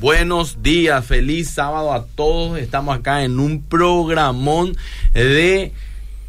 Buenos 0.00 0.62
días, 0.62 1.04
feliz 1.04 1.50
sábado 1.50 1.92
a 1.92 2.06
todos. 2.06 2.58
Estamos 2.58 2.96
acá 2.96 3.22
en 3.22 3.38
un 3.38 3.62
programón 3.62 4.74
de 5.12 5.74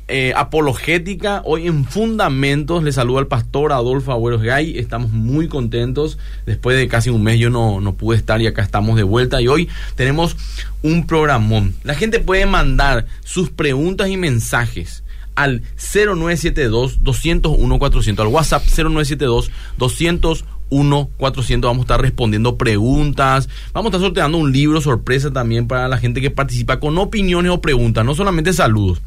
eh, 0.10 0.34
apologética. 0.36 1.42
Hoy 1.46 1.68
en 1.68 1.86
Fundamentos 1.86 2.84
le 2.84 2.92
saluda 2.92 3.22
el 3.22 3.28
pastor 3.28 3.72
Adolfo 3.72 4.12
Agüeros 4.12 4.42
Gay. 4.42 4.78
Estamos 4.78 5.12
muy 5.12 5.48
contentos. 5.48 6.18
Después 6.46 6.76
de 6.76 6.90
casi 6.90 7.12
un 7.12 7.24
mes 7.24 7.40
yo 7.40 7.50
no, 7.50 7.80
no 7.80 7.94
pude 7.94 8.18
estar 8.18 8.42
y 8.42 8.48
acá 8.48 8.62
estamos 8.62 8.98
de 8.98 9.04
vuelta. 9.04 9.42
Y 9.42 9.48
hoy 9.48 9.70
tenemos 9.96 10.36
un 10.84 11.08
programón. 11.08 11.74
La 11.86 11.96
gente 11.96 12.20
puede 12.20 12.46
mandar 12.46 13.06
sus 13.24 13.52
preguntas 13.52 14.10
y 14.10 14.18
mensajes 14.18 15.02
al 15.36 15.62
0972-201-400, 15.78 18.20
al 18.20 18.28
WhatsApp 18.28 18.66
0972-201. 18.66 20.44
400 20.72 21.68
vamos 21.68 21.82
a 21.82 21.84
estar 21.84 22.02
respondiendo 22.02 22.58
preguntas, 22.58 23.50
vamos 23.74 23.88
a 23.88 23.98
estar 23.98 24.08
sorteando 24.08 24.38
un 24.38 24.52
libro 24.52 24.80
sorpresa 24.80 25.32
también 25.32 25.68
para 25.68 25.88
la 25.88 25.98
gente 25.98 26.22
que 26.22 26.32
participa 26.32 26.80
con 26.80 26.98
opiniones 26.98 27.52
o 27.52 27.62
preguntas, 27.62 28.06
no 28.06 28.16
solamente 28.16 28.54
saludos. 28.54 29.02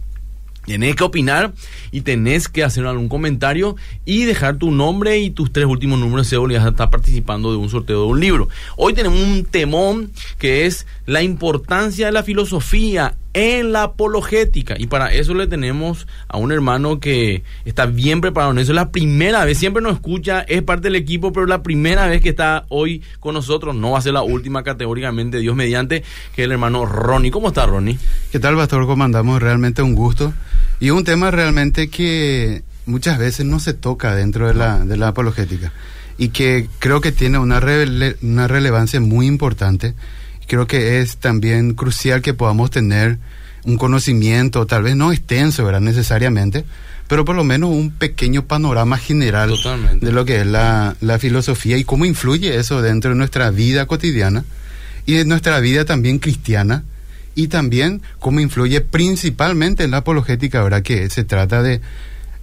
Tenés 0.67 0.97
que 0.97 1.05
opinar 1.05 1.53
y 1.91 2.01
tenés 2.03 2.49
que 2.49 2.65
hacer 2.65 2.87
algún 2.87 3.09
comentario 3.09 3.77
y 4.07 4.25
dejar 4.25 4.57
tu 4.57 4.71
nombre 4.71 5.19
y 5.19 5.31
tus 5.31 5.53
tres 5.53 5.67
últimos 5.67 5.99
números 5.99 6.27
de 6.27 6.31
cédula 6.31 6.55
y 6.55 6.57
vas 6.57 6.67
a 6.67 6.71
estar 6.71 6.91
participando 6.91 7.51
de 7.51 7.59
un 7.59 7.69
sorteo 7.69 8.01
de 8.01 8.07
un 8.07 8.21
libro. 8.21 8.49
Hoy 8.77 8.95
tenemos 8.95 9.21
un 9.21 9.45
temón 9.45 10.11
que 10.39 10.65
es 10.65 10.87
la 11.05 11.23
importancia 11.23 12.07
de 12.07 12.13
la 12.13 12.23
filosofía 12.23 13.15
en 13.35 13.73
la 13.73 13.83
apologética. 13.83 14.77
Y 14.79 14.87
para 14.87 15.13
eso 15.13 15.35
le 15.35 15.47
tenemos 15.47 16.07
a 16.29 16.39
un 16.39 16.53
hermano 16.53 17.01
que 17.01 17.43
está 17.65 17.87
bien 17.87 18.21
preparado 18.21 18.53
en 18.53 18.59
eso. 18.59 18.73
Es 18.73 18.77
la 18.77 18.91
primera 18.91 19.45
vez, 19.45 19.59
siempre 19.59 19.83
nos 19.83 19.95
escucha, 19.95 20.41
es 20.41 20.63
parte 20.63 20.85
del 20.85 20.97
equipo, 20.97 21.33
pero 21.33 21.47
la 21.47 21.63
primera 21.63 22.07
vez 22.07 22.23
que 22.23 22.31
está 22.31 22.65
hoy 22.69 23.03
con 23.21 23.35
nosotros, 23.35 23.75
no 23.75 23.91
va 23.91 23.99
a 23.99 24.03
ser 24.03 24.15
la 24.15 24.23
última 24.23 24.63
categóricamente, 24.63 25.39
Dios 25.39 25.57
mediante, 25.57 26.03
que 26.35 26.43
es 26.43 26.47
el 26.47 26.53
hermano 26.53 26.87
Ronnie. 26.87 27.31
¿Cómo 27.31 27.49
está 27.49 27.67
Ronnie? 27.67 27.99
¿Qué 28.33 28.39
tal, 28.39 28.57
Pastor? 28.57 28.87
¿Cómo 28.87 29.05
andamos? 29.05 29.43
Realmente 29.43 29.83
un 29.83 29.95
gusto. 29.95 30.33
Y 30.79 30.91
un 30.91 31.05
tema 31.05 31.31
realmente 31.31 31.89
que 31.89 32.63
muchas 32.87 33.19
veces 33.19 33.45
no 33.47 33.59
se 33.59 33.75
toca 33.75 34.15
dentro 34.15 34.47
de 34.47 34.55
la, 34.55 34.79
de 34.85 34.97
la 34.97 35.09
apologética 35.09 35.73
y 36.19 36.29
que 36.29 36.69
creo 36.79 37.01
que 37.01 37.13
tiene 37.13 37.39
una, 37.39 37.61
una 38.23 38.47
relevancia 38.47 39.01
muy 39.01 39.27
importante 39.27 39.95
creo 40.47 40.67
que 40.67 41.01
es 41.01 41.17
también 41.17 41.75
crucial 41.75 42.23
que 42.23 42.35
podamos 42.35 42.71
tener 42.71 43.19
un 43.65 43.77
conocimiento, 43.77 44.67
tal 44.67 44.83
vez 44.83 44.97
no 44.97 45.13
extenso, 45.13 45.65
¿verdad? 45.65 45.81
Necesariamente, 45.81 46.65
pero 47.09 47.25
por 47.25 47.35
lo 47.35 47.45
menos 47.45 47.71
un 47.71 47.91
pequeño 47.91 48.47
panorama 48.47 48.99
general 48.99 49.55
de 50.01 50.13
lo 50.13 50.25
que 50.25 50.41
es 50.41 50.47
la, 50.47 50.97
la, 51.01 51.19
filosofía 51.19 51.77
y 51.77 51.85
cómo 51.85 52.05
influye 52.05 52.57
eso 52.57 52.83
dentro 52.83 53.11
de 53.11 53.17
nuestra 53.17 53.51
vida 53.51 53.87
cotidiana 53.87 54.45
y 55.07 55.15
de 55.15 55.25
nuestra 55.25 55.61
vida 55.61 55.85
también 55.85 56.19
cristiana 56.19 56.85
y 57.35 57.49
también 57.49 58.03
cómo 58.19 58.41
influye 58.41 58.81
principalmente 58.81 59.85
en 59.85 59.91
la 59.91 59.99
apologética, 59.99 60.63
¿verdad? 60.63 60.83
Que 60.83 61.11
se 61.11 61.25
trata 61.25 61.63
de 61.63 61.81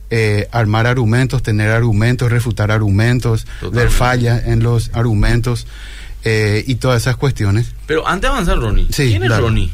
eh, 0.10 0.50
armar 0.52 0.88
argumentos, 0.88 1.42
tener 1.42 1.70
argumentos, 1.70 2.30
refutar 2.30 2.70
argumentos, 2.70 3.48
ver 3.72 3.90
fallas 3.90 4.46
en 4.46 4.62
los 4.62 4.92
argumentos. 4.94 5.68
Eh, 6.24 6.64
y 6.68 6.76
todas 6.76 7.02
esas 7.02 7.16
cuestiones. 7.16 7.74
Pero 7.88 8.08
antes 8.08 8.24
de 8.24 8.28
avanzar, 8.28 8.60
Ronnie, 8.60 8.88
¿quién 8.88 9.24
es 9.24 9.38
Ronnie? 9.38 9.72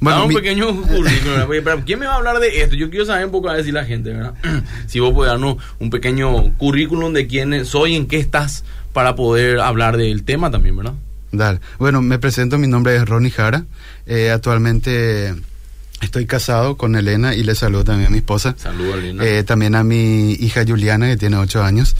Bueno, 0.00 0.26
un 0.26 0.34
pequeño 0.34 0.82
currículum. 0.82 1.82
¿Quién 1.86 1.98
me 1.98 2.06
va 2.06 2.14
a 2.14 2.16
hablar 2.16 2.38
de 2.38 2.62
esto? 2.62 2.76
Yo 2.76 2.90
quiero 2.90 3.06
saber 3.06 3.26
un 3.26 3.32
poco 3.32 3.48
a 3.48 3.54
decir 3.54 3.74
la 3.74 3.84
gente, 3.84 4.12
¿verdad? 4.12 4.34
si 4.86 5.00
vos 5.00 5.12
puedes 5.12 5.32
darnos 5.32 5.56
un 5.78 5.90
pequeño 5.90 6.54
currículum 6.56 7.12
de 7.12 7.26
quién 7.26 7.64
soy, 7.64 7.94
en 7.94 8.06
qué 8.06 8.18
estás, 8.18 8.64
para 8.92 9.14
poder 9.14 9.60
hablar 9.60 9.96
del 9.96 10.24
tema 10.24 10.50
también, 10.50 10.76
¿verdad? 10.76 10.94
Dale. 11.32 11.60
Bueno, 11.78 12.02
me 12.02 12.18
presento, 12.18 12.58
mi 12.58 12.66
nombre 12.66 12.96
es 12.96 13.06
Ronnie 13.06 13.30
Jara. 13.30 13.64
Eh, 14.06 14.30
actualmente 14.30 15.34
estoy 16.00 16.26
casado 16.26 16.76
con 16.76 16.96
Elena 16.96 17.34
y 17.34 17.42
le 17.42 17.54
saludo 17.54 17.84
también 17.84 18.08
a 18.08 18.10
mi 18.10 18.18
esposa. 18.18 18.54
Saludos, 18.58 18.98
Elena. 18.98 19.24
Eh, 19.24 19.42
también 19.42 19.74
a 19.74 19.84
mi 19.84 20.32
hija 20.32 20.64
Juliana, 20.66 21.06
que 21.06 21.16
tiene 21.16 21.36
ocho 21.36 21.62
años. 21.62 21.96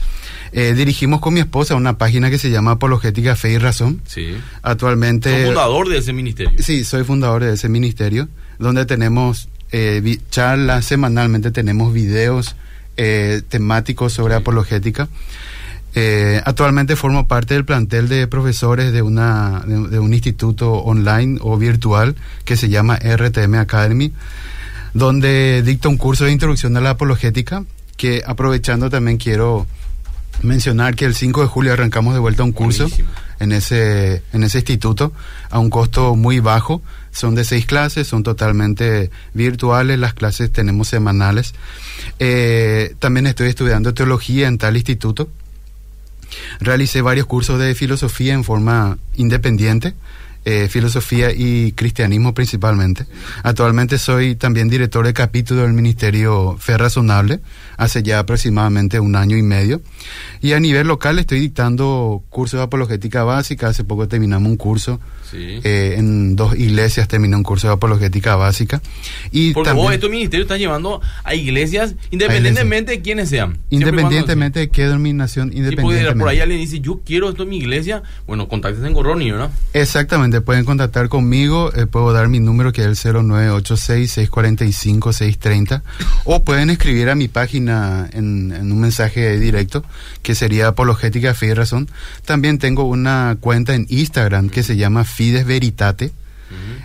Eh, 0.51 0.73
dirigimos 0.73 1.19
con 1.19 1.33
mi 1.33 1.39
esposa 1.39 1.75
una 1.75 1.97
página 1.97 2.29
que 2.29 2.37
se 2.37 2.49
llama 2.49 2.71
Apologética 2.71 3.35
Fe 3.35 3.51
y 3.53 3.57
Razón. 3.57 4.01
Sí. 4.07 4.35
Actualmente. 4.61 5.29
¿Soy 5.29 5.45
fundador 5.45 5.89
de 5.89 5.97
ese 5.97 6.13
ministerio? 6.13 6.63
Sí, 6.63 6.83
soy 6.83 7.03
fundador 7.03 7.43
de 7.43 7.53
ese 7.53 7.69
ministerio, 7.69 8.29
donde 8.59 8.85
tenemos 8.85 9.49
eh, 9.71 10.19
charlas 10.29 10.85
semanalmente, 10.85 11.51
tenemos 11.51 11.93
videos 11.93 12.55
eh, 12.95 13.41
temáticos 13.47 14.13
sobre 14.13 14.35
apologética. 14.35 15.07
Actualmente 16.45 16.95
formo 16.95 17.27
parte 17.27 17.55
del 17.55 17.65
plantel 17.65 18.07
de 18.07 18.27
profesores 18.27 18.93
de, 18.93 19.01
una, 19.01 19.63
de, 19.65 19.97
un 19.97 20.13
instituto 20.13 20.73
online 20.73 21.39
o 21.41 21.57
virtual 21.57 22.15
que 22.45 22.55
se 22.55 22.69
llama 22.69 22.97
RTM 22.97 23.55
Academy, 23.55 24.13
donde 24.93 25.63
dicto 25.63 25.89
un 25.89 25.97
curso 25.97 26.25
de 26.25 26.31
introducción 26.31 26.77
a 26.77 26.81
la 26.81 26.91
apologética, 26.91 27.63
que 27.97 28.21
aprovechando 28.25 28.89
también 28.89 29.17
quiero 29.17 29.65
mencionar 30.43 30.95
que 30.95 31.05
el 31.05 31.15
5 31.15 31.41
de 31.41 31.47
julio 31.47 31.73
arrancamos 31.73 32.13
de 32.13 32.19
vuelta 32.19 32.43
un 32.43 32.51
curso 32.51 32.87
en 33.39 33.51
ese, 33.51 34.23
en 34.33 34.43
ese 34.43 34.59
instituto 34.59 35.11
a 35.49 35.59
un 35.59 35.69
costo 35.69 36.15
muy 36.15 36.39
bajo. 36.39 36.81
Son 37.11 37.35
de 37.35 37.43
seis 37.43 37.65
clases, 37.65 38.07
son 38.07 38.23
totalmente 38.23 39.09
virtuales, 39.33 39.97
las 39.97 40.13
clases 40.13 40.51
tenemos 40.51 40.87
semanales. 40.87 41.53
Eh, 42.19 42.95
también 42.99 43.27
estoy 43.27 43.49
estudiando 43.49 43.93
teología 43.93 44.47
en 44.47 44.57
tal 44.57 44.77
instituto. 44.77 45.29
Realicé 46.59 47.01
varios 47.01 47.27
cursos 47.27 47.59
de 47.59 47.75
filosofía 47.75 48.33
en 48.33 48.43
forma 48.43 48.97
independiente. 49.15 49.93
Eh, 50.49 50.69
filosofía 50.69 51.33
y 51.33 51.73
cristianismo 51.73 52.33
principalmente. 52.33 53.05
Actualmente 53.43 53.97
soy 53.97 54.37
también 54.37 54.69
director 54.69 55.05
de 55.05 55.11
capítulo 55.11 55.63
del 55.63 55.73
Ministerio 55.73 56.55
Fe 56.57 56.77
Razonable, 56.77 57.41
hace 57.75 58.01
ya 58.01 58.19
aproximadamente 58.19 59.01
un 59.01 59.17
año 59.17 59.35
y 59.35 59.41
medio. 59.41 59.81
Y 60.39 60.53
a 60.53 60.61
nivel 60.61 60.87
local 60.87 61.19
estoy 61.19 61.41
dictando 61.41 62.23
cursos 62.29 62.59
de 62.59 62.63
apologética 62.63 63.25
básica, 63.25 63.67
hace 63.67 63.83
poco 63.83 64.07
terminamos 64.07 64.49
un 64.49 64.55
curso 64.55 65.01
eh, 65.33 65.95
en 65.97 66.35
dos 66.35 66.57
iglesias 66.57 67.07
terminé 67.07 67.35
un 67.35 67.43
curso 67.43 67.67
de 67.67 67.73
apologética 67.73 68.35
básica. 68.35 68.81
Y 69.31 69.53
Porque 69.53 69.69
también, 69.69 69.85
vos, 69.85 69.93
este 69.93 70.09
ministerio 70.09 70.43
está 70.43 70.57
llevando 70.57 71.01
a 71.23 71.35
iglesias 71.35 71.95
independientemente 72.11 72.91
de 72.91 73.01
quiénes 73.01 73.29
sean. 73.29 73.57
Independientemente 73.69 74.59
de 74.59 74.69
qué 74.69 74.83
denominación, 74.83 75.51
independientemente. 75.53 76.13
Si 76.13 76.19
por 76.19 76.29
ahí 76.29 76.39
alguien 76.39 76.59
dice, 76.59 76.79
yo 76.79 77.01
quiero 77.05 77.29
esto 77.29 77.43
en 77.43 77.49
mi 77.49 77.57
iglesia, 77.57 78.01
bueno, 78.25 78.47
contáctense 78.47 78.91
con 78.93 79.05
Ronnie, 79.05 79.31
¿no? 79.31 79.51
Exactamente, 79.73 80.41
pueden 80.41 80.65
contactar 80.65 81.09
conmigo, 81.09 81.71
eh, 81.73 81.85
puedo 81.85 82.11
dar 82.13 82.27
mi 82.27 82.39
número 82.39 82.73
que 82.73 82.81
es 82.81 83.05
el 83.05 83.15
0986-645-630 83.15 85.81
o 86.23 86.43
pueden 86.43 86.69
escribir 86.69 87.09
a 87.09 87.15
mi 87.15 87.27
página 87.27 88.07
en, 88.13 88.51
en 88.51 88.71
un 88.71 88.79
mensaje 88.79 89.39
directo 89.39 89.83
que 90.21 90.35
sería 90.35 90.67
Apologética 90.67 91.33
Fe 91.33 91.47
y 91.47 91.53
Razón. 91.53 91.89
También 92.25 92.59
tengo 92.59 92.83
una 92.83 93.37
cuenta 93.39 93.73
en 93.75 93.85
Instagram 93.89 94.49
que 94.49 94.63
se 94.63 94.77
llama 94.77 95.03
Fides 95.17 95.47
Veritate. 95.47 96.11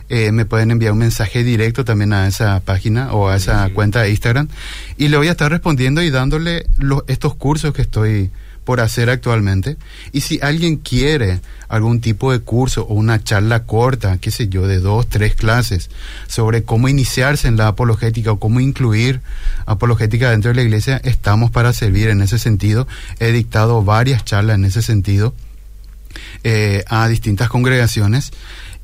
Eh, 0.09 0.32
me 0.32 0.47
pueden 0.47 0.70
enviar 0.70 0.93
un 0.93 0.98
mensaje 0.98 1.44
directo 1.44 1.84
también 1.84 2.12
a 2.15 2.26
esa 2.26 2.60
página 2.60 3.12
o 3.12 3.28
a 3.28 3.37
esa 3.37 3.69
cuenta 3.69 4.00
de 4.00 4.10
Instagram 4.10 4.48
y 4.97 5.09
le 5.09 5.16
voy 5.19 5.28
a 5.28 5.32
estar 5.32 5.50
respondiendo 5.50 6.03
y 6.03 6.10
dándole 6.10 6.66
los, 6.78 7.04
estos 7.06 7.34
cursos 7.37 7.72
que 7.72 7.82
estoy 7.82 8.31
por 8.65 8.81
hacer 8.81 9.10
actualmente. 9.10 9.76
Y 10.12 10.22
si 10.22 10.41
alguien 10.41 10.76
quiere 10.78 11.41
algún 11.69 12.00
tipo 12.00 12.32
de 12.32 12.41
curso 12.41 12.87
o 12.88 12.94
una 12.94 13.22
charla 13.22 13.65
corta, 13.65 14.19
qué 14.19 14.31
sé 14.31 14.49
yo, 14.49 14.66
de 14.66 14.78
dos, 14.78 15.09
tres 15.09 15.34
clases 15.34 15.91
sobre 16.26 16.62
cómo 16.62 16.88
iniciarse 16.88 17.49
en 17.49 17.56
la 17.56 17.69
apologética 17.69 18.32
o 18.32 18.38
cómo 18.38 18.60
incluir 18.60 19.20
apologética 19.66 20.31
dentro 20.31 20.50
de 20.50 20.56
la 20.56 20.62
iglesia, 20.62 21.00
estamos 21.04 21.50
para 21.50 21.72
servir 21.72 22.09
en 22.09 22.22
ese 22.22 22.38
sentido. 22.38 22.88
He 23.20 23.31
dictado 23.31 23.84
varias 23.84 24.25
charlas 24.25 24.56
en 24.56 24.64
ese 24.64 24.81
sentido 24.81 25.34
eh, 26.44 26.85
a 26.88 27.09
distintas 27.09 27.49
congregaciones. 27.49 28.32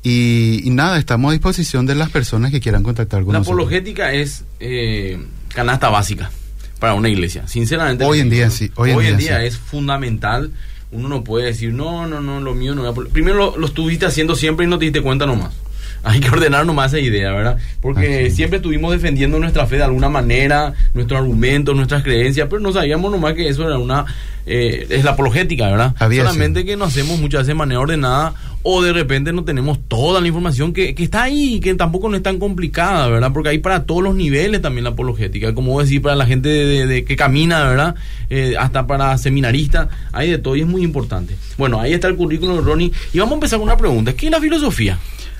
Y, 0.01 0.63
nada, 0.67 0.97
estamos 0.97 1.29
a 1.29 1.33
disposición 1.33 1.85
de 1.85 1.95
las 1.95 2.09
personas 2.09 2.51
que 2.51 2.61
quieran 2.61 2.83
contactar 2.83 3.23
con 3.23 3.33
la 3.33 3.39
nosotros. 3.39 3.57
La 3.57 3.63
apologética 3.63 4.13
es 4.13 4.45
eh, 4.59 5.19
canasta 5.49 5.89
básica 5.89 6.31
para 6.79 6.93
una 6.93 7.09
iglesia, 7.09 7.47
sinceramente. 7.47 8.05
Hoy 8.05 8.19
en 8.19 8.29
día 8.29 8.49
sí. 8.49 8.71
Hoy, 8.75 8.91
en 8.91 9.17
día, 9.17 9.43
es 9.43 9.57
fundamental. 9.57 10.51
Uno 10.91 11.09
no 11.09 11.23
puede 11.23 11.47
decir, 11.47 11.73
no, 11.73 12.07
no, 12.07 12.21
no, 12.21 12.39
lo 12.39 12.55
mío 12.55 12.73
no. 12.75 12.93
Primero 12.93 13.37
lo, 13.37 13.57
lo, 13.57 13.67
estuviste 13.67 14.05
haciendo 14.05 14.35
siempre 14.35 14.65
y 14.65 14.69
no 14.69 14.79
te 14.79 14.85
diste 14.85 15.01
cuenta 15.01 15.25
nomás. 15.25 15.53
hay 16.03 16.19
que 16.19 16.29
ordenar 16.29 16.65
nomás 16.65 16.93
esa 16.93 16.99
idea, 16.99 17.31
¿verdad? 17.31 17.57
Porque 17.81 18.29
siempre 18.31 18.57
estuvimos 18.57 18.91
defendiendo 18.91 19.39
nuestra 19.39 19.65
fe 19.67 19.77
de 19.77 19.83
alguna 19.83 20.09
manera, 20.09 20.73
nuestros 20.93 21.19
argumentos, 21.19 21.75
nuestras 21.75 22.03
creencias, 22.03 22.47
pero 22.49 22.61
no 22.61 22.71
sabíamos 22.71 23.11
nomás 23.11 23.33
que 23.33 23.47
eso 23.47 23.65
era 23.65 23.77
una... 23.77 24.05
Eh, 24.51 24.87
es 24.89 25.03
la 25.03 25.11
apologética, 25.11 25.69
¿verdad? 25.69 25.93
Solamente 25.99 26.65
que 26.65 26.75
no 26.75 26.85
hacemos 26.85 27.19
muchas 27.19 27.41
veces 27.41 27.49
de 27.49 27.55
manera 27.55 27.81
ordenada 27.81 28.33
o 28.63 28.81
de 28.81 28.91
repente 28.91 29.31
no 29.31 29.43
tenemos 29.43 29.79
toda 29.87 30.19
la 30.19 30.27
información 30.27 30.73
que, 30.73 30.93
que 30.93 31.03
está 31.03 31.23
ahí, 31.23 31.59
que 31.59 31.73
tampoco 31.75 32.09
no 32.09 32.17
es 32.17 32.23
tan 32.23 32.39
complicada, 32.39 33.07
¿verdad? 33.07 33.31
Porque 33.31 33.49
hay 33.49 33.59
para 33.59 33.85
todos 33.85 34.03
los 34.03 34.15
niveles 34.15 34.61
también 34.61 34.83
la 34.83 34.91
apologética, 34.91 35.53
como 35.53 35.81
decís, 35.81 36.01
para 36.01 36.15
la 36.15 36.25
gente 36.25 36.49
de, 36.49 37.05
que 37.05 37.15
camina, 37.15 37.63
¿verdad? 37.63 37.95
Eh, 38.29 38.55
hasta 38.59 38.85
para 38.85 39.17
seminaristas, 39.17 39.87
hay 40.11 40.31
de 40.31 40.37
todo 40.39 40.55
y 40.55 40.61
es 40.61 40.67
muy 40.67 40.83
importante. 40.83 41.35
Bueno, 41.57 41.79
ahí 41.79 41.93
está 41.93 42.07
el 42.07 42.15
currículum 42.15 42.57
de 42.57 42.61
Ronnie 42.61 42.91
y 43.13 43.19
vamos 43.19 43.33
a 43.33 43.35
empezar 43.35 43.59
con 43.59 43.67
una 43.67 43.77
pregunta, 43.77 44.13
¿qué 44.13 44.25
es 44.25 44.31
la 44.31 44.41
filosofía? 44.41 44.97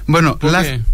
Bueno, 0.09 0.39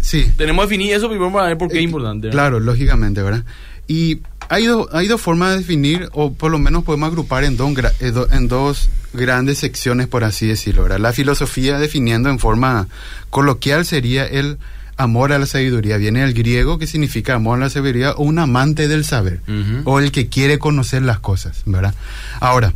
sí. 0.00 0.30
Tenemos 0.36 0.66
que 0.66 0.68
definir 0.68 0.94
eso 0.94 1.08
primero 1.08 1.32
para 1.32 1.48
ver 1.48 1.56
por 1.56 1.68
qué 1.68 1.76
es 1.76 1.80
eh, 1.80 1.84
importante. 1.84 2.28
Claro, 2.28 2.60
lógicamente, 2.60 3.22
¿verdad? 3.22 3.44
Y 3.88 4.20
hay, 4.50 4.66
hay 4.92 5.08
dos 5.08 5.22
formas 5.22 5.52
de 5.52 5.58
definir, 5.58 6.10
o 6.12 6.34
por 6.34 6.50
lo 6.50 6.58
menos 6.58 6.84
podemos 6.84 7.08
agrupar 7.08 7.44
en, 7.44 7.56
dos 7.56 7.72
eh, 8.00 8.12
en 8.32 8.48
dos 8.48 8.90
grandes 9.14 9.56
secciones, 9.56 10.06
por 10.06 10.22
así 10.22 10.46
decirlo. 10.46 10.82
¿verdad? 10.82 10.98
La 10.98 11.14
filosofía, 11.14 11.78
definiendo 11.78 12.28
en 12.28 12.38
forma 12.38 12.88
coloquial, 13.30 13.86
sería 13.86 14.26
el 14.26 14.58
amor 14.98 15.32
a 15.32 15.38
la 15.38 15.46
sabiduría. 15.46 15.96
Viene 15.96 16.20
del 16.20 16.34
griego, 16.34 16.78
que 16.78 16.86
significa 16.86 17.36
amor 17.36 17.56
a 17.56 17.62
la 17.62 17.70
sabiduría, 17.70 18.12
o 18.12 18.22
un 18.22 18.38
amante 18.38 18.86
del 18.86 19.06
saber, 19.06 19.40
o 19.84 19.98
el 19.98 20.12
que 20.12 20.28
quiere 20.28 20.58
conocer 20.58 21.00
las 21.00 21.20
cosas, 21.20 21.62
¿verdad? 21.64 21.94
Ahora, 22.38 22.74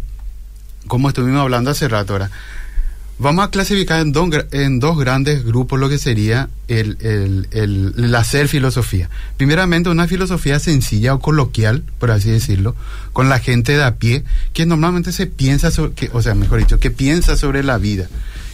como 0.87 1.09
estuvimos 1.09 1.43
hablando 1.43 1.71
hace 1.71 1.87
rato, 1.87 2.15
ahora 2.15 2.31
Vamos 3.21 3.45
a 3.45 3.51
clasificar 3.51 4.01
en, 4.01 4.15
en 4.53 4.81
dos 4.81 4.99
grandes 4.99 5.45
grupos 5.45 5.79
lo 5.79 5.91
que 5.91 5.99
sería 5.99 6.49
el, 6.69 6.97
el, 7.51 8.15
hacer 8.15 8.49
filosofía. 8.49 9.11
Primeramente, 9.37 9.91
una 9.91 10.09
filosofía 10.09 10.59
sencilla 10.59 11.13
o 11.13 11.21
coloquial, 11.21 11.85
por 11.99 12.13
así 12.13 12.31
decirlo, 12.31 12.75
con 13.13 13.29
la 13.29 13.39
gente 13.39 13.77
de 13.77 13.85
a 13.85 13.97
pie, 13.97 14.25
que 14.55 14.65
normalmente 14.65 15.13
se 15.13 15.27
piensa 15.27 15.71
sobre, 15.71 15.93
que, 15.93 16.09
o 16.15 16.23
sea, 16.23 16.35
mejor 16.35 16.61
dicho, 16.61 16.81
que 16.81 16.91
piensa 16.91 17.37
sobre 17.37 17.63
la 17.63 17.77
vida. 17.77 18.09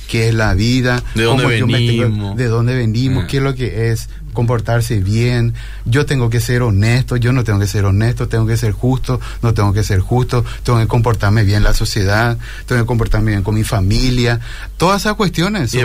Qué 0.08 0.28
es 0.28 0.34
la 0.34 0.54
vida, 0.54 1.00
de 1.14 1.22
dónde 1.22 1.46
venimos, 1.46 2.36
de 2.36 2.46
dónde 2.46 2.74
venimos, 2.74 3.24
ah. 3.24 3.26
qué 3.28 3.36
es 3.36 3.42
lo 3.44 3.54
que 3.54 3.90
es 3.92 4.08
comportarse 4.36 5.00
bien, 5.00 5.54
yo 5.86 6.06
tengo 6.06 6.30
que 6.30 6.40
ser 6.40 6.62
honesto, 6.62 7.16
yo 7.16 7.32
no 7.32 7.42
tengo 7.42 7.58
que 7.58 7.66
ser 7.66 7.86
honesto, 7.86 8.28
tengo 8.28 8.46
que 8.46 8.56
ser 8.56 8.70
justo, 8.70 9.20
no 9.42 9.54
tengo 9.54 9.72
que 9.72 9.82
ser 9.82 9.98
justo, 9.98 10.44
tengo 10.62 10.78
que 10.78 10.86
comportarme 10.86 11.42
bien 11.42 11.58
en 11.58 11.64
la 11.64 11.74
sociedad, 11.74 12.38
tengo 12.66 12.82
que 12.82 12.86
comportarme 12.86 13.32
bien 13.32 13.42
con 13.42 13.54
mi 13.54 13.64
familia, 13.64 14.38
todas 14.76 15.02
esas 15.02 15.14
cuestiones. 15.14 15.74
Y 15.74 15.80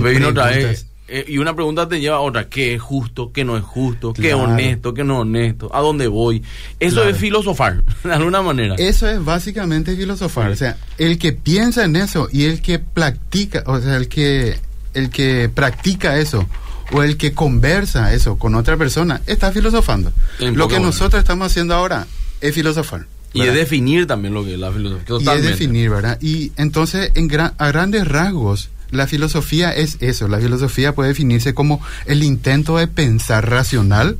eh, 1.13 1.25
y 1.27 1.39
una 1.39 1.53
pregunta 1.53 1.89
te 1.89 1.99
lleva 1.99 2.17
a 2.17 2.19
otra, 2.21 2.47
¿qué 2.47 2.75
es 2.75 2.81
justo, 2.81 3.33
qué 3.33 3.43
no 3.43 3.57
es 3.57 3.63
justo, 3.65 4.13
qué 4.13 4.29
es 4.29 4.33
honesto, 4.33 4.93
qué 4.93 5.03
no 5.03 5.15
es 5.15 5.19
honesto, 5.21 5.69
a 5.73 5.81
dónde 5.81 6.07
voy? 6.07 6.41
Eso 6.79 7.03
es 7.03 7.17
filosofar, 7.17 7.83
de 8.03 8.13
alguna 8.13 8.41
manera. 8.41 8.75
Eso 8.77 9.09
es 9.09 9.23
básicamente 9.23 9.95
filosofar, 9.95 10.51
o 10.51 10.55
sea, 10.55 10.77
el 10.97 11.17
que 11.17 11.33
piensa 11.33 11.83
en 11.83 11.97
eso 11.97 12.29
y 12.31 12.45
el 12.45 12.61
que 12.61 12.79
practica, 12.79 13.63
o 13.65 13.79
sea, 13.81 13.97
el 13.97 14.07
que, 14.07 14.57
el 14.93 15.09
que 15.09 15.49
practica 15.53 16.17
eso 16.17 16.47
o 16.91 17.03
el 17.03 17.17
que 17.17 17.33
conversa 17.33 18.13
eso 18.13 18.37
con 18.37 18.55
otra 18.55 18.77
persona, 18.77 19.21
está 19.27 19.51
filosofando. 19.51 20.11
Lo 20.39 20.67
que 20.67 20.79
nosotros 20.79 21.19
estamos 21.19 21.47
haciendo 21.47 21.75
ahora 21.75 22.07
es 22.41 22.53
filosofar. 22.53 23.05
Y 23.33 23.41
es 23.43 23.53
definir 23.53 24.07
también 24.07 24.33
lo 24.33 24.43
que 24.43 24.55
es 24.55 24.59
la 24.59 24.71
filosofía. 24.71 25.05
Totalmente. 25.05 25.47
Y 25.47 25.51
es 25.51 25.59
definir, 25.59 25.89
¿verdad? 25.89 26.17
Y 26.21 26.51
entonces, 26.57 27.11
en 27.15 27.29
a 27.39 27.67
grandes 27.67 28.07
rasgos, 28.07 28.69
la 28.91 29.07
filosofía 29.07 29.71
es 29.71 29.97
eso. 30.01 30.27
La 30.27 30.39
filosofía 30.39 30.93
puede 30.93 31.09
definirse 31.09 31.53
como 31.53 31.81
el 32.05 32.23
intento 32.23 32.77
de 32.77 32.87
pensar 32.87 33.49
racional 33.49 34.17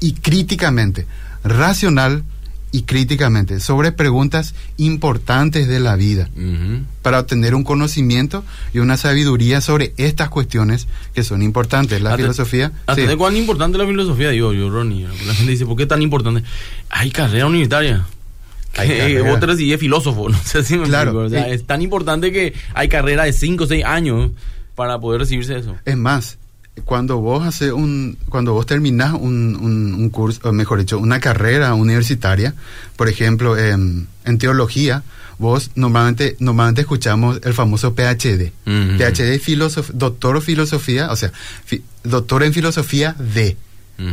y 0.00 0.14
críticamente. 0.14 1.06
Racional 1.44 2.24
y 2.72 2.82
críticamente 2.82 3.60
sobre 3.60 3.92
preguntas 3.92 4.54
importantes 4.78 5.68
de 5.68 5.78
la 5.78 5.94
vida 5.94 6.30
para 7.02 7.20
obtener 7.20 7.54
un 7.54 7.64
conocimiento 7.64 8.44
y 8.72 8.78
una 8.78 8.96
sabiduría 8.96 9.60
sobre 9.60 9.92
estas 9.98 10.30
cuestiones 10.30 10.88
que 11.14 11.22
son 11.22 11.42
importantes. 11.42 12.00
La 12.00 12.16
filosofía. 12.16 12.72
¿Hasta 12.86 13.16
cuán 13.16 13.36
importante 13.36 13.78
la 13.78 13.86
filosofía? 13.86 14.30
Digo 14.30 14.52
yo, 14.52 14.70
Ronnie. 14.70 15.06
La 15.26 15.34
gente 15.34 15.52
dice, 15.52 15.66
¿por 15.66 15.76
qué 15.76 15.86
tan 15.86 16.02
importante? 16.02 16.42
Hay 16.88 17.10
carrera 17.10 17.46
universitaria. 17.46 18.06
Eh, 18.74 19.22
vos 19.22 19.38
te 19.38 19.76
filósofo, 19.76 20.28
no 20.30 20.38
sé 20.42 20.64
si 20.64 20.78
me 20.78 20.86
claro, 20.86 21.26
Es 21.26 21.66
tan 21.66 21.82
importante 21.82 22.32
que 22.32 22.54
hay 22.72 22.88
carrera 22.88 23.24
de 23.24 23.34
5 23.34 23.64
o 23.64 23.66
6 23.66 23.84
años 23.84 24.30
para 24.74 24.98
poder 24.98 25.20
recibirse 25.20 25.58
eso. 25.58 25.76
Es 25.84 25.96
más, 25.98 26.38
cuando 26.84 27.18
vos 27.18 27.46
hace 27.46 27.72
un 27.72 28.16
cuando 28.28 28.54
vos 28.54 28.64
terminás 28.64 29.12
un, 29.12 29.56
un, 29.56 30.10
curso 30.10 30.40
o 30.48 30.52
mejor 30.52 30.78
dicho 30.78 30.98
una 30.98 31.20
carrera 31.20 31.74
universitaria 31.74 32.54
por 32.96 33.08
ejemplo 33.08 33.58
en 33.58 34.08
teología 34.38 35.02
vos 35.38 35.70
normalmente 35.74 36.36
normalmente 36.38 36.80
escuchamos 36.80 37.40
el 37.44 37.52
famoso 37.52 37.94
PhD 37.94 38.52
PhD 38.64 39.40
doctor 39.92 40.36
en 40.36 40.42
filosofía 40.42 41.10
o 41.10 41.16
sea 41.16 41.32
doctor 42.04 42.42
en 42.42 42.54
filosofía 42.54 43.14
de 43.18 43.56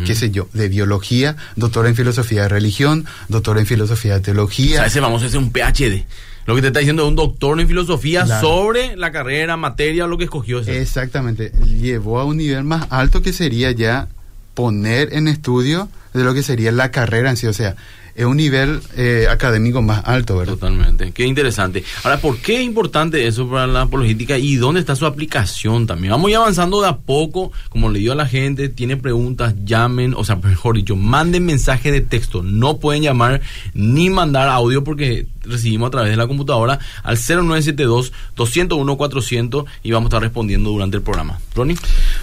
qué 0.05 0.15
sé 0.15 0.29
yo, 0.31 0.47
de 0.53 0.69
biología, 0.69 1.35
doctor 1.55 1.87
en 1.87 1.95
filosofía 1.95 2.43
de 2.43 2.49
religión, 2.49 3.05
doctor 3.27 3.57
en 3.57 3.65
filosofía 3.65 4.15
de 4.15 4.19
teología. 4.19 4.75
O 4.75 4.77
sea, 4.77 4.85
ese 4.85 4.99
vamos 4.99 5.23
a 5.23 5.25
hacer 5.25 5.39
un 5.39 5.51
PhD. 5.51 6.05
Lo 6.45 6.55
que 6.55 6.61
te 6.61 6.67
está 6.67 6.79
diciendo 6.79 7.03
es 7.03 7.09
un 7.09 7.15
doctor 7.15 7.59
en 7.59 7.67
filosofía 7.67 8.25
sobre 8.39 8.95
la 8.95 9.11
carrera, 9.11 9.55
materia, 9.57 10.07
lo 10.07 10.17
que 10.17 10.23
escogió. 10.23 10.59
Exactamente. 10.59 11.51
Llevó 11.63 12.19
a 12.19 12.25
un 12.25 12.37
nivel 12.37 12.63
más 12.63 12.87
alto 12.89 13.21
que 13.21 13.33
sería 13.33 13.71
ya 13.71 14.07
poner 14.55 15.13
en 15.13 15.27
estudio 15.27 15.89
de 16.13 16.23
lo 16.23 16.33
que 16.33 16.41
sería 16.43 16.71
la 16.71 16.91
carrera 16.91 17.29
en 17.29 17.37
sí. 17.37 17.47
O 17.47 17.53
sea, 17.53 17.75
es 18.19 18.25
un 18.25 18.35
nivel 18.35 18.81
eh, 18.97 19.27
académico 19.29 19.81
más 19.81 20.05
alto, 20.05 20.35
¿verdad? 20.35 20.55
Totalmente, 20.55 21.13
qué 21.13 21.25
interesante. 21.25 21.85
Ahora, 22.03 22.19
¿por 22.19 22.37
qué 22.39 22.57
es 22.57 22.63
importante 22.63 23.25
eso 23.25 23.49
para 23.49 23.65
la 23.65 23.83
apologética 23.83 24.37
y 24.37 24.57
dónde 24.57 24.81
está 24.81 24.93
su 24.97 25.05
aplicación 25.05 25.87
también? 25.87 26.11
Vamos 26.11 26.29
ya 26.29 26.39
avanzando 26.39 26.81
de 26.81 26.89
a 26.89 26.97
poco, 26.97 27.53
como 27.69 27.89
le 27.89 27.99
digo 27.99 28.11
a 28.11 28.17
la 28.17 28.25
gente, 28.25 28.67
tiene 28.67 28.97
preguntas, 28.97 29.55
llamen, 29.63 30.13
o 30.17 30.25
sea, 30.25 30.35
mejor 30.35 30.75
dicho, 30.75 30.97
manden 30.97 31.45
mensaje 31.45 31.93
de 31.93 32.01
texto, 32.01 32.43
no 32.43 32.79
pueden 32.79 33.03
llamar 33.03 33.39
ni 33.73 34.09
mandar 34.09 34.49
audio 34.49 34.83
porque 34.83 35.25
recibimos 35.43 35.87
a 35.87 35.91
través 35.91 36.11
de 36.11 36.17
la 36.17 36.27
computadora 36.27 36.77
al 37.03 37.15
0972-201-400 37.15 39.63
y 39.81 39.91
vamos 39.91 40.07
a 40.07 40.09
estar 40.09 40.21
respondiendo 40.21 40.71
durante 40.71 40.97
el 40.97 41.03
programa. 41.03 41.39
Ronnie. 41.55 41.77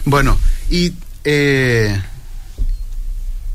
Bueno, 0.04 0.38
y 0.69 0.93
eh, 1.25 1.98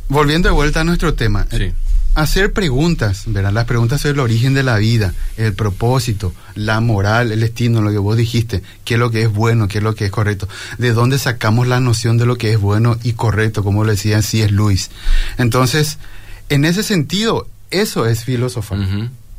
volviendo 0.09 0.49
de 0.49 0.55
vuelta 0.55 0.81
a 0.81 0.83
nuestro 0.83 1.13
tema. 1.13 1.45
Sí 1.51 1.71
hacer 2.13 2.51
preguntas, 2.51 3.23
¿verdad? 3.27 3.53
Las 3.53 3.65
preguntas 3.65 4.01
sobre 4.01 4.13
el 4.13 4.19
origen 4.19 4.53
de 4.53 4.63
la 4.63 4.77
vida, 4.77 5.13
el 5.37 5.53
propósito, 5.53 6.33
la 6.55 6.81
moral, 6.81 7.31
el 7.31 7.39
destino, 7.39 7.81
lo 7.81 7.91
que 7.91 7.97
vos 7.97 8.17
dijiste, 8.17 8.61
qué 8.83 8.95
es 8.95 8.99
lo 8.99 9.11
que 9.11 9.23
es 9.23 9.31
bueno, 9.31 9.67
qué 9.67 9.77
es 9.77 9.83
lo 9.83 9.95
que 9.95 10.05
es 10.05 10.11
correcto, 10.11 10.47
de 10.77 10.93
dónde 10.93 11.17
sacamos 11.19 11.67
la 11.67 11.79
noción 11.79 12.17
de 12.17 12.25
lo 12.25 12.37
que 12.37 12.51
es 12.51 12.59
bueno 12.59 12.97
y 13.03 13.13
correcto, 13.13 13.63
como 13.63 13.83
lo 13.83 13.91
decía 13.91 14.17
así 14.17 14.41
es 14.41 14.51
Luis. 14.51 14.91
Entonces, 15.37 15.97
en 16.49 16.65
ese 16.65 16.83
sentido, 16.83 17.47
eso 17.69 18.05
es 18.05 18.25
filosofar 18.25 18.79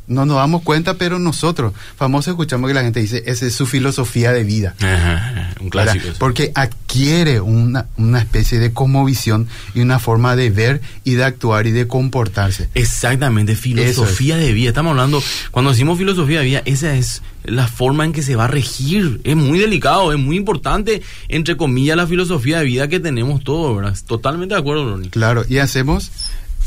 no 0.07 0.25
nos 0.25 0.37
damos 0.37 0.63
cuenta, 0.63 0.95
pero 0.95 1.19
nosotros, 1.19 1.73
famoso, 1.95 2.31
escuchamos 2.31 2.67
que 2.67 2.73
la 2.73 2.81
gente 2.81 2.99
dice, 2.99 3.23
esa 3.25 3.45
es 3.45 3.53
su 3.53 3.65
filosofía 3.65 4.31
de 4.31 4.43
vida. 4.43 4.75
un 5.59 5.69
clásico. 5.69 6.09
Porque 6.19 6.51
adquiere 6.55 7.39
una, 7.41 7.87
una 7.97 8.19
especie 8.19 8.59
de 8.59 8.73
cosmovisión 8.73 9.47
y 9.73 9.81
una 9.81 9.99
forma 9.99 10.35
de 10.35 10.49
ver 10.49 10.81
y 11.03 11.15
de 11.15 11.23
actuar 11.23 11.67
y 11.67 11.71
de 11.71 11.87
comportarse. 11.87 12.69
Exactamente, 12.73 13.55
filosofía 13.55 14.37
de 14.37 14.51
vida. 14.53 14.69
Estamos 14.69 14.91
hablando, 14.91 15.23
cuando 15.51 15.71
decimos 15.71 15.97
filosofía 15.97 16.39
de 16.39 16.45
vida, 16.45 16.61
esa 16.65 16.95
es 16.95 17.21
la 17.43 17.67
forma 17.67 18.05
en 18.05 18.13
que 18.13 18.23
se 18.23 18.35
va 18.35 18.45
a 18.45 18.47
regir. 18.47 19.21
Es 19.23 19.35
muy 19.35 19.59
delicado, 19.59 20.11
es 20.11 20.19
muy 20.19 20.37
importante, 20.37 21.01
entre 21.29 21.57
comillas, 21.57 21.97
la 21.97 22.07
filosofía 22.07 22.59
de 22.59 22.65
vida 22.65 22.87
que 22.87 22.99
tenemos 22.99 23.43
todos, 23.43 23.75
¿verdad? 23.75 23.97
Totalmente 24.05 24.55
de 24.55 24.61
acuerdo, 24.61 24.89
Ronnie. 24.89 25.09
Claro, 25.09 25.43
y 25.47 25.57
hacemos 25.57 26.11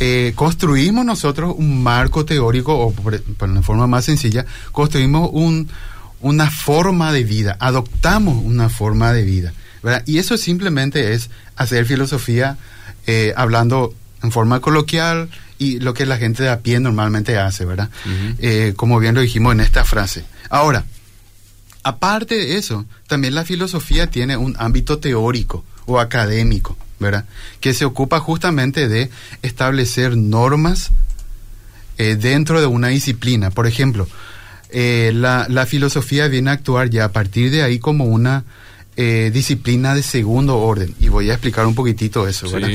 eh, 0.00 0.33
construimos 0.35 1.05
nosotros 1.05 1.55
un 1.57 1.83
marco 1.83 2.25
teórico, 2.25 2.76
o 2.79 2.93
por, 2.93 3.21
una 3.41 3.62
forma 3.62 3.87
más 3.87 4.05
sencilla, 4.05 4.45
construimos 4.73 5.31
un, 5.33 5.69
una 6.21 6.50
forma 6.50 7.12
de 7.12 7.25
vida, 7.25 7.57
adoptamos 7.61 8.45
una 8.45 8.69
forma 8.69 9.12
de 9.12 9.23
vida. 9.23 9.53
Y 10.05 10.19
eso 10.19 10.37
simplemente 10.37 11.15
es 11.15 11.31
hacer 11.55 11.87
filosofía 11.87 12.59
eh, 13.07 13.33
hablando 13.37 13.95
en 14.23 14.33
forma 14.33 14.61
coloquial 14.61 15.29
y 15.59 15.79
lo 15.79 15.95
que 15.95 16.07
la 16.07 16.17
gente 16.17 16.43
de 16.43 16.50
a 16.50 16.61
pie 16.61 16.81
normalmente 16.81 17.38
hace, 17.38 17.65
¿verdad? 17.65 17.88
Eh, 18.41 18.75
como 18.76 18.99
bien 18.99 19.15
lo 19.15 19.21
dijimos 19.21 19.53
en 19.53 19.61
esta 19.61 19.85
frase. 19.85 20.25
Ahora, 20.50 20.85
aparte 21.85 22.35
de 22.35 22.57
eso, 22.57 22.85
también 23.07 23.35
la 23.35 23.45
filosofía 23.45 24.09
tiene 24.09 24.37
un 24.37 24.57
ámbito 24.59 24.99
teórico 24.99 25.65
o 25.87 26.00
académico. 26.00 26.76
¿Verdad? 26.99 27.25
Que 27.61 27.75
se 27.75 27.85
ocupa 27.85 28.21
justamente 28.21 28.88
de 28.88 29.11
establecer 29.43 30.17
normas 30.17 30.91
eh, 31.99 32.17
dentro 32.17 32.61
de 32.61 32.67
una 32.67 32.88
disciplina. 32.88 33.50
Por 33.50 33.67
ejemplo, 33.67 34.09
eh, 34.71 35.12
la, 35.15 35.67
filosofía 35.67 36.29
viene 36.29 36.50
a 36.50 36.55
actuar 36.55 36.91
ya 36.91 37.07
a 37.07 37.12
partir 37.12 37.50
de 37.50 37.62
ahí 37.62 37.79
como 37.79 38.05
una 38.05 38.45
eh, 38.97 39.31
disciplina 39.33 39.95
de 39.95 40.03
segundo 40.03 40.59
orden. 40.59 40.95
Y 41.00 41.09
voy 41.09 41.31
a 41.31 41.35
explicar 41.35 41.67
un 41.67 41.75
poquitito 41.75 42.29
eso, 42.29 42.50
¿verdad? 42.50 42.71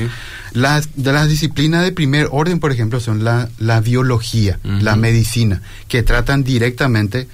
Las, 0.52 0.88
de 0.96 1.12
las 1.12 1.28
disciplinas 1.28 1.84
de 1.84 1.92
primer 1.92 2.28
orden, 2.30 2.60
por 2.60 2.72
ejemplo, 2.72 3.00
son 3.00 3.24
la, 3.24 3.48
la 3.58 3.80
biología, 3.80 4.58
la 4.64 4.96
medicina, 4.96 5.62
que 5.88 6.02
tratan 6.02 6.44
directamente 6.44 7.28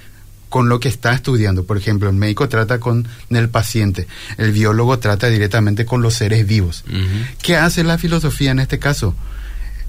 con 0.49 0.67
lo 0.67 0.79
que 0.79 0.89
está 0.89 1.13
estudiando. 1.13 1.63
Por 1.65 1.77
ejemplo, 1.77 2.09
el 2.09 2.15
médico 2.15 2.49
trata 2.49 2.79
con 2.79 3.07
el 3.29 3.49
paciente, 3.49 4.07
el 4.37 4.51
biólogo 4.51 4.99
trata 4.99 5.27
directamente 5.27 5.85
con 5.85 6.01
los 6.01 6.15
seres 6.15 6.45
vivos. 6.45 6.83
¿Qué 7.41 7.55
hace 7.55 7.83
la 7.83 7.97
filosofía 7.97 8.51
en 8.51 8.59
este 8.59 8.79
caso? 8.79 9.15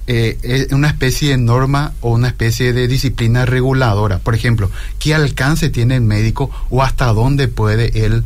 Eh, 0.07 0.39
es 0.43 0.73
una 0.73 0.89
especie 0.89 1.31
de 1.31 1.37
norma 1.37 1.93
o 2.01 2.11
una 2.11 2.29
especie 2.29 2.73
de 2.73 2.89
disciplina 2.89 3.47
reguladora. 3.47 4.19
Por 4.19 4.35
ejemplo, 4.35 4.71
¿qué 4.99 5.15
alcance 5.15 5.71
tiene 5.71 5.97
el 5.97 6.03
médico 6.03 6.51
o 6.69 6.83
hasta 6.83 7.07
dónde 7.07 7.49
puede 7.49 8.05
él 8.05 8.25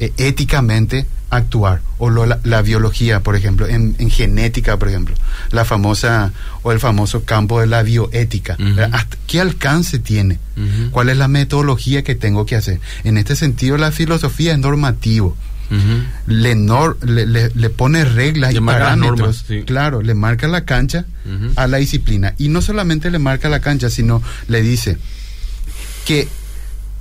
eh, 0.00 0.12
éticamente 0.16 1.06
actuar? 1.36 1.80
O 1.98 2.10
lo- 2.10 2.26
la, 2.26 2.38
la 2.44 2.62
biología, 2.62 3.20
por 3.20 3.36
ejemplo, 3.36 3.66
en, 3.66 3.96
en 3.98 4.10
genética, 4.10 4.76
por 4.78 4.88
ejemplo, 4.88 5.14
la 5.50 5.64
famosa 5.64 6.32
o 6.62 6.72
el 6.72 6.78
famoso 6.80 7.24
campo 7.24 7.60
de 7.60 7.66
la 7.66 7.82
bioética. 7.82 8.56
Hasta- 8.92 9.16
¿Qué 9.26 9.40
alcance 9.40 9.98
tiene? 9.98 10.38
¿Cuál 10.90 11.08
es 11.08 11.16
la 11.16 11.28
metodología 11.28 12.02
que 12.04 12.14
tengo 12.14 12.44
que 12.46 12.56
hacer? 12.56 12.80
En 13.04 13.16
este 13.16 13.34
sentido, 13.36 13.76
la 13.78 13.90
filosofía 13.92 14.52
es 14.52 14.58
normativo 14.58 15.36
le, 16.26 16.54
nor- 16.54 16.98
le, 17.02 17.24
le- 17.24 17.48
le 17.54 17.70
pone 17.70 18.04
reglas 18.04 18.52
Le 18.52 18.58
y 18.60 18.62
parámetros. 18.62 19.18
normas, 19.20 19.44
sí. 19.48 19.62
Claro, 19.62 20.02
le 20.02 20.12
marca 20.12 20.46
la 20.46 20.66
cancha 20.66 21.06
a 21.56 21.66
la 21.66 21.78
disciplina. 21.78 22.34
Y 22.36 22.48
no 22.48 22.60
solamente 22.60 23.10
le 23.10 23.18
marca 23.18 23.48
la 23.48 23.60
cancha, 23.60 23.88
sino 23.88 24.22
le 24.48 24.60
dice 24.60 24.98
que 26.04 26.28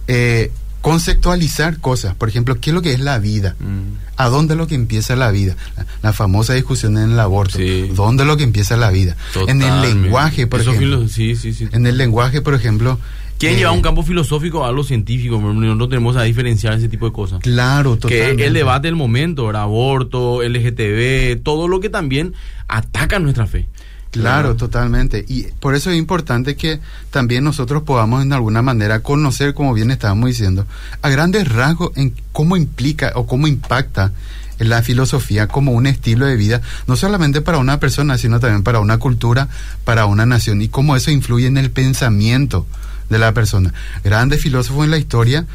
eh, 0.08 0.52
conceptualizar 0.82 1.80
cosas. 1.80 2.16
Por 2.16 2.30
ejemplo, 2.30 2.60
¿qué 2.60 2.72
es 2.72 2.74
lo 2.74 2.82
que 2.82 2.92
es 2.94 3.00
la 3.00 3.18
vida? 3.20 3.56
Mm. 3.60 3.98
¿A 4.18 4.30
dónde 4.30 4.54
es 4.54 4.58
lo 4.58 4.68
que 4.68 4.76
empieza 4.76 5.16
la 5.16 5.32
vida? 5.32 5.56
La, 5.78 5.86
la 6.04 6.14
famosa 6.14 6.54
discusión 6.54 6.98
en 6.98 7.12
el 7.12 7.20
aborto. 7.20 7.58
Sí. 7.58 7.90
¿Dónde 7.96 8.24
es 8.24 8.28
lo 8.28 8.38
que 8.38 8.44
empieza 8.44 8.78
la 8.78 8.92
vida? 8.92 9.16
En 9.48 9.62
el 9.62 9.82
lenguaje, 9.82 10.48
por 10.48 10.62
Eso 10.62 10.72
ejemplo. 10.72 10.98
filo- 11.00 11.08
sí, 11.08 11.36
sí, 11.36 11.54
sí. 11.54 11.68
En 11.72 11.86
el 11.88 11.98
lenguaje, 11.98 12.42
por 12.42 12.54
ejemplo. 12.54 13.00
¿Quién 13.40 13.54
eh, 13.54 13.58
lleva 13.58 13.72
un 13.72 13.82
campo 13.82 14.04
filosófico 14.04 14.64
a 14.64 14.68
algo 14.68 14.84
científico? 14.84 15.40
Nosotros 15.42 15.90
tenemos 15.90 16.16
a 16.16 16.22
diferenciar 16.24 16.74
ese 16.76 16.88
tipo 16.90 17.08
de 17.08 17.12
cosas. 17.12 17.40
Claro, 17.40 17.98
que 17.98 18.32
el 18.32 18.54
debate 18.54 18.88
del 18.88 18.96
momento, 18.96 19.50
aborto, 19.50 20.44
LGTB, 20.44 21.42
todo 21.42 21.68
lo 21.68 21.80
que 21.80 21.90
también 21.90 22.34
ataca 22.68 23.18
nuestra 23.18 23.48
fe. 23.48 23.68
Claro, 24.12 24.58
totalmente. 24.58 25.24
Y 25.28 25.44
por 25.44 25.74
eso 25.74 25.90
es 25.90 25.98
importante 25.98 26.56
que 26.56 26.80
también 27.12 27.46
nosotros 27.46 27.84
podamos 27.84 28.22
en 28.22 28.34
alguna 28.34 28.62
manera 28.62 29.00
conocer, 29.00 29.54
como 29.54 29.74
bien 29.74 29.90
estábamos 29.90 30.28
diciendo, 30.28 30.66
a 31.02 31.10
grandes 31.10 31.48
rasgos 31.48 31.92
en 31.96 32.14
cómo 32.34 32.58
implica 32.58 33.14
o 33.16 33.26
cómo 33.26 33.48
impacta 33.48 34.12
la 34.60 34.84
filosofía 34.84 35.48
como 35.48 35.72
un 35.72 35.88
estilo 35.88 36.26
de 36.26 36.36
vida, 36.36 36.62
no 36.88 36.96
solamente 36.96 37.42
para 37.42 37.58
una 37.58 37.80
persona, 37.80 38.18
sino 38.18 38.40
también 38.40 38.64
para 38.64 38.80
una 38.80 38.98
cultura, 38.98 39.48
para 39.86 40.06
una 40.06 40.26
nación, 40.26 40.62
y 40.62 40.68
cómo 40.68 40.96
eso 40.96 41.10
influye 41.10 41.48
en 41.48 41.58
el 41.58 41.72
pensamiento 41.72 42.68
de 43.10 43.18
la 43.18 43.34
persona. 43.34 43.74
Grandes 44.04 44.42
filósofos 44.42 44.86
en 44.86 44.92
la 44.92 44.98
historia 44.98 45.46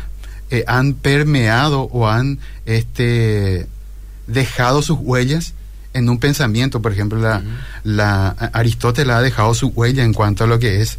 eh, 0.50 0.64
han 0.66 0.94
permeado 0.94 1.82
o 1.82 2.08
han 2.08 2.38
este, 2.64 3.66
dejado 4.26 4.82
sus 4.82 4.98
huellas 5.00 5.54
en 5.96 6.08
un 6.08 6.18
pensamiento. 6.18 6.80
Por 6.80 6.92
ejemplo, 6.92 7.18
la, 7.18 7.42
la 7.82 8.28
Aristóteles 8.28 9.14
ha 9.14 9.22
dejado 9.22 9.54
su 9.54 9.68
huella 9.68 10.04
en 10.04 10.12
cuanto 10.12 10.44
a 10.44 10.46
lo 10.46 10.58
que 10.58 10.82
es 10.82 10.98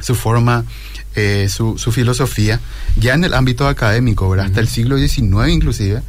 su 0.00 0.14
forma, 0.14 0.64
eh, 1.14 1.48
su, 1.50 1.78
su 1.78 1.90
filosofía, 1.92 2.60
ya 2.96 3.14
en 3.14 3.24
el 3.24 3.34
ámbito 3.34 3.66
académico, 3.66 4.28
¿verdad? 4.28 4.46
hasta 4.46 4.60
el 4.60 4.68
siglo 4.68 4.96
XIX 4.98 5.48
inclusive, 5.48 6.02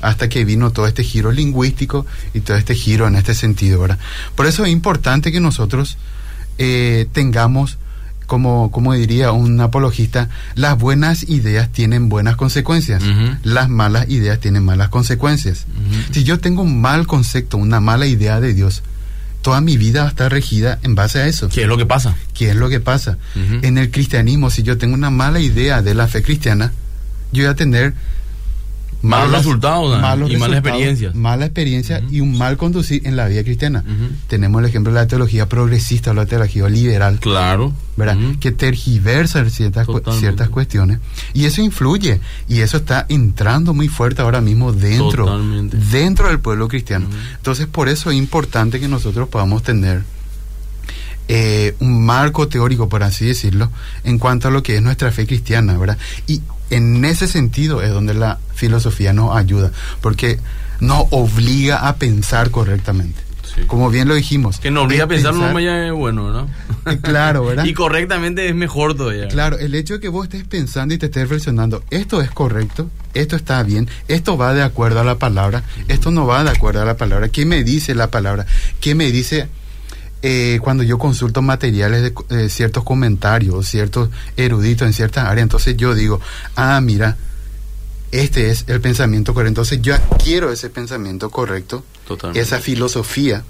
hasta 0.00 0.28
que 0.28 0.44
vino 0.44 0.70
todo 0.70 0.86
este 0.86 1.02
giro 1.02 1.32
lingüístico 1.32 2.06
y 2.34 2.40
todo 2.40 2.56
este 2.56 2.74
giro 2.74 3.08
en 3.08 3.16
este 3.16 3.34
sentido. 3.34 3.80
¿verdad? 3.80 3.98
Por 4.34 4.46
eso 4.46 4.64
es 4.64 4.70
importante 4.70 5.32
que 5.32 5.40
nosotros 5.40 5.96
eh, 6.58 7.06
tengamos, 7.12 7.78
como, 8.26 8.70
como 8.70 8.92
diría 8.94 9.32
un 9.32 9.60
apologista, 9.60 10.28
las 10.54 10.78
buenas 10.78 11.28
ideas 11.28 11.70
tienen 11.70 12.08
buenas 12.08 12.36
consecuencias, 12.36 13.02
las 13.42 13.68
malas 13.68 14.08
ideas 14.08 14.38
tienen 14.38 14.64
malas 14.64 14.88
consecuencias. 14.88 15.66
Si 16.12 16.24
yo 16.24 16.38
tengo 16.38 16.62
un 16.62 16.80
mal 16.80 17.06
concepto, 17.06 17.56
una 17.56 17.80
mala 17.80 18.06
idea 18.06 18.40
de 18.40 18.54
Dios, 18.54 18.82
toda 19.42 19.60
mi 19.60 19.76
vida 19.76 20.00
va 20.00 20.06
a 20.06 20.10
estar 20.10 20.32
regida 20.32 20.78
en 20.82 20.94
base 20.94 21.20
a 21.20 21.26
eso. 21.26 21.48
¿Qué 21.48 21.62
es 21.62 21.68
lo 21.68 21.76
que 21.76 21.86
pasa? 21.86 22.16
¿Qué 22.32 22.50
es 22.50 22.56
lo 22.56 22.68
que 22.68 22.80
pasa? 22.80 23.18
En 23.34 23.78
el 23.78 23.90
cristianismo, 23.90 24.50
si 24.50 24.62
yo 24.62 24.78
tengo 24.78 24.94
una 24.94 25.10
mala 25.10 25.40
idea 25.40 25.82
de 25.82 25.94
la 25.94 26.08
fe 26.08 26.22
cristiana, 26.22 26.72
yo 27.32 27.42
voy 27.42 27.50
a 27.50 27.54
tener 27.54 27.94
Malos 29.04 29.32
resultados, 29.32 29.98
Y 29.98 30.00
malas 30.00 30.18
resultados, 30.30 30.54
experiencias. 30.56 31.14
Mala 31.14 31.44
experiencia 31.46 32.02
y 32.10 32.20
un 32.20 32.36
mal 32.38 32.56
conducir 32.56 33.02
en 33.06 33.16
la 33.16 33.26
vida 33.28 33.42
cristiana. 33.44 33.84
Tenemos 34.28 34.60
el 34.62 34.68
ejemplo 34.68 34.92
de 34.92 34.98
la 35.00 35.06
teología 35.06 35.48
progresista 35.48 36.10
o 36.10 36.14
la 36.14 36.26
teología 36.26 36.68
liberal, 36.68 37.18
Claro. 37.20 37.72
¿verdad? 37.96 38.16
Que 38.40 38.50
tergiversa 38.52 39.48
ciertas, 39.50 39.86
cu- 39.86 40.00
ciertas 40.18 40.48
cuestiones. 40.48 40.98
Y 41.34 41.44
eso 41.44 41.60
influye. 41.62 42.20
Y 42.48 42.60
eso 42.60 42.78
está 42.78 43.06
entrando 43.08 43.74
muy 43.74 43.88
fuerte 43.88 44.22
ahora 44.22 44.40
mismo 44.40 44.72
dentro, 44.72 45.26
Totalmente. 45.26 45.76
dentro 45.76 46.28
del 46.28 46.40
pueblo 46.40 46.66
cristiano. 46.68 47.06
Entonces, 47.36 47.66
por 47.66 47.88
eso 47.88 48.10
es 48.10 48.16
importante 48.16 48.80
que 48.80 48.88
nosotros 48.88 49.28
podamos 49.28 49.62
tener 49.62 50.02
eh, 51.28 51.74
un 51.80 52.04
marco 52.04 52.48
teórico, 52.48 52.88
por 52.88 53.02
así 53.02 53.24
decirlo, 53.24 53.70
en 54.04 54.18
cuanto 54.18 54.48
a 54.48 54.50
lo 54.50 54.62
que 54.62 54.76
es 54.76 54.82
nuestra 54.82 55.10
fe 55.10 55.26
cristiana, 55.26 55.76
¿verdad? 55.78 55.96
Y 56.26 56.42
en 56.70 57.04
ese 57.04 57.26
sentido 57.28 57.82
es 57.82 57.90
donde 57.90 58.14
la 58.14 58.38
filosofía 58.54 59.12
nos 59.12 59.36
ayuda, 59.36 59.70
porque 60.00 60.38
nos 60.80 61.04
obliga 61.10 61.88
a 61.88 61.96
pensar 61.96 62.50
correctamente. 62.50 63.22
Sí. 63.54 63.62
Como 63.66 63.90
bien 63.90 64.08
lo 64.08 64.14
dijimos. 64.14 64.58
Que 64.58 64.70
nos 64.70 64.86
obliga 64.86 65.04
a 65.04 65.06
pensar 65.06 65.32
no 65.34 65.60
ya 65.60 65.86
es 65.86 65.92
bueno, 65.92 66.32
¿no? 66.32 66.48
Claro, 67.02 67.44
¿verdad? 67.46 67.64
Y 67.64 67.72
correctamente 67.72 68.48
es 68.48 68.54
mejor 68.54 68.96
todavía. 68.96 69.28
Claro, 69.28 69.58
el 69.58 69.74
hecho 69.74 69.94
de 69.94 70.00
que 70.00 70.08
vos 70.08 70.24
estés 70.24 70.44
pensando 70.44 70.94
y 70.94 70.98
te 70.98 71.06
estés 71.06 71.22
reflexionando, 71.22 71.84
esto 71.90 72.20
es 72.20 72.30
correcto, 72.30 72.90
esto 73.12 73.36
está 73.36 73.62
bien, 73.62 73.88
esto 74.08 74.36
va 74.36 74.54
de 74.54 74.62
acuerdo 74.62 75.00
a 75.00 75.04
la 75.04 75.18
palabra, 75.18 75.62
esto 75.88 76.10
no 76.10 76.26
va 76.26 76.42
de 76.42 76.50
acuerdo 76.50 76.82
a 76.82 76.84
la 76.84 76.96
palabra. 76.96 77.28
¿Qué 77.28 77.46
me 77.46 77.62
dice 77.62 77.94
la 77.94 78.10
palabra? 78.10 78.46
¿Qué 78.80 78.94
me 78.94 79.12
dice 79.12 79.48
eh, 80.26 80.58
cuando 80.62 80.82
yo 80.82 80.96
consulto 80.96 81.42
materiales 81.42 82.00
de 82.02 82.14
eh, 82.30 82.48
ciertos 82.48 82.82
comentarios, 82.82 83.68
ciertos 83.68 84.08
eruditos 84.38 84.86
en 84.86 84.94
ciertas 84.94 85.26
áreas? 85.28 85.42
Entonces 85.42 85.76
yo 85.76 85.94
digo, 85.94 86.18
ah, 86.56 86.80
mira, 86.80 87.16
este 88.10 88.50
es 88.50 88.64
el 88.68 88.80
pensamiento 88.80 89.34
correcto. 89.34 89.48
Entonces 89.50 89.82
yo 89.82 89.94
adquiero 89.94 90.50
ese 90.50 90.70
pensamiento 90.70 91.30
correcto, 91.30 91.84
Totalmente. 92.08 92.40
esa 92.40 92.58
filosofía 92.60 93.44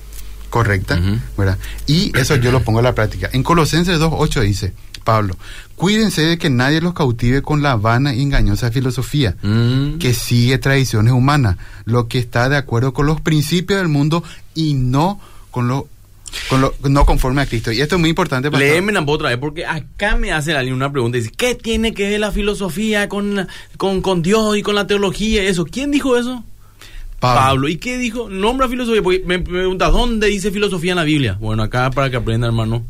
correcta. 0.51 1.01
¿verdad? 1.37 1.59
Y 1.87 2.17
eso 2.19 2.37
yo 2.37 2.51
lo 2.53 2.63
pongo 2.63 2.81
a 2.81 2.83
la 2.83 2.95
práctica. 2.95 3.29
En 3.33 3.43
Colosenses 3.43 3.99
2.8 4.01 4.41
dice, 4.43 4.73
Pablo, 5.05 5.37
cuídense 5.77 6.23
de 6.23 6.39
que 6.39 6.49
nadie 6.51 6.81
los 6.81 6.95
cautive 6.95 7.43
con 7.43 7.61
la 7.63 7.77
vana 7.77 8.15
y 8.15 8.23
engañosa 8.23 8.71
filosofía 8.71 9.37
Mm. 9.43 9.99
que 9.99 10.15
sigue 10.15 10.59
tradiciones 10.59 11.13
humanas, 11.13 11.57
lo 11.85 12.09
que 12.09 12.19
está 12.19 12.49
de 12.49 12.57
acuerdo 12.57 12.93
con 12.95 13.07
los 13.07 13.21
principios 13.21 13.79
del 13.79 13.89
mundo 13.89 14.25
y 14.55 14.75
no 14.75 15.21
con 15.51 15.69
lo, 15.69 15.89
con 16.49 16.61
lo 16.61 16.75
no 16.89 17.05
conforme 17.05 17.43
a 17.43 17.47
Cristo. 17.47 17.73
Y 17.73 17.81
esto 17.81 17.97
es 17.97 18.01
muy 18.01 18.11
importante 18.11 18.51
para 18.51 18.65
Léeme 18.65 18.93
la 18.93 19.03
otra 19.07 19.29
vez, 19.31 19.39
porque 19.39 19.65
acá 19.67 20.17
me 20.17 20.33
hace 20.33 20.55
alguien 20.55 20.75
una 20.75 20.91
pregunta. 20.93 21.19
Dice, 21.19 21.31
¿qué 21.37 21.55
tiene 21.55 21.95
que 21.95 22.09
ver 22.09 22.21
la 22.21 22.33
filosofía 22.33 23.09
con, 23.09 23.35
la- 23.37 23.49
con, 23.77 24.01
con 24.03 24.23
Dios 24.23 24.57
y 24.57 24.63
con 24.63 24.75
la 24.75 24.87
teología 24.87 25.43
y 25.43 25.47
eso? 25.47 25.65
¿Quién 25.65 25.91
dijo 25.91 26.17
eso? 26.17 26.45
Pablo. 27.21 27.69
¿Y 27.69 27.77
qué 27.79 27.97
dijo? 27.97 28.29
Nombra 28.29 28.69
filosofía. 28.69 29.03
Porque 29.03 29.23
me 29.25 29.39
me 29.39 29.45
pregunta, 29.45 29.89
¿dónde 29.89 30.27
dice 30.27 30.51
filosofía 30.51 30.93
en 30.93 30.97
la 30.97 31.05
Biblia? 31.05 31.39
Bueno, 31.41 31.63
acá 31.63 31.91
para 31.91 32.11
que 32.11 32.17
aprenda, 32.17 32.47
hermano. 32.47 32.85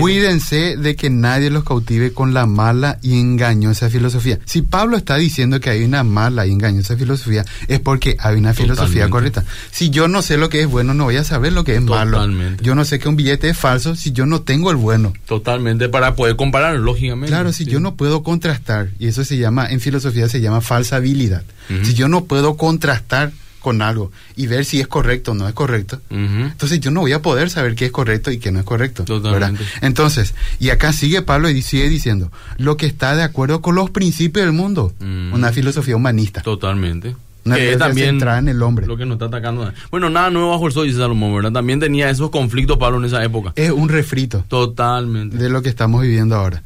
Cuídense 0.00 0.76
de 0.76 0.96
que 0.96 1.10
nadie 1.10 1.50
los 1.50 1.64
cautive 1.64 2.12
con 2.12 2.34
la 2.34 2.46
mala 2.46 2.98
y 3.02 3.18
engañosa 3.18 3.90
filosofía. 3.90 4.38
Si 4.44 4.62
Pablo 4.62 4.96
está 4.96 5.16
diciendo 5.16 5.60
que 5.60 5.70
hay 5.70 5.82
una 5.84 6.04
mala 6.04 6.46
y 6.46 6.52
engañosa 6.52 6.96
filosofía, 6.96 7.44
es 7.68 7.80
porque 7.80 8.16
hay 8.18 8.36
una 8.36 8.54
filosofía 8.54 9.06
Totalmente. 9.06 9.10
correcta. 9.10 9.44
Si 9.70 9.90
yo 9.90 10.08
no 10.08 10.22
sé 10.22 10.36
lo 10.36 10.48
que 10.48 10.60
es 10.62 10.68
bueno, 10.68 10.94
no 10.94 11.04
voy 11.04 11.16
a 11.16 11.24
saber 11.24 11.52
lo 11.52 11.64
que 11.64 11.76
es 11.76 11.82
malo. 11.82 12.18
Totalmente. 12.18 12.64
Yo 12.64 12.74
no 12.74 12.84
sé 12.84 12.98
que 12.98 13.08
un 13.08 13.16
billete 13.16 13.48
es 13.50 13.56
falso 13.58 13.94
si 13.96 14.12
yo 14.12 14.26
no 14.26 14.42
tengo 14.42 14.70
el 14.70 14.76
bueno. 14.76 15.12
Totalmente, 15.26 15.88
para 15.88 16.14
poder 16.14 16.36
comparar, 16.36 16.76
lógicamente. 16.76 17.28
Claro, 17.28 17.52
si 17.52 17.64
Sí. 17.64 17.70
yo 17.70 17.80
no 17.80 17.94
puedo 17.96 18.22
contrastar, 18.22 18.90
y 18.98 19.06
eso 19.08 19.24
se 19.24 19.36
llama, 19.38 19.66
en 19.70 19.80
filosofía 19.80 20.28
se 20.28 20.40
llama 20.40 20.60
falsabilidad. 20.60 21.42
Ujú. 21.70 21.84
Si 21.84 21.94
yo 21.94 22.08
no 22.08 22.24
puedo 22.24 22.56
contrastar 22.56 23.32
con 23.64 23.82
algo 23.82 24.12
y 24.36 24.46
ver 24.46 24.64
si 24.64 24.78
es 24.78 24.86
correcto 24.86 25.32
o 25.32 25.34
no 25.34 25.48
es 25.48 25.54
correcto, 25.54 26.00
entonces 26.10 26.78
yo 26.78 26.92
no 26.92 27.00
voy 27.00 27.12
a 27.12 27.20
poder 27.22 27.50
saber 27.50 27.74
qué 27.74 27.86
es 27.86 27.90
correcto 27.92 28.30
y 28.30 28.38
qué 28.38 28.52
no 28.52 28.60
es 28.60 28.64
correcto. 28.64 29.02
Totalmente. 29.04 29.64
¿verdad? 29.64 29.78
Entonces, 29.82 30.34
y 30.60 30.70
acá 30.70 30.92
sigue 30.92 31.22
Pablo 31.22 31.50
y 31.50 31.60
sigue 31.62 31.88
diciendo, 31.88 32.30
lo 32.58 32.76
que 32.76 32.86
está 32.86 33.16
de 33.16 33.24
acuerdo 33.24 33.60
con 33.60 33.74
los 33.74 33.90
principios 33.90 34.44
del 34.46 34.52
mundo, 34.54 34.92
Mm. 35.00 35.32
una 35.32 35.50
filosofía 35.50 35.96
humanista. 35.96 36.42
Totalmente. 36.42 37.16
Una 37.46 37.56
Que 37.56 37.62
filosofía 37.62 37.86
también 37.86 38.08
centrada 38.10 38.38
en 38.38 38.48
el 38.48 38.62
hombre. 38.62 38.86
Lo 38.86 38.96
que 38.96 39.04
nos 39.04 39.16
está 39.16 39.26
atacando. 39.26 39.70
Bueno, 39.90 40.08
nada 40.08 40.30
nuevo 40.30 40.50
bajo 40.50 40.66
el 40.66 40.72
sol, 40.72 40.86
dice 40.86 40.98
Salomón, 40.98 41.34
¿verdad? 41.34 41.52
También 41.52 41.80
tenía 41.80 42.08
esos 42.08 42.30
conflictos, 42.30 42.78
Pablo, 42.78 42.98
en 42.98 43.04
esa 43.06 43.22
época. 43.24 43.52
Es 43.56 43.70
un 43.70 43.88
refrito 43.90 44.44
Totalmente. 44.48 45.36
de 45.36 45.48
lo 45.50 45.60
que 45.62 45.68
estamos 45.68 46.00
viviendo 46.02 46.36
ahora. 46.36 46.62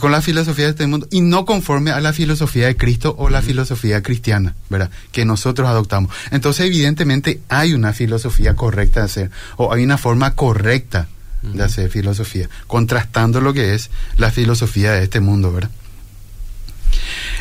Con 0.00 0.12
la 0.12 0.22
filosofía 0.22 0.66
de 0.66 0.70
este 0.72 0.86
mundo 0.86 1.06
y 1.10 1.20
no 1.20 1.44
conforme 1.44 1.90
a 1.90 2.00
la 2.00 2.12
filosofía 2.12 2.66
de 2.66 2.76
Cristo 2.76 3.14
o 3.18 3.30
la 3.30 3.42
filosofía 3.42 4.02
cristiana, 4.02 4.54
¿verdad? 4.68 4.90
Que 5.12 5.24
nosotros 5.24 5.68
adoptamos. 5.68 6.12
Entonces, 6.30 6.66
evidentemente, 6.66 7.40
hay 7.48 7.72
una 7.74 7.92
filosofía 7.92 8.54
correcta 8.54 9.00
de 9.00 9.06
hacer, 9.06 9.30
o 9.56 9.72
hay 9.72 9.82
una 9.82 9.98
forma 9.98 10.34
correcta 10.34 11.08
de 11.42 11.62
hacer 11.62 11.88
filosofía, 11.88 12.48
contrastando 12.66 13.40
lo 13.40 13.54
que 13.54 13.74
es 13.74 13.90
la 14.16 14.30
filosofía 14.30 14.92
de 14.92 15.04
este 15.04 15.20
mundo, 15.20 15.52
¿verdad? 15.52 15.70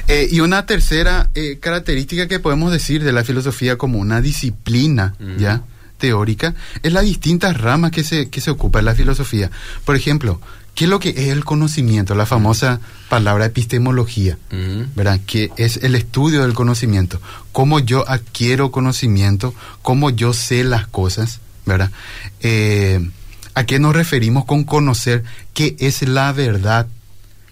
Eh, 0.07 0.27
y 0.31 0.39
una 0.39 0.65
tercera 0.65 1.29
eh, 1.35 1.57
característica 1.59 2.27
que 2.27 2.39
podemos 2.39 2.71
decir 2.71 3.03
de 3.03 3.11
la 3.11 3.23
filosofía 3.23 3.77
como 3.77 3.99
una 3.99 4.21
disciplina, 4.21 5.15
¿ya? 5.37 5.63
Teórica, 5.97 6.55
es 6.83 6.93
las 6.93 7.03
distintas 7.03 7.59
ramas 7.59 7.91
que 7.91 8.03
se, 8.03 8.29
que 8.29 8.41
se 8.41 8.51
ocupa 8.51 8.79
en 8.79 8.85
la 8.85 8.95
filosofía. 8.95 9.51
Por 9.85 9.95
ejemplo, 9.95 10.39
¿qué 10.75 10.85
es 10.85 10.89
lo 10.89 10.99
que 10.99 11.09
es 11.09 11.29
el 11.29 11.43
conocimiento? 11.43 12.15
La 12.15 12.25
famosa 12.25 12.79
palabra 13.09 13.45
epistemología, 13.45 14.37
¿verdad? 14.95 15.19
Que 15.25 15.51
es 15.57 15.77
el 15.77 15.95
estudio 15.95 16.41
del 16.43 16.53
conocimiento. 16.53 17.19
Cómo 17.51 17.79
yo 17.79 18.07
adquiero 18.07 18.71
conocimiento, 18.71 19.53
cómo 19.81 20.09
yo 20.09 20.33
sé 20.33 20.63
las 20.63 20.87
cosas, 20.87 21.39
¿verdad? 21.65 21.91
Eh, 22.41 23.09
¿A 23.55 23.65
qué 23.65 23.79
nos 23.79 23.95
referimos 23.95 24.45
con 24.45 24.63
conocer 24.63 25.23
qué 25.55 25.75
es 25.79 26.07
la 26.07 26.31
verdad? 26.31 26.87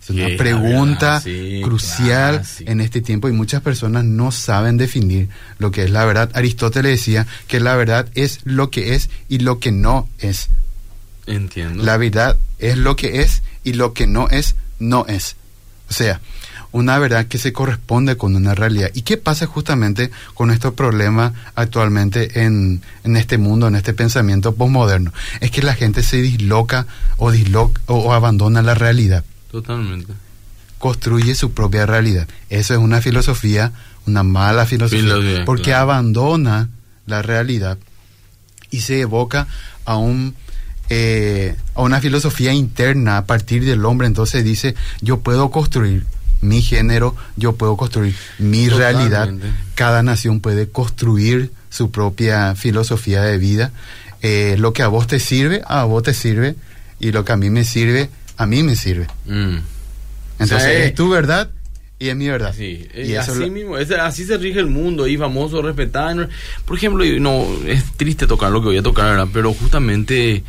Es 0.06 0.12
una 0.12 0.38
pregunta 0.38 1.24
crucial 1.64 2.44
en 2.60 2.80
este 2.80 3.02
tiempo 3.02 3.28
y 3.28 3.32
muchas 3.32 3.62
personas 3.64 4.06
no 4.06 4.32
saben 4.32 4.78
definir 4.78 5.30
lo 5.58 5.72
que 5.72 5.84
es 5.84 5.90
la 5.90 6.06
verdad. 6.06 6.30
Aristóteles 6.36 7.00
decía 7.00 7.26
que 7.48 7.60
la 7.60 7.76
verdad 7.76 8.08
es 8.14 8.42
lo 8.44 8.70
que 8.70 8.94
es 8.94 9.10
y 9.30 9.40
lo 9.40 9.60
que 9.60 9.72
no 9.72 10.08
es. 10.20 10.50
Entiendo. 11.26 11.84
La 11.84 11.98
verdad 11.98 12.38
es 12.60 12.78
lo 12.78 12.96
que 12.96 13.22
es 13.22 13.42
y 13.64 13.74
lo 13.74 13.94
que 13.94 14.06
no 14.06 14.30
es, 14.30 14.56
no 14.78 15.08
es. 15.08 15.38
O 15.90 15.94
sea, 15.94 16.22
una 16.72 17.00
verdad 17.00 17.26
que 17.26 17.40
se 17.40 17.52
corresponde 17.52 18.16
con 18.16 18.36
una 18.36 18.54
realidad. 18.54 18.92
¿Y 18.94 19.02
qué 19.02 19.18
pasa 19.18 19.48
justamente 19.48 20.12
con 20.36 20.52
estos 20.52 20.76
problemas 20.76 21.34
actualmente 21.56 22.44
en, 22.44 22.84
en 23.04 23.18
este 23.18 23.40
mundo, 23.40 23.68
en 23.68 23.76
este 23.76 23.94
pensamiento 23.94 24.54
postmoderno? 24.54 25.14
Es 25.40 25.50
que 25.50 25.64
la 25.64 25.74
gente 25.74 26.04
se 26.04 26.22
disloca 26.22 26.86
o, 27.18 27.32
disloca, 27.32 27.82
o 27.88 28.14
abandona 28.14 28.62
la 28.62 28.76
realidad. 28.76 29.24
Totalmente. 29.56 30.12
Construye 30.80 31.34
su 31.34 31.54
propia 31.54 31.86
realidad. 31.86 32.28
Eso 32.50 32.74
es 32.74 32.80
una 32.82 33.00
filosofía, 33.00 33.72
una 34.06 34.22
mala 34.22 34.66
filosofía, 34.66 35.00
Filosofía, 35.00 35.46
porque 35.46 35.72
claro. 35.72 35.84
abandona 35.84 36.68
la 37.06 37.22
realidad 37.22 37.78
y 38.70 38.82
se 38.82 39.00
evoca 39.00 39.48
a 39.86 39.96
un 39.96 40.36
eh, 40.90 41.56
a 41.74 41.84
una 41.84 42.02
filosofía 42.02 42.52
interna 42.52 43.16
a 43.16 43.26
partir 43.26 43.64
del 43.64 43.86
hombre. 43.86 44.08
Entonces 44.08 44.44
dice, 44.44 44.76
yo 45.00 45.22
puedo 45.22 45.52
construir 45.52 46.06
mi 46.42 46.62
género, 46.62 47.16
yo 47.38 47.56
puedo 47.56 47.78
construir 47.78 48.14
mi 48.40 48.68
Totalmente. 48.68 49.16
realidad. 49.16 49.54
Cada 49.76 50.04
nación 50.04 50.42
puede 50.42 50.68
construir 50.68 51.54
su 51.70 51.92
propia 51.92 52.56
filosofía 52.56 53.22
de 53.22 53.38
vida. 53.38 53.72
Eh, 54.22 54.58
lo 54.60 54.74
que 54.74 54.84
a 54.84 54.90
vos 54.90 55.08
te 55.08 55.22
sirve, 55.22 55.62
a 55.66 55.86
vos 55.86 56.04
te 56.04 56.14
sirve, 56.14 56.58
y 57.00 57.14
lo 57.14 57.24
que 57.24 57.32
a 57.32 57.38
mí 57.38 57.50
me 57.50 57.64
sirve, 57.64 58.10
a 58.38 58.46
mí 58.46 58.64
me 58.64 58.76
sirve. 58.76 59.08
Mm. 59.26 59.58
Entonces 60.40 60.58
O 60.58 60.60
sea, 60.60 60.86
es 60.86 60.96
tu 60.96 61.10
verdad 61.10 61.50
y 61.98 62.10
es 62.10 62.16
mi 62.16 62.28
verdad. 62.28 62.54
Sí, 62.56 62.88
y 62.94 63.14
eso 63.14 63.32
así 63.32 63.40
lo- 63.42 63.48
mismo, 63.50 63.78
es- 63.78 63.92
así 63.92 64.26
se 64.26 64.38
rige 64.38 64.60
el 64.60 64.68
mundo 64.68 65.08
y 65.08 65.16
famoso, 65.18 65.62
respetado. 65.62 66.28
Por 66.66 66.78
ejemplo, 66.78 67.06
no, 67.20 67.48
es 67.68 67.84
triste 67.94 68.28
tocar 68.28 68.52
lo 68.52 68.60
que 68.62 68.68
voy 68.68 68.78
a 68.78 68.84
tocar, 68.84 69.06
¿verdad? 69.12 69.28
Pero 69.32 69.54
justamente 69.54 70.44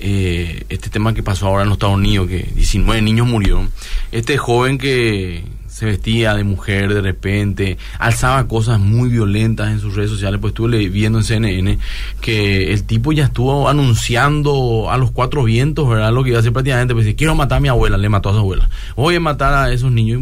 eh, 0.00 0.64
este 0.68 0.90
tema 0.90 1.12
que 1.14 1.22
pasó 1.22 1.46
ahora 1.46 1.62
en 1.62 1.68
los 1.70 1.76
Estados 1.76 1.96
Unidos, 1.96 2.28
que 2.28 2.48
19 2.54 3.02
niños 3.02 3.26
murieron, 3.26 3.70
este 4.12 4.36
joven 4.38 4.78
que 4.78 5.42
se 5.78 5.86
vestía 5.86 6.34
de 6.34 6.42
mujer 6.42 6.92
de 6.92 7.00
repente, 7.00 7.78
alzaba 8.00 8.48
cosas 8.48 8.80
muy 8.80 9.08
violentas 9.10 9.70
en 9.70 9.78
sus 9.78 9.94
redes 9.94 10.10
sociales, 10.10 10.40
pues 10.40 10.50
estuve 10.50 10.88
viendo 10.88 11.18
en 11.20 11.24
CNN 11.24 11.78
que 12.20 12.72
el 12.72 12.82
tipo 12.82 13.12
ya 13.12 13.26
estuvo 13.26 13.68
anunciando 13.68 14.90
a 14.90 14.98
los 14.98 15.12
cuatro 15.12 15.44
vientos, 15.44 15.88
¿verdad? 15.88 16.12
Lo 16.12 16.24
que 16.24 16.30
iba 16.30 16.38
a 16.38 16.40
hacer 16.40 16.52
prácticamente, 16.52 16.94
pues 16.94 17.14
quiero 17.14 17.36
matar 17.36 17.58
a 17.58 17.60
mi 17.60 17.68
abuela, 17.68 17.96
le 17.96 18.08
mató 18.08 18.30
a 18.30 18.32
su 18.32 18.38
abuela, 18.40 18.68
voy 18.96 19.14
a 19.14 19.20
matar 19.20 19.54
a 19.54 19.72
esos 19.72 19.92
niños. 19.92 20.20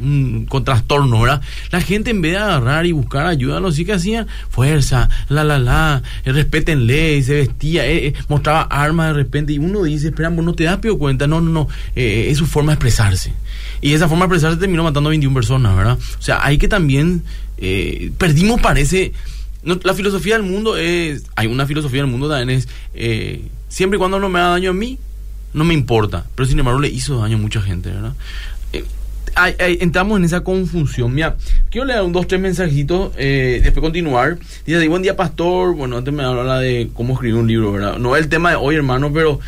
Un, 0.00 0.46
con 0.48 0.62
trastorno, 0.62 1.22
¿verdad? 1.22 1.42
La 1.72 1.80
gente 1.80 2.10
en 2.10 2.22
vez 2.22 2.30
de 2.34 2.38
agarrar 2.38 2.86
y 2.86 2.92
buscar 2.92 3.26
ayuda, 3.26 3.58
lo 3.58 3.72
sí 3.72 3.84
que 3.84 3.94
hacía 3.94 4.28
fuerza, 4.48 5.08
la 5.28 5.42
la 5.42 5.58
la, 5.58 6.04
eh, 6.24 6.30
respétenle, 6.30 7.16
y 7.16 7.24
se 7.24 7.34
vestía, 7.34 7.84
eh, 7.84 8.06
eh, 8.06 8.14
mostraba 8.28 8.62
armas 8.62 9.08
de 9.08 9.14
repente, 9.14 9.54
y 9.54 9.58
uno 9.58 9.82
dice, 9.82 10.10
espera, 10.10 10.28
vos 10.28 10.44
no 10.44 10.54
te 10.54 10.62
das 10.62 10.76
pio 10.76 10.96
cuenta, 10.98 11.26
no, 11.26 11.40
no, 11.40 11.50
no, 11.50 11.68
eh, 11.96 12.28
es 12.30 12.38
su 12.38 12.46
forma 12.46 12.70
de 12.70 12.74
expresarse. 12.74 13.32
Y 13.80 13.92
esa 13.92 14.08
forma 14.08 14.26
de 14.26 14.34
expresarse 14.34 14.58
terminó 14.58 14.82
matando 14.84 15.08
a 15.08 15.10
21 15.10 15.34
personas, 15.34 15.76
¿verdad? 15.76 15.98
O 16.18 16.22
sea, 16.22 16.44
hay 16.44 16.58
que 16.58 16.68
también, 16.68 17.22
eh, 17.58 18.10
perdimos, 18.18 18.60
parece, 18.60 19.12
la 19.62 19.94
filosofía 19.94 20.34
del 20.34 20.44
mundo 20.44 20.76
es, 20.76 21.24
hay 21.36 21.46
una 21.46 21.66
filosofía 21.66 22.00
del 22.00 22.10
mundo 22.10 22.28
también 22.28 22.58
es, 22.58 22.68
eh, 22.94 23.42
siempre 23.68 23.96
y 23.96 23.98
cuando 23.98 24.18
no 24.18 24.28
me 24.28 24.38
haga 24.38 24.50
daño 24.50 24.70
a 24.70 24.74
mí, 24.74 24.98
no 25.52 25.64
me 25.64 25.74
importa, 25.74 26.26
pero 26.34 26.48
sin 26.48 26.58
embargo 26.58 26.80
le 26.80 26.88
hizo 26.88 27.20
daño 27.20 27.36
a 27.36 27.40
mucha 27.40 27.60
gente, 27.60 27.90
¿verdad? 27.90 28.14
Eh, 28.72 28.84
entramos 29.80 30.18
en 30.18 30.24
esa 30.24 30.40
confusión. 30.40 31.14
Mira, 31.14 31.36
quiero 31.70 31.86
leer 31.86 32.02
un 32.02 32.12
dos, 32.12 32.26
tres 32.26 32.40
mensajitos, 32.40 33.14
después 33.14 33.80
continuar. 33.80 34.38
Dice, 34.66 34.88
buen 34.88 35.02
día, 35.02 35.14
pastor. 35.14 35.76
Bueno, 35.76 35.98
antes 35.98 36.12
me 36.12 36.24
habla 36.24 36.58
de 36.58 36.90
cómo 36.92 37.12
escribir 37.12 37.36
un 37.36 37.46
libro, 37.46 37.70
¿verdad? 37.72 37.98
No 37.98 38.16
es 38.16 38.24
el 38.24 38.28
tema 38.28 38.50
de 38.50 38.56
hoy, 38.56 38.74
hermano, 38.74 39.12
pero 39.12 39.38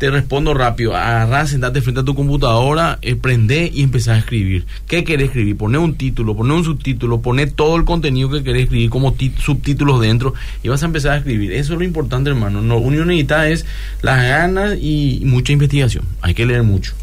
te 0.00 0.10
respondo 0.10 0.54
rápido. 0.54 0.96
Agarrá, 0.96 1.46
sentate 1.46 1.82
frente 1.82 2.00
a 2.00 2.04
tu 2.04 2.14
computadora, 2.14 2.98
eh, 3.02 3.16
prende 3.16 3.70
y 3.72 3.82
empezá 3.82 4.14
a 4.14 4.18
escribir. 4.18 4.64
¿Qué 4.88 5.04
querés 5.04 5.26
escribir? 5.26 5.58
Poné 5.58 5.76
un 5.76 5.94
título, 5.94 6.34
poné 6.34 6.54
un 6.54 6.64
subtítulo, 6.64 7.20
poné 7.20 7.46
todo 7.48 7.76
el 7.76 7.84
contenido 7.84 8.30
que 8.30 8.42
querés 8.42 8.62
escribir 8.62 8.88
como 8.88 9.14
subtítulos 9.38 10.00
dentro 10.00 10.32
y 10.62 10.68
vas 10.70 10.82
a 10.82 10.86
empezar 10.86 11.12
a 11.12 11.16
escribir. 11.18 11.52
Eso 11.52 11.74
es 11.74 11.78
lo 11.78 11.84
importante, 11.84 12.30
hermano. 12.30 12.62
No, 12.62 12.78
uno 12.78 13.04
necesita 13.04 13.46
es 13.50 13.66
las 14.00 14.22
ganas 14.22 14.78
y 14.80 15.20
mucha 15.26 15.52
investigación. 15.52 16.04
Hay 16.22 16.32
que 16.32 16.46
leer 16.46 16.62
mucho. 16.62 16.94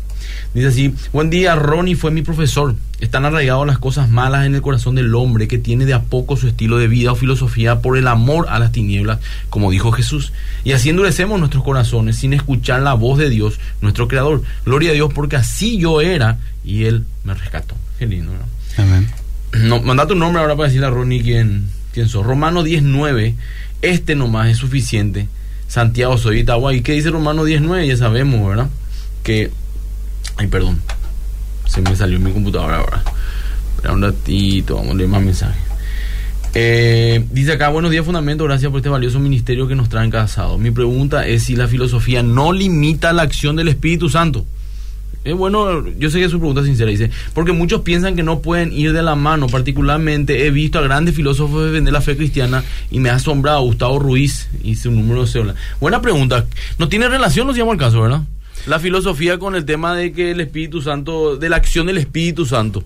Dice 0.53 0.67
así, 0.67 0.93
buen 1.13 1.29
día, 1.29 1.55
Ronnie 1.55 1.95
fue 1.95 2.11
mi 2.11 2.21
profesor. 2.21 2.75
Están 2.99 3.25
arraigadas 3.25 3.67
las 3.67 3.77
cosas 3.77 4.09
malas 4.09 4.45
en 4.45 4.55
el 4.55 4.61
corazón 4.61 4.95
del 4.95 5.13
hombre 5.13 5.47
que 5.47 5.59
tiene 5.59 5.85
de 5.85 5.93
a 5.93 6.01
poco 6.01 6.35
su 6.35 6.47
estilo 6.47 6.77
de 6.77 6.87
vida 6.87 7.11
o 7.11 7.15
filosofía 7.15 7.81
por 7.81 7.97
el 7.97 8.07
amor 8.07 8.47
a 8.49 8.57
las 8.57 8.71
tinieblas, 8.71 9.19
como 9.49 9.69
dijo 9.69 9.91
Jesús. 9.91 10.33
Y 10.63 10.71
así 10.71 10.89
endurecemos 10.89 11.39
nuestros 11.39 11.63
corazones 11.63 12.15
sin 12.17 12.33
escuchar 12.33 12.81
la 12.81 12.95
voz 12.95 13.19
de 13.19 13.29
Dios, 13.29 13.59
nuestro 13.81 14.07
Creador. 14.07 14.41
Gloria 14.65 14.91
a 14.91 14.93
Dios 14.93 15.11
porque 15.13 15.35
así 15.35 15.77
yo 15.77 16.01
era 16.01 16.39
y 16.63 16.85
Él 16.85 17.05
me 17.23 17.33
rescató. 17.35 17.75
Qué 17.99 18.07
lindo, 18.07 18.31
¿no? 18.33 18.83
Amén. 18.83 19.07
No, 19.53 19.81
manda 19.81 20.07
tu 20.07 20.15
nombre 20.15 20.41
ahora 20.41 20.55
para 20.55 20.67
decirle 20.67 20.87
a 20.87 20.91
Ronnie 20.91 21.21
quién, 21.21 21.69
quién 21.93 22.09
sos. 22.09 22.25
Romano 22.25 22.63
19, 22.63 23.35
este 23.81 24.15
nomás 24.15 24.49
es 24.49 24.57
suficiente. 24.57 25.27
Santiago 25.67 26.17
soy 26.17 26.39
Itaguay. 26.39 26.81
¿Qué 26.81 26.93
dice 26.93 27.09
Romano 27.09 27.43
19? 27.43 27.87
Ya 27.87 27.97
sabemos, 27.97 28.47
¿verdad? 28.47 28.69
Que. 29.23 29.51
Ay, 30.37 30.47
perdón. 30.47 30.79
Se 31.65 31.81
me 31.81 31.95
salió 31.95 32.19
mi 32.19 32.31
computadora 32.31 32.77
ahora. 32.77 33.03
Espera 33.75 33.93
un 33.93 34.01
ratito, 34.01 34.75
vamos 34.75 34.93
a 34.93 34.95
leer 34.95 35.09
más 35.09 35.21
mensajes. 35.21 35.61
Eh, 36.53 37.25
dice 37.31 37.51
acá, 37.51 37.69
buenos 37.69 37.91
días 37.91 38.03
Fundamento, 38.05 38.43
gracias 38.45 38.71
por 38.71 38.79
este 38.79 38.89
valioso 38.89 39.19
ministerio 39.19 39.67
que 39.67 39.75
nos 39.75 39.89
traen 39.89 40.09
cada 40.09 40.27
sábado. 40.27 40.57
Mi 40.57 40.71
pregunta 40.71 41.27
es 41.27 41.43
si 41.43 41.55
la 41.55 41.67
filosofía 41.67 42.23
no 42.23 42.53
limita 42.53 43.13
la 43.13 43.23
acción 43.23 43.55
del 43.55 43.67
Espíritu 43.67 44.09
Santo. 44.09 44.45
Es 45.23 45.35
bueno, 45.35 45.85
yo 45.99 46.09
sé 46.09 46.19
que 46.19 46.25
es 46.25 46.31
su 46.31 46.39
pregunta 46.39 46.63
sincera, 46.63 46.89
dice, 46.89 47.11
porque 47.33 47.51
muchos 47.51 47.81
piensan 47.81 48.15
que 48.15 48.23
no 48.23 48.39
pueden 48.39 48.71
ir 48.71 48.93
de 48.93 49.03
la 49.03 49.15
mano, 49.15 49.47
particularmente 49.47 50.45
he 50.45 50.51
visto 50.51 50.79
a 50.79 50.81
grandes 50.81 51.15
filósofos 51.15 51.65
defender 51.65 51.91
la 51.91 51.99
fe 51.99 52.15
cristiana 52.15 52.63
y 52.91 52.99
me 52.99 53.09
ha 53.09 53.15
asombrado 53.15 53.61
Gustavo 53.61 53.99
Ruiz 53.99 54.47
y 54.63 54.75
su 54.75 54.89
número 54.89 55.25
de 55.25 55.27
cédula. 55.27 55.55
Buena 55.81 56.01
pregunta, 56.01 56.45
no 56.79 56.87
tiene 56.87 57.09
relación, 57.09 57.45
no 57.45 57.53
se 57.53 57.59
llama 57.59 57.73
el 57.73 57.77
caso, 57.77 58.01
¿verdad? 58.01 58.21
La 58.67 58.79
filosofía 58.79 59.39
con 59.39 59.55
el 59.55 59.65
tema 59.65 59.95
de 59.95 60.11
que 60.11 60.31
el 60.31 60.41
Espíritu 60.41 60.81
Santo, 60.81 61.37
de 61.37 61.49
la 61.49 61.55
acción 61.55 61.87
del 61.87 61.97
Espíritu 61.97 62.45
Santo. 62.45 62.83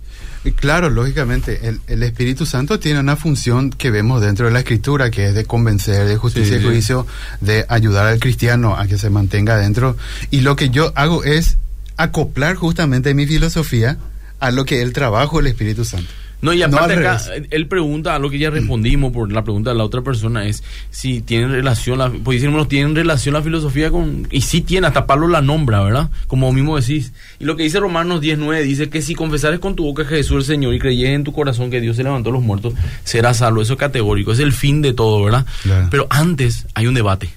Claro, 0.56 0.90
lógicamente, 0.90 1.68
el, 1.68 1.82
el 1.88 2.04
Espíritu 2.04 2.46
Santo 2.46 2.80
tiene 2.80 3.00
una 3.00 3.16
función 3.16 3.72
que 3.72 3.90
vemos 3.92 4.22
dentro 4.22 4.46
de 4.46 4.52
la 4.52 4.60
Escritura, 4.60 5.10
que 5.12 5.28
es 5.28 5.36
de 5.36 5.46
convencer, 5.46 6.08
de 6.08 6.18
justicia 6.18 6.54
Sí, 6.54 6.60
y 6.60 6.62
sí. 6.62 6.66
juicio, 6.68 7.08
de 7.42 7.66
ayudar 7.68 8.06
al 8.08 8.20
cristiano 8.20 8.76
a 8.76 8.88
que 8.88 8.98
se 8.98 9.10
mantenga 9.10 9.58
dentro. 9.58 9.98
Y 10.30 10.42
lo 10.42 10.56
que 10.56 10.70
yo 10.70 10.94
hago 10.96 11.24
es 11.24 11.58
acoplar 11.98 12.56
justamente 12.56 13.14
mi 13.14 13.26
filosofía 13.28 13.98
a 14.40 14.52
lo 14.52 14.66
que 14.66 14.78
es 14.78 14.84
el 14.84 14.94
trabajo 14.94 15.38
del 15.38 15.48
Espíritu 15.48 15.84
Santo. 15.86 16.10
No, 16.42 16.54
y 16.54 16.64
aparte 16.64 16.94
acá, 16.96 17.22
él 17.52 17.68
pregunta, 17.68 18.16
a 18.16 18.20
lo 18.20 18.30
que 18.30 18.40
ya 18.40 18.50
respondimos 18.50 19.14
por 19.14 19.32
la 19.32 19.44
pregunta 19.44 19.70
de 19.70 19.76
la 19.78 19.84
otra 19.84 20.02
persona 20.02 20.48
es 20.48 20.64
si 20.90 21.22
tiene 21.22 21.48
relación, 21.48 22.00
la, 22.00 22.10
pues 22.10 22.42
bueno, 22.44 22.68
tienen 22.68 22.96
relación 22.96 23.34
la 23.34 23.44
filosofía 23.44 23.92
con, 23.92 24.28
y 24.32 24.42
sí 24.42 24.62
tiene, 24.62 24.88
hasta 24.88 25.06
Pablo 25.06 25.28
la 25.28 25.42
nombra, 25.42 25.82
¿verdad? 25.84 26.10
Como 26.28 26.52
mismo 26.52 26.80
decís. 26.80 27.14
Y 27.40 27.46
lo 27.46 27.56
que 27.56 27.64
dice 27.64 27.80
Romanos 27.80 28.22
19 28.22 28.64
dice 28.64 28.90
que 28.90 29.02
si 29.04 29.14
confesares 29.14 29.60
con 29.60 29.76
tu 29.76 29.84
boca 29.84 30.04
que 30.08 30.16
Jesús 30.16 30.44
es 30.44 30.50
el 30.50 30.56
Señor 30.56 30.74
y 30.74 30.80
creyeres 30.80 31.14
en 31.16 31.24
tu 31.24 31.32
corazón 31.32 31.70
que 31.70 31.80
Dios 31.80 31.96
se 31.96 32.04
levantó 32.04 32.30
de 32.30 32.34
los 32.34 32.44
muertos, 32.44 32.74
serás 33.04 33.38
salvo. 33.38 33.62
Eso 33.62 33.74
es 33.74 33.80
categórico, 33.80 34.32
es 34.32 34.40
el 34.40 34.52
fin 34.52 34.82
de 34.82 34.94
todo, 34.94 35.24
¿verdad? 35.24 35.46
Pero 35.92 36.08
antes 36.10 36.66
hay 36.74 36.88
un 36.88 36.96
debate. 36.96 37.30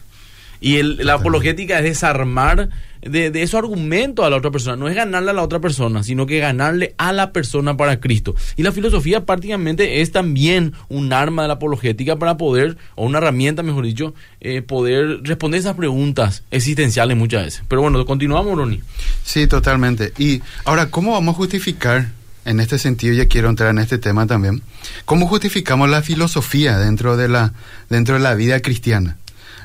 Y 0.60 0.76
el- 0.76 0.96
la 1.04 1.14
apologética 1.14 1.76
es 1.78 1.84
desarmar 1.84 2.70
de, 3.04 3.30
de 3.30 3.42
esos 3.42 3.58
argumentos 3.58 4.24
a 4.24 4.30
la 4.30 4.36
otra 4.36 4.50
persona. 4.50 4.76
No 4.76 4.88
es 4.88 4.94
ganarle 4.94 5.30
a 5.30 5.34
la 5.34 5.42
otra 5.42 5.60
persona, 5.60 6.02
sino 6.02 6.26
que 6.26 6.38
ganarle 6.38 6.94
a 6.98 7.12
la 7.12 7.32
persona 7.32 7.76
para 7.76 8.00
Cristo. 8.00 8.34
Y 8.56 8.62
la 8.62 8.72
filosofía 8.72 9.24
prácticamente 9.24 10.00
es 10.00 10.12
también 10.12 10.72
un 10.88 11.12
arma 11.12 11.42
de 11.42 11.48
la 11.48 11.54
apologética 11.54 12.16
para 12.16 12.36
poder, 12.36 12.76
o 12.94 13.04
una 13.04 13.18
herramienta, 13.18 13.62
mejor 13.62 13.84
dicho, 13.84 14.14
eh, 14.40 14.62
poder 14.62 15.20
responder 15.22 15.60
esas 15.60 15.76
preguntas 15.76 16.42
existenciales 16.50 17.16
muchas 17.16 17.44
veces. 17.44 17.62
Pero 17.68 17.82
bueno, 17.82 18.04
continuamos, 18.04 18.56
Ronnie. 18.56 18.80
Sí, 19.22 19.46
totalmente. 19.46 20.12
Y 20.18 20.42
ahora, 20.64 20.90
¿cómo 20.90 21.12
vamos 21.12 21.34
a 21.34 21.38
justificar? 21.38 22.08
En 22.46 22.60
este 22.60 22.78
sentido, 22.78 23.14
ya 23.14 23.26
quiero 23.26 23.48
entrar 23.48 23.70
en 23.70 23.78
este 23.78 23.96
tema 23.96 24.26
también. 24.26 24.62
¿Cómo 25.06 25.26
justificamos 25.26 25.88
la 25.88 26.02
filosofía 26.02 26.76
dentro 26.76 27.16
de 27.16 27.28
la, 27.28 27.54
dentro 27.88 28.16
de 28.16 28.20
la 28.20 28.34
vida 28.34 28.60
cristiana? 28.60 29.16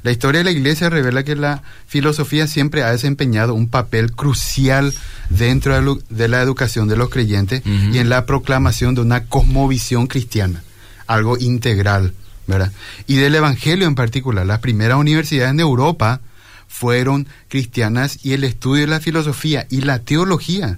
La 0.03 0.12
historia 0.12 0.39
de 0.39 0.45
la 0.45 0.51
iglesia 0.51 0.89
revela 0.89 1.23
que 1.23 1.35
la 1.35 1.62
filosofía 1.88 2.47
siempre 2.47 2.83
ha 2.83 2.91
desempeñado 2.91 3.53
un 3.53 3.67
papel 3.69 4.12
crucial 4.13 4.93
dentro 5.29 5.75
de, 5.75 5.81
lo- 5.81 5.99
de 6.09 6.27
la 6.27 6.41
educación 6.41 6.88
de 6.88 6.95
los 6.97 7.09
creyentes 7.09 7.62
y 7.65 7.97
en 7.97 8.09
la 8.09 8.25
proclamación 8.25 8.95
de 8.95 9.01
una 9.01 9.25
cosmovisión 9.25 10.07
cristiana, 10.07 10.63
algo 11.07 11.38
integral, 11.38 12.13
¿verdad? 12.47 12.71
Y 13.07 13.15
del 13.15 13.35
evangelio 13.35 13.88
en 13.88 13.95
particular. 13.95 14.45
Las 14.45 14.59
primeras 14.59 14.97
universidades 14.97 15.51
en 15.51 15.59
Europa 15.59 16.21
fueron 16.67 17.27
cristianas 17.47 18.19
y 18.23 18.33
el 18.33 18.43
estudio 18.43 18.81
de 18.81 18.88
la 18.88 18.99
filosofía 18.99 19.65
y 19.69 19.81
la 19.81 19.99
teología 19.99 20.77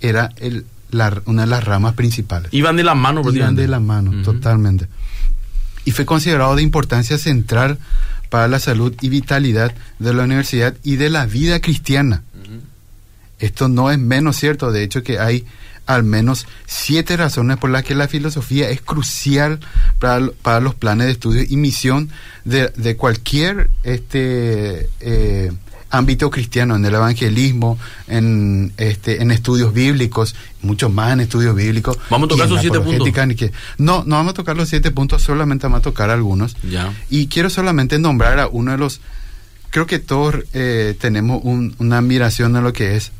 era 0.00 0.30
el- 0.36 0.66
la- 0.90 1.22
una 1.24 1.42
de 1.42 1.48
las 1.48 1.64
ramas 1.64 1.94
principales. 1.94 2.52
Iban 2.52 2.76
de 2.76 2.84
la 2.84 2.94
mano, 2.94 3.22
Iban 3.44 3.56
de 3.56 3.68
la 3.68 3.80
mano, 3.80 4.22
totalmente. 4.22 4.86
Y 5.84 5.90
fue 5.92 6.04
considerado 6.04 6.54
de 6.54 6.62
importancia 6.62 7.18
central 7.18 7.78
para 8.32 8.48
la 8.48 8.58
salud 8.58 8.94
y 9.02 9.10
vitalidad 9.10 9.74
de 9.98 10.14
la 10.14 10.22
universidad 10.24 10.74
y 10.82 10.96
de 10.96 11.10
la 11.10 11.26
vida 11.26 11.60
cristiana. 11.60 12.22
Esto 13.38 13.68
no 13.68 13.90
es 13.90 13.98
menos 13.98 14.36
cierto, 14.36 14.72
de 14.72 14.82
hecho 14.82 15.02
que 15.02 15.18
hay 15.18 15.44
al 15.84 16.02
menos 16.04 16.46
siete 16.64 17.16
razones 17.16 17.58
por 17.58 17.68
las 17.68 17.82
que 17.82 17.94
la 17.94 18.08
filosofía 18.08 18.70
es 18.70 18.80
crucial 18.80 19.58
para, 19.98 20.20
lo- 20.20 20.32
para 20.32 20.60
los 20.60 20.74
planes 20.76 21.08
de 21.08 21.12
estudio 21.12 21.42
y 21.46 21.56
misión 21.56 22.08
de, 22.44 22.68
de 22.76 22.96
cualquier 22.96 23.68
este 23.82 24.88
eh, 25.00 25.52
ámbito 25.92 26.30
cristiano, 26.30 26.74
en 26.74 26.84
el 26.84 26.94
evangelismo, 26.94 27.78
en 28.08 28.72
este 28.76 29.22
en 29.22 29.30
estudios 29.30 29.72
bíblicos, 29.72 30.34
mucho 30.62 30.88
más 30.88 31.12
en 31.12 31.20
estudios 31.20 31.54
bíblicos. 31.54 31.96
Vamos 32.10 32.26
a 32.26 32.30
tocar 32.30 32.46
esos 32.46 32.60
siete 32.62 32.78
que- 33.36 33.52
no, 33.78 34.02
no 34.06 34.16
vamos 34.16 34.30
a 34.32 34.34
tocar 34.34 34.56
los 34.56 34.68
siete 34.68 34.90
puntos, 34.90 35.22
solamente 35.22 35.66
vamos 35.66 35.80
a 35.80 35.82
tocar 35.82 36.10
algunos. 36.10 36.56
Ya. 36.68 36.92
Y 37.10 37.26
quiero 37.28 37.50
solamente 37.50 37.98
nombrar 37.98 38.38
a 38.40 38.48
uno 38.48 38.72
de 38.72 38.78
los, 38.78 39.00
creo 39.70 39.86
que 39.86 39.98
todos 39.98 40.36
eh, 40.54 40.96
tenemos 41.00 41.40
un- 41.44 41.74
una 41.78 41.98
admiración 41.98 42.56
a 42.56 42.60
lo 42.60 42.72
que 42.72 42.96
es 42.96 43.12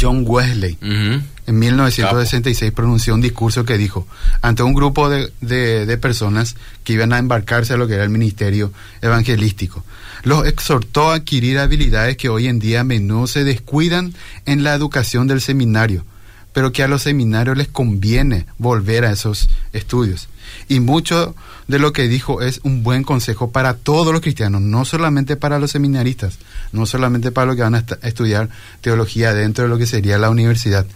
John 0.00 0.24
Wesley. 0.26 0.78
Ujú. 0.80 1.22
En 1.46 1.58
1966 1.58 2.70
pronunció 2.70 3.12
un 3.12 3.20
discurso 3.20 3.64
que 3.64 3.76
dijo 3.76 4.06
ante 4.40 4.62
un 4.62 4.72
grupo 4.74 5.08
de, 5.10 5.32
de- 5.40 5.84
de 5.86 5.98
personas 5.98 6.54
que 6.84 6.92
iban 6.92 7.12
a 7.12 7.18
embarcarse 7.18 7.72
a 7.72 7.76
lo 7.76 7.88
que 7.88 7.94
era 7.94 8.04
el 8.04 8.10
ministerio 8.10 8.72
evangelístico. 9.02 9.84
Los 10.22 10.46
exhortó 10.46 11.10
a 11.10 11.14
adquirir 11.16 11.58
habilidades 11.58 12.16
que 12.16 12.28
hoy 12.28 12.46
en 12.46 12.58
día 12.58 12.80
a 12.80 12.84
menudo 12.84 13.26
se 13.26 13.44
descuidan 13.44 14.14
en 14.46 14.62
la 14.64 14.74
educación 14.74 15.26
del 15.26 15.40
seminario, 15.40 16.04
pero 16.52 16.72
que 16.72 16.82
a 16.82 16.88
los 16.88 17.02
seminarios 17.02 17.56
les 17.56 17.68
conviene 17.68 18.46
volver 18.58 19.04
a 19.04 19.12
esos 19.12 19.48
estudios. 19.72 20.28
Y 20.68 20.80
mucho 20.80 21.34
de 21.68 21.78
lo 21.78 21.92
que 21.92 22.08
dijo 22.08 22.42
es 22.42 22.60
un 22.64 22.82
buen 22.82 23.04
consejo 23.04 23.52
para 23.52 23.74
todos 23.74 24.12
los 24.12 24.20
cristianos, 24.20 24.60
no 24.60 24.84
solamente 24.84 25.36
para 25.36 25.58
los 25.58 25.70
seminaristas, 25.70 26.38
no 26.72 26.86
solamente 26.86 27.30
para 27.30 27.46
los 27.46 27.56
que 27.56 27.62
van 27.62 27.76
a 27.76 27.84
estudiar 28.02 28.48
teología 28.80 29.32
dentro 29.32 29.64
de 29.64 29.70
lo 29.70 29.78
que 29.78 29.86
sería 29.86 30.18
la 30.18 30.30
universidad. 30.30 30.86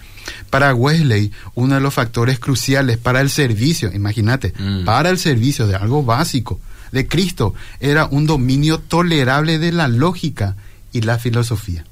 Para 0.50 0.74
Wesley, 0.74 1.30
uno 1.54 1.74
de 1.76 1.80
los 1.80 1.94
factores 1.94 2.38
cruciales 2.38 2.96
para 2.98 3.20
el 3.20 3.30
servicio, 3.30 3.92
imagínate, 3.92 4.52
Mm. 4.58 4.84
para 4.84 5.10
el 5.10 5.18
servicio 5.18 5.66
de 5.66 5.76
algo 5.76 6.02
básico 6.02 6.58
de 6.94 7.06
Cristo, 7.06 7.52
era 7.80 8.06
un 8.06 8.26
dominio 8.26 8.78
tolerable 8.78 9.58
de 9.58 9.72
la 9.72 9.88
lógica 9.88 10.56
y 10.92 11.02
la 11.02 11.18
filosofía. 11.18 11.84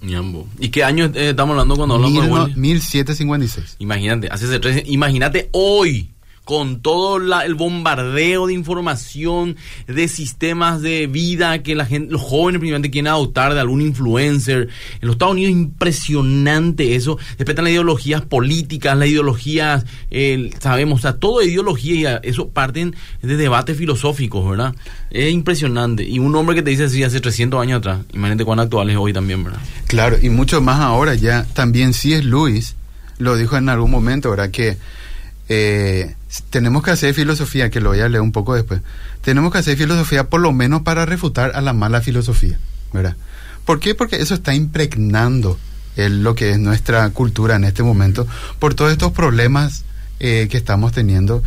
¿Y 0.60 0.68
qué 0.70 0.84
año 0.84 1.06
eh, 1.14 1.30
estamos 1.30 1.52
hablando 1.52 1.76
cuando 1.76 1.96
hablamos 1.96 2.22
de 2.22 2.28
no- 2.30 2.34
Wesley? 2.44 2.56
1756. 2.56 3.76
Imagínate, 3.80 4.28
hace 4.30 4.82
imagínate 4.86 5.48
hoy 5.52 6.08
con 6.44 6.80
todo 6.80 7.20
la- 7.20 7.44
el 7.44 7.54
bombardeo 7.54 8.48
de 8.48 8.52
información, 8.54 9.56
de 9.86 10.08
sistemas 10.08 10.82
de 10.82 11.06
vida 11.06 11.62
que 11.62 11.74
la 11.76 11.86
gente, 11.86 12.12
los 12.12 12.20
jóvenes 12.20 12.58
primeramente 12.58 12.90
quieren 12.90 13.06
adoptar 13.06 13.54
de 13.54 13.60
algún 13.60 13.80
influencer. 13.80 14.68
En 15.00 15.06
los 15.06 15.14
Estados 15.14 15.34
Unidos 15.34 15.50
es 15.50 15.56
impresionante 15.58 16.96
eso. 16.96 17.16
Después 17.38 17.50
están 17.50 17.64
las 17.64 17.72
ideologías 17.72 18.22
políticas, 18.22 18.96
las 18.96 19.08
ideologías, 19.08 19.84
el- 20.10 20.52
sabemos, 20.60 20.98
o 20.98 21.02
sea, 21.02 21.16
ideología 21.44 22.20
y 22.24 22.28
eso 22.28 22.48
parten 22.48 22.94
de 23.22 23.36
debates 23.36 23.76
filosóficos, 23.76 24.48
¿verdad? 24.48 24.74
Es 25.10 25.32
impresionante. 25.32 26.02
Y 26.04 26.18
un 26.18 26.34
hombre 26.34 26.56
que 26.56 26.62
te 26.62 26.70
dice 26.70 26.84
así 26.84 27.02
hace 27.04 27.20
300 27.20 27.60
años 27.62 27.78
atrás, 27.78 28.00
imagínate 28.12 28.44
cuán 28.44 28.58
actual 28.60 28.90
es 28.90 28.96
hoy 28.96 29.12
también, 29.12 29.44
¿verdad? 29.44 29.60
Claro, 29.86 30.16
y 30.20 30.28
mucho 30.28 30.60
más 30.60 30.80
ahora 30.80 31.14
ya. 31.14 31.44
También 31.54 31.92
C.S. 31.94 32.24
Lewis 32.24 32.74
lo 33.18 33.36
dijo 33.36 33.56
en 33.56 33.68
algún 33.68 33.90
momento, 33.90 34.30
¿verdad? 34.30 34.50
Que 34.50 34.76
eh, 35.48 36.14
tenemos 36.50 36.82
que 36.82 36.90
hacer 36.90 37.14
filosofía, 37.14 37.70
que 37.70 37.80
lo 37.80 37.90
voy 37.90 38.00
a 38.00 38.08
leer 38.08 38.22
un 38.22 38.32
poco 38.32 38.54
después. 38.54 38.80
Tenemos 39.22 39.52
que 39.52 39.58
hacer 39.58 39.76
filosofía 39.76 40.28
por 40.28 40.40
lo 40.40 40.52
menos 40.52 40.82
para 40.82 41.04
refutar 41.06 41.52
a 41.54 41.60
la 41.60 41.72
mala 41.72 42.00
filosofía, 42.00 42.58
¿verdad? 42.92 43.16
¿Por 43.64 43.80
qué? 43.80 43.94
Porque 43.94 44.16
eso 44.16 44.34
está 44.34 44.54
impregnando 44.54 45.58
el- 45.96 46.22
lo 46.22 46.34
que 46.34 46.50
es 46.52 46.58
nuestra 46.58 47.08
cultura 47.10 47.56
en 47.56 47.64
este 47.64 47.82
momento 47.82 48.26
por 48.58 48.74
todos 48.74 48.90
estos 48.92 49.12
problemas 49.12 49.84
eh, 50.20 50.48
que 50.50 50.56
estamos 50.56 50.92
teniendo 50.92 51.42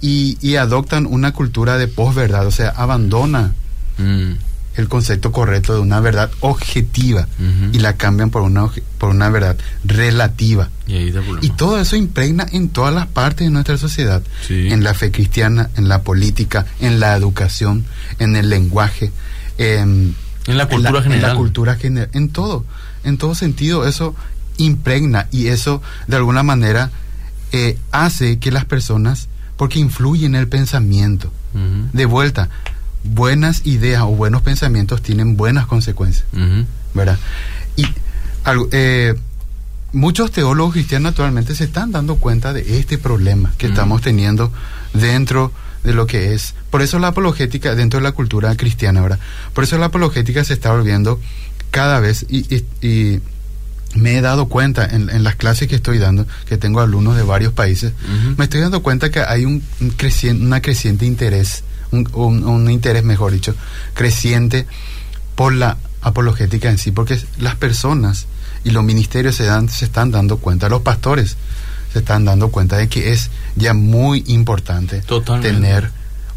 y, 0.00 0.38
y 0.40 0.56
adoptan 0.56 1.04
una 1.06 1.32
cultura 1.32 1.76
de 1.78 1.88
posverdad, 1.88 2.46
o 2.46 2.50
sea, 2.50 2.70
abandona 2.70 3.54
Mm. 3.98 4.32
El 4.80 4.88
concepto 4.88 5.30
correcto 5.32 5.74
de 5.74 5.80
una 5.80 6.00
verdad 6.00 6.30
objetiva 6.40 7.28
y 7.72 7.78
la 7.78 7.96
cambian 7.96 8.30
por 8.30 8.42
una, 8.42 8.68
por 8.98 9.10
una 9.10 9.28
verdad 9.30 9.56
relativa. 9.84 10.70
Y 10.86 10.94
ahí 10.94 11.12
todo 11.56 11.78
eso 11.80 11.96
impregna 11.96 12.46
en 12.50 12.68
todas 12.68 12.92
las 12.94 13.06
partes 13.06 13.46
de 13.46 13.50
nuestra 13.52 13.78
sociedad, 13.78 14.22
Sí. 14.46 14.68
en 14.72 14.82
la 14.82 14.94
fe 14.94 15.10
cristiana, 15.10 15.70
en 15.76 15.88
la 15.88 16.02
política, 16.02 16.66
en 16.80 16.98
la 17.00 17.14
educación, 17.16 17.84
en 18.18 18.36
el 18.36 18.48
lenguaje, 18.48 19.12
en, 19.58 20.16
En 20.46 20.56
la 20.58 20.66
cultura 20.66 20.88
en 20.90 20.94
la, 20.94 21.02
general. 21.02 21.24
En 21.24 21.28
la 21.30 21.34
cultura 21.36 21.74
general, 21.76 22.10
en 22.12 22.28
todo, 22.30 22.64
en 23.04 23.18
todo 23.18 23.34
sentido 23.34 23.86
eso 23.86 24.14
impregna 24.56 25.26
y 25.30 25.46
eso 25.46 25.80
de 26.06 26.16
alguna 26.16 26.42
manera 26.42 26.90
eh, 27.52 27.78
hace 27.92 28.38
que 28.38 28.50
las 28.50 28.64
personas, 28.64 29.28
porque 29.56 29.78
influye 29.78 30.26
en 30.26 30.34
el 30.34 30.48
pensamiento, 30.48 31.32
de 31.92 32.04
vuelta, 32.06 32.48
buenas 33.04 33.66
ideas 33.66 34.02
o 34.02 34.08
buenos 34.08 34.42
pensamientos 34.42 35.02
tienen 35.02 35.36
buenas 35.36 35.66
consecuencias. 35.66 36.26
¿verdad? 36.94 37.18
Y 37.76 37.86
algo, 38.44 38.68
eh, 38.72 39.14
muchos 39.92 40.30
teólogos 40.32 40.72
cristianos 40.74 41.10
actualmente 41.10 41.54
se 41.54 41.64
están 41.64 41.92
dando 41.92 42.16
cuenta 42.16 42.52
de 42.52 42.78
este 42.78 42.98
problema 42.98 43.52
que 43.58 43.66
estamos 43.66 44.02
teniendo 44.02 44.52
dentro 44.92 45.52
de 45.84 45.94
lo 45.94 46.06
que 46.06 46.34
es. 46.34 46.54
Por 46.70 46.82
eso 46.82 46.98
la 46.98 47.08
apologética 47.08 47.74
dentro 47.74 48.00
de 48.00 48.04
la 48.04 48.12
cultura 48.12 48.54
cristiana, 48.56 49.00
¿verdad? 49.00 49.18
Por 49.54 49.64
eso 49.64 49.78
la 49.78 49.86
apologética 49.86 50.44
se 50.44 50.52
está 50.52 50.72
volviendo 50.72 51.20
cada 51.70 52.00
vez 52.00 52.26
y, 52.28 52.38
y- 52.54 52.64
y 52.86 53.20
me 53.94 54.16
he 54.16 54.20
dado 54.20 54.46
cuenta 54.48 54.84
en, 54.84 55.10
en 55.10 55.24
las 55.24 55.34
clases 55.36 55.68
que 55.68 55.74
estoy 55.76 55.98
dando, 55.98 56.26
que 56.46 56.56
tengo 56.56 56.80
alumnos 56.80 57.16
de 57.16 57.22
varios 57.22 57.52
países, 57.52 57.92
me 58.36 58.44
estoy 58.44 58.60
dando 58.60 58.82
cuenta 58.82 59.10
que 59.10 59.20
hay 59.20 59.44
un, 59.44 59.62
un 59.80 59.90
creciente, 59.90 60.44
una 60.44 60.60
creciente 60.60 61.06
interés, 61.06 61.64
un, 61.92 62.08
un- 62.14 62.44
un 62.44 62.70
interés, 62.70 63.04
mejor 63.04 63.32
dicho, 63.32 63.54
creciente 63.94 64.66
por 65.34 65.52
la 65.54 65.76
apologética 66.02 66.70
en 66.70 66.78
sí, 66.78 66.90
porque 66.92 67.18
las 67.38 67.54
personas 67.56 68.26
y 68.64 68.70
los 68.70 68.84
ministerios 68.84 69.34
se, 69.36 69.44
dan, 69.44 69.68
se 69.68 69.84
están 69.84 70.10
dando 70.10 70.38
cuenta, 70.38 70.68
los 70.68 70.82
pastores 70.82 71.36
se 71.92 71.98
están 72.00 72.24
dando 72.24 72.50
cuenta 72.50 72.76
de 72.76 72.88
que 72.88 73.12
es 73.12 73.30
ya 73.56 73.74
muy 73.74 74.22
importante 74.28 75.00
Totalmente. 75.02 75.52
tener 75.54 75.90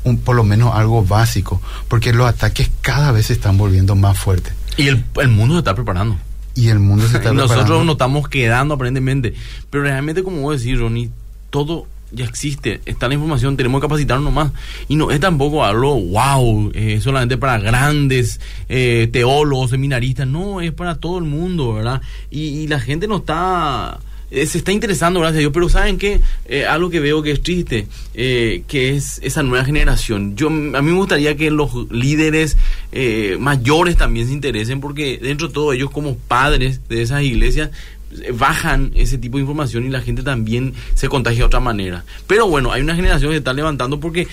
un, 0.03 0.17
por 0.17 0.35
lo 0.35 0.43
menos 0.43 0.73
algo 0.75 1.03
básico, 1.05 1.61
porque 1.87 2.11
los 2.13 2.27
ataques 2.27 2.69
cada 2.81 3.11
vez 3.11 3.27
se 3.27 3.33
están 3.33 3.57
volviendo 3.57 3.95
más 3.95 4.17
fuertes 4.17 4.53
Y 4.77 4.87
el, 4.87 5.03
el 5.21 5.29
mundo 5.29 5.55
se 5.55 5.59
está 5.59 5.75
preparando. 5.75 6.17
y 6.55 6.69
el 6.69 6.79
mundo 6.79 7.07
se 7.07 7.17
está 7.17 7.29
Y 7.31 7.35
nosotros 7.35 7.57
preparando. 7.57 7.85
nos 7.85 7.93
estamos 7.93 8.27
quedando 8.29 8.73
aparentemente. 8.73 9.33
Pero 9.69 9.83
realmente, 9.83 10.23
como 10.23 10.41
vos 10.41 10.59
decís, 10.61 10.79
Ronnie, 10.79 11.09
todo 11.51 11.87
ya 12.13 12.26
existe. 12.26 12.82
Está 12.86 13.08
la 13.08 13.15
información, 13.15 13.58
tenemos 13.58 13.80
que 13.80 13.86
capacitarnos 13.86 14.32
más. 14.32 14.52
Y 14.88 14.95
no 14.95 15.12
es 15.12 15.19
tampoco 15.19 15.65
algo, 15.65 15.99
wow, 15.99 16.71
eh, 16.73 16.99
solamente 17.02 17.38
para 17.38 17.58
grandes 17.60 18.39
eh, 18.69 19.10
teólogos, 19.12 19.71
seminaristas. 19.71 20.28
No, 20.28 20.62
es 20.62 20.71
para 20.71 20.95
todo 20.95 21.17
el 21.17 21.26
mundo, 21.26 21.73
¿verdad? 21.73 22.02
Y, 22.30 22.41
y 22.41 22.67
la 22.67 22.80
gente 22.80 23.08
no 23.08 23.17
está 23.17 23.99
eh, 24.34 24.47
se 24.47 24.58
está 24.58 24.71
interesando, 24.71 25.19
gracias 25.19 25.38
a 25.38 25.39
Dios, 25.41 25.52
pero 25.54 25.69
¿saben 25.69 25.99
qué? 25.99 26.19
Eh, 26.45 26.65
algo 26.65 26.89
que 26.89 26.99
veo 26.99 27.21
que 27.21 27.30
es 27.30 27.43
triste, 27.43 27.86
eh, 28.15 28.63
que 28.67 28.95
es 28.95 29.19
esa 29.21 29.43
nueva 29.43 29.63
generación. 29.63 30.36
Yo, 30.36 30.47
a 30.47 30.49
mí 30.49 30.82
me 30.82 30.93
gustaría 30.93 31.38
que 31.38 31.52
los 31.52 31.71
líderes 31.91 32.58
mayores 33.39 33.95
también 33.95 34.28
se 34.28 34.34
interesen, 34.34 34.82
porque 34.82 35.19
dentro 35.21 35.49
de 35.49 35.54
todo 35.54 35.71
ellos 35.71 35.91
como 35.91 36.15
padres 36.15 36.82
de 36.89 37.04
esas 37.04 37.21
iglesias 37.21 37.69
bajan 38.34 38.91
ese 38.95 39.17
tipo 39.17 39.38
de 39.38 39.41
información 39.41 39.86
y 39.86 39.89
la 39.89 40.02
gente 40.02 40.23
también 40.23 40.73
se 40.93 41.10
contagia 41.10 41.39
de 41.39 41.45
otra 41.45 41.60
manera. 41.60 42.04
Pero 42.28 42.47
bueno, 42.47 42.71
hay 42.71 42.82
una 42.82 42.95
generación 42.95 43.32
que 43.32 43.36
se 43.36 43.39
está 43.39 43.54
levantando 43.54 43.99
porque 43.99 44.28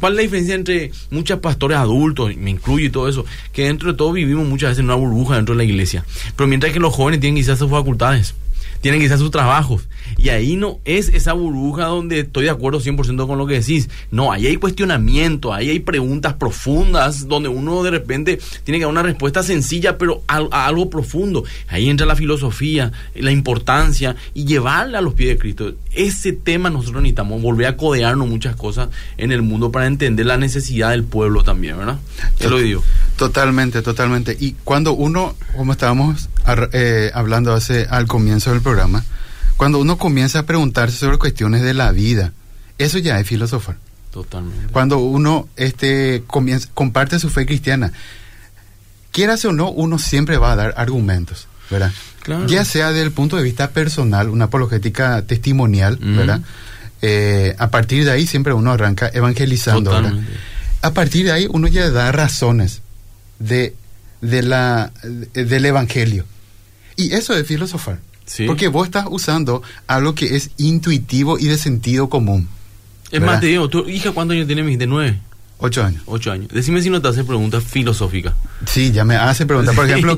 ¿cuál 0.00 0.12
es 0.12 0.16
la 0.16 0.22
diferencia 0.22 0.54
entre 0.54 0.92
muchos 1.10 1.40
pastores 1.40 1.78
adultos, 1.78 2.36
me 2.36 2.50
incluyo 2.50 2.86
y 2.86 2.90
todo 2.90 3.08
eso? 3.08 3.24
Que 3.52 3.64
dentro 3.64 3.92
de 3.92 3.98
todo 3.98 4.12
vivimos 4.12 4.46
muchas 4.46 4.70
veces 4.70 4.80
en 4.80 4.86
una 4.86 4.94
burbuja 4.94 5.36
dentro 5.36 5.54
de 5.54 5.58
la 5.58 5.64
iglesia. 5.64 6.04
Pero 6.36 6.48
mientras 6.48 6.72
que 6.72 6.80
los 6.80 6.94
jóvenes 6.94 7.20
tienen 7.20 7.36
quizás 7.36 7.58
sus 7.58 7.70
facultades 7.70 8.34
tienen 8.82 9.00
hacer 9.06 9.18
sus 9.18 9.30
trabajos. 9.30 9.88
Y 10.18 10.28
ahí 10.28 10.56
no 10.56 10.80
es 10.84 11.08
esa 11.08 11.32
burbuja 11.32 11.86
donde 11.86 12.20
estoy 12.20 12.44
de 12.44 12.50
acuerdo 12.50 12.80
100% 12.80 13.26
con 13.26 13.38
lo 13.38 13.46
que 13.46 13.54
decís. 13.60 13.88
No, 14.10 14.32
ahí 14.32 14.46
hay 14.46 14.56
cuestionamiento, 14.56 15.54
ahí 15.54 15.70
hay 15.70 15.78
preguntas 15.78 16.34
profundas 16.34 17.28
donde 17.28 17.48
uno 17.48 17.82
de 17.84 17.92
repente 17.92 18.40
tiene 18.64 18.78
que 18.78 18.84
dar 18.84 18.90
una 18.90 19.04
respuesta 19.04 19.42
sencilla, 19.42 19.96
pero 19.98 20.22
a, 20.26 20.66
algo 20.66 20.90
profundo. 20.90 21.44
Ahí 21.68 21.88
entra 21.88 22.06
la 22.06 22.16
filosofía, 22.16 22.92
la 23.14 23.30
importancia 23.30 24.16
y 24.34 24.44
llevarla 24.44 24.98
a 24.98 25.02
los 25.02 25.14
pies 25.14 25.30
de 25.30 25.38
Cristo. 25.38 25.72
Ese 25.92 26.32
tema 26.32 26.68
nosotros 26.68 27.02
necesitamos 27.02 27.40
volver 27.40 27.68
a 27.68 27.76
codearnos 27.76 28.28
muchas 28.28 28.56
cosas 28.56 28.88
en 29.16 29.30
el 29.30 29.42
mundo 29.42 29.70
para 29.70 29.86
entender 29.86 30.26
la 30.26 30.36
necesidad 30.36 30.90
del 30.90 31.04
pueblo 31.04 31.44
también, 31.44 31.78
¿verdad? 31.78 31.98
Te 32.36 32.50
lo 32.50 32.58
digo. 32.58 32.82
Totalmente, 33.16 33.80
totalmente. 33.82 34.36
Y 34.38 34.56
cuando 34.64 34.92
uno, 34.92 35.36
como 35.56 35.72
estábamos 35.72 36.28
eh, 36.72 37.12
hablando 37.14 37.52
hace 37.52 37.86
al 37.88 38.06
comienzo 38.08 38.50
del 38.50 38.60
programa, 38.60 38.71
cuando 39.56 39.78
uno 39.78 39.98
comienza 39.98 40.40
a 40.40 40.42
preguntarse 40.42 40.96
sobre 40.96 41.18
cuestiones 41.18 41.62
de 41.62 41.74
la 41.74 41.92
vida, 41.92 42.32
eso 42.78 42.98
ya 42.98 43.20
es 43.20 43.26
filosofar. 43.26 43.76
Totalmente. 44.10 44.72
Cuando 44.72 44.98
uno 44.98 45.48
este, 45.56 46.24
comienza, 46.26 46.68
comparte 46.74 47.18
su 47.18 47.30
fe 47.30 47.46
cristiana, 47.46 47.92
quieras 49.10 49.44
o 49.44 49.52
no, 49.52 49.70
uno 49.70 49.98
siempre 49.98 50.36
va 50.36 50.52
a 50.52 50.56
dar 50.56 50.74
argumentos, 50.76 51.46
¿verdad? 51.70 51.92
Ya 52.46 52.64
sea 52.64 52.88
desde 52.88 53.02
el 53.02 53.12
punto 53.12 53.36
de 53.36 53.42
vista 53.42 53.70
personal, 53.70 54.28
una 54.28 54.44
apologética 54.44 55.22
testimonial, 55.22 55.96
¿verdad? 55.96 56.40
Eh, 57.00 57.56
a 57.58 57.70
partir 57.70 58.04
de 58.04 58.12
ahí 58.12 58.26
siempre 58.26 58.52
uno 58.52 58.70
arranca 58.70 59.10
evangelizando, 59.12 59.92
A 60.82 60.90
partir 60.92 61.26
de 61.26 61.32
ahí 61.32 61.46
uno 61.50 61.66
ya 61.68 61.90
da 61.90 62.12
razones 62.12 62.80
de, 63.38 63.74
de 64.20 64.42
la, 64.42 64.92
del 65.02 65.64
evangelio. 65.64 66.24
Y 66.96 67.12
eso 67.12 67.34
es 67.34 67.46
filosofar. 67.46 67.98
Porque 68.46 68.68
vos 68.68 68.86
estás 68.86 69.06
usando 69.10 69.62
algo 69.86 70.14
que 70.14 70.36
es 70.36 70.50
intuitivo 70.56 71.38
y 71.38 71.46
de 71.46 71.58
sentido 71.58 72.08
común. 72.08 72.48
Es 73.10 73.20
más, 73.20 73.40
te 73.40 73.46
digo, 73.46 73.68
¿tu 73.68 73.88
hija 73.88 74.12
cuántos 74.12 74.34
años 74.34 74.46
tiene? 74.46 74.76
¿De 74.76 74.86
nueve? 74.86 75.20
Ocho 75.58 75.84
años. 75.84 76.02
Ocho 76.06 76.32
años. 76.32 76.48
Decime 76.48 76.82
si 76.82 76.90
no 76.90 77.00
te 77.00 77.08
hace 77.08 77.22
preguntas 77.22 77.62
filosóficas. 77.62 78.34
Sí, 78.66 78.90
ya 78.90 79.04
me 79.04 79.16
hace 79.16 79.46
preguntas. 79.46 79.76
Por 79.76 79.86
ejemplo, 79.88 80.16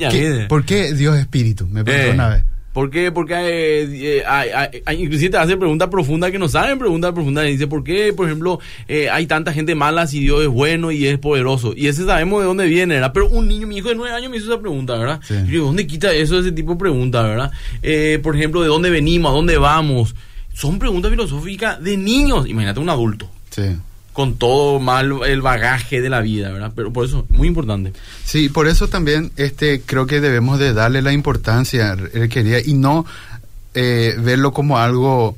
¿por 0.49 0.65
qué 0.65 0.95
Dios 0.95 1.17
es 1.17 1.23
espíritu? 1.23 1.67
Me 1.67 1.85
preguntó 1.85 2.11
eh. 2.11 2.15
una 2.15 2.29
vez. 2.29 2.45
¿Por 2.75 2.91
qué? 2.91 3.13
Porque 3.13 3.35
eh, 3.37 4.25
eh, 4.27 4.95
inclusive 4.99 5.31
te 5.31 5.37
hace 5.37 5.57
preguntas 5.57 5.89
profundas 5.89 6.33
que 6.33 6.41
no 6.41 6.49
saben 6.49 6.77
preguntas 6.77 7.13
profundas. 7.13 7.47
Dice, 7.47 7.69
¿por 7.69 7.85
qué, 7.85 8.13
por 8.13 8.27
ejemplo, 8.27 8.59
eh, 8.89 9.09
hay 9.09 9.29
tanta 9.29 9.53
gente 9.53 9.77
mala 9.77 10.09
si 10.09 10.19
Dios 10.19 10.43
es 10.43 10.49
bueno 10.49 10.91
y 10.91 11.07
es 11.07 11.17
poderoso? 11.21 11.73
Y 11.77 11.87
ese 11.87 12.05
sabemos 12.05 12.41
de 12.41 12.47
dónde 12.47 12.67
viene, 12.67 12.95
¿verdad? 12.95 13.13
Pero 13.15 13.29
un 13.29 13.47
niño, 13.47 13.69
mi 13.69 13.77
hijo 13.77 13.91
de 13.91 13.95
nueve 13.95 14.13
años 14.13 14.29
me 14.29 14.39
hizo 14.39 14.53
esa 14.53 14.61
pregunta, 14.61 14.99
¿verdad? 14.99 15.21
Y 15.31 15.53
yo 15.53 15.67
¿dónde 15.67 15.87
quita 15.87 16.13
eso, 16.13 16.37
ese 16.41 16.51
tipo 16.51 16.73
de 16.73 16.79
preguntas, 16.79 17.23
¿verdad? 17.23 17.53
por 18.25 18.35
ejemplo, 18.35 18.61
¿de 18.61 18.69
dónde 18.69 18.91
venimos? 18.91 19.31
¿A 19.31 19.35
dónde 19.35 19.57
vamos? 19.57 20.17
Son 20.53 20.81
preguntas 20.81 21.13
filosóficas 21.13 21.81
de 21.81 21.97
niños. 21.97 22.49
Imagínate 22.49 22.81
un 22.81 22.91
adulto. 22.91 23.31
Sí 23.51 23.63
con 24.15 24.37
todo 24.37 24.79
mal 24.79 25.13
el 25.27 25.43
bagaje 25.43 26.01
de 26.01 26.09
la 26.09 26.21
vida, 26.21 26.53
¿verdad? 26.53 26.73
Pero 26.75 26.93
por 26.93 27.05
eso, 27.05 27.27
muy 27.31 27.49
importante. 27.49 27.93
Sí, 28.25 28.49
por 28.49 28.69
eso 28.69 28.87
también 28.87 29.33
este 29.37 29.83
creo 29.85 30.07
que 30.07 30.21
debemos 30.21 30.61
de 30.61 30.73
darle 30.73 31.03
la 31.03 31.13
importancia 31.13 31.97
requerida 31.97 32.61
y 32.65 32.75
no 32.75 33.05
eh, 33.75 34.15
verlo 34.21 34.53
como 34.53 34.79
algo 34.79 35.37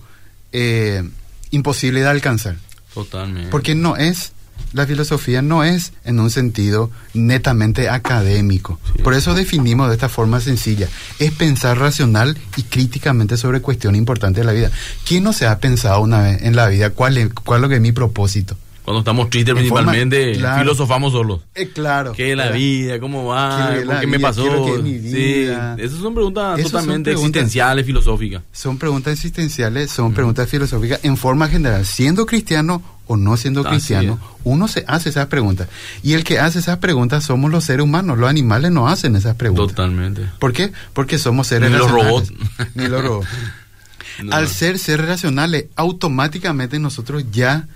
eh, 0.52 1.02
imposible 1.50 2.00
de 2.00 2.08
alcanzar. 2.08 2.56
Totalmente. 2.92 3.48
Porque 3.48 3.74
no 3.74 3.96
es, 3.96 4.32
la 4.74 4.86
filosofía 4.86 5.40
no 5.40 5.64
es 5.64 5.94
en 6.04 6.20
un 6.20 6.28
sentido 6.30 6.90
netamente 7.14 7.88
académico. 7.88 8.78
Por 9.02 9.14
eso 9.14 9.32
definimos 9.32 9.88
de 9.88 9.94
esta 9.94 10.10
forma 10.10 10.38
sencilla. 10.40 10.86
Es 11.18 11.32
pensar 11.32 11.78
racional 11.78 12.36
y 12.58 12.62
críticamente 12.64 13.38
sobre 13.38 13.62
cuestiones 13.62 13.98
importantes 13.98 14.42
de 14.42 14.46
la 14.46 14.52
vida. 14.52 14.70
¿Quién 15.06 15.24
no 15.24 15.32
se 15.32 15.46
ha 15.46 15.60
pensado 15.60 16.02
una 16.02 16.20
vez 16.20 16.42
en 16.42 16.56
la 16.56 16.68
vida 16.68 16.90
cuál 16.90 17.16
es, 17.16 17.32
cuál 17.32 17.60
es 17.60 17.62
lo 17.62 17.68
que 17.70 17.76
es 17.76 17.80
mi 17.80 17.92
propósito? 17.92 18.58
Cuando 18.86 19.00
estamos 19.00 19.28
tristes 19.30 19.52
principalmente, 19.52 20.34
filosofamos 20.36 21.12
solos. 21.12 21.40
Eh, 21.56 21.70
claro. 21.70 22.12
¿Qué 22.12 22.30
es 22.30 22.36
la 22.36 22.52
vida? 22.52 23.00
¿Cómo 23.00 23.26
va? 23.26 23.74
¿Qué, 23.74 23.84
¿Qué 24.02 24.06
me 24.06 24.20
pasó? 24.20 24.44
Sí, 24.84 25.48
esas 25.76 25.98
son 25.98 26.14
preguntas 26.14 26.62
totalmente 26.62 27.10
existenciales, 27.10 27.84
filosóficas. 27.84 28.42
Son 28.52 28.78
preguntas 28.78 29.14
existenciales, 29.14 29.90
son 29.90 30.14
preguntas 30.14 30.48
filosóficas 30.48 31.00
en 31.02 31.16
forma 31.16 31.48
general. 31.48 31.84
Siendo 31.84 32.26
cristiano 32.26 32.80
o 33.08 33.16
no 33.16 33.36
siendo 33.36 33.64
cristiano, 33.64 34.20
uno 34.44 34.68
se 34.68 34.84
hace 34.86 35.08
esas 35.08 35.26
preguntas. 35.26 35.66
Y 36.04 36.12
el 36.12 36.22
que 36.22 36.38
hace 36.38 36.60
esas 36.60 36.78
preguntas 36.78 37.24
somos 37.24 37.50
los 37.50 37.64
seres 37.64 37.82
humanos. 37.82 38.18
Los 38.18 38.30
animales 38.30 38.70
no 38.70 38.86
hacen 38.86 39.16
esas 39.16 39.34
preguntas. 39.34 39.74
Totalmente. 39.74 40.30
¿Por 40.38 40.52
qué? 40.52 40.70
Porque 40.92 41.18
somos 41.18 41.48
seres 41.48 41.72
Ni 41.72 41.76
los 41.76 41.90
robots. 41.90 42.32
Ni 42.76 42.86
los 42.86 43.02
robots. 43.02 43.28
Al 44.30 44.46
ser 44.46 44.78
seres 44.78 45.08
racionales, 45.08 45.66
automáticamente 45.74 46.78
nosotros 46.78 47.24
ya 47.32 47.66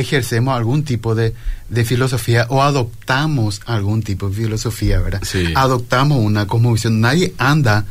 ejercemos 0.00 0.56
algún 0.56 0.84
tipo 0.84 1.14
de, 1.14 1.34
de, 1.68 1.84
filosofía 1.84 2.46
o 2.48 2.62
adoptamos 2.62 3.60
algún 3.66 4.02
tipo 4.02 4.28
de 4.28 4.36
filosofía, 4.36 5.00
¿verdad? 5.00 5.22
Adoptamos 5.54 6.18
una 6.18 6.46
cosmovisión. 6.46 7.00
Nadie 7.00 7.34
anda 7.38 7.84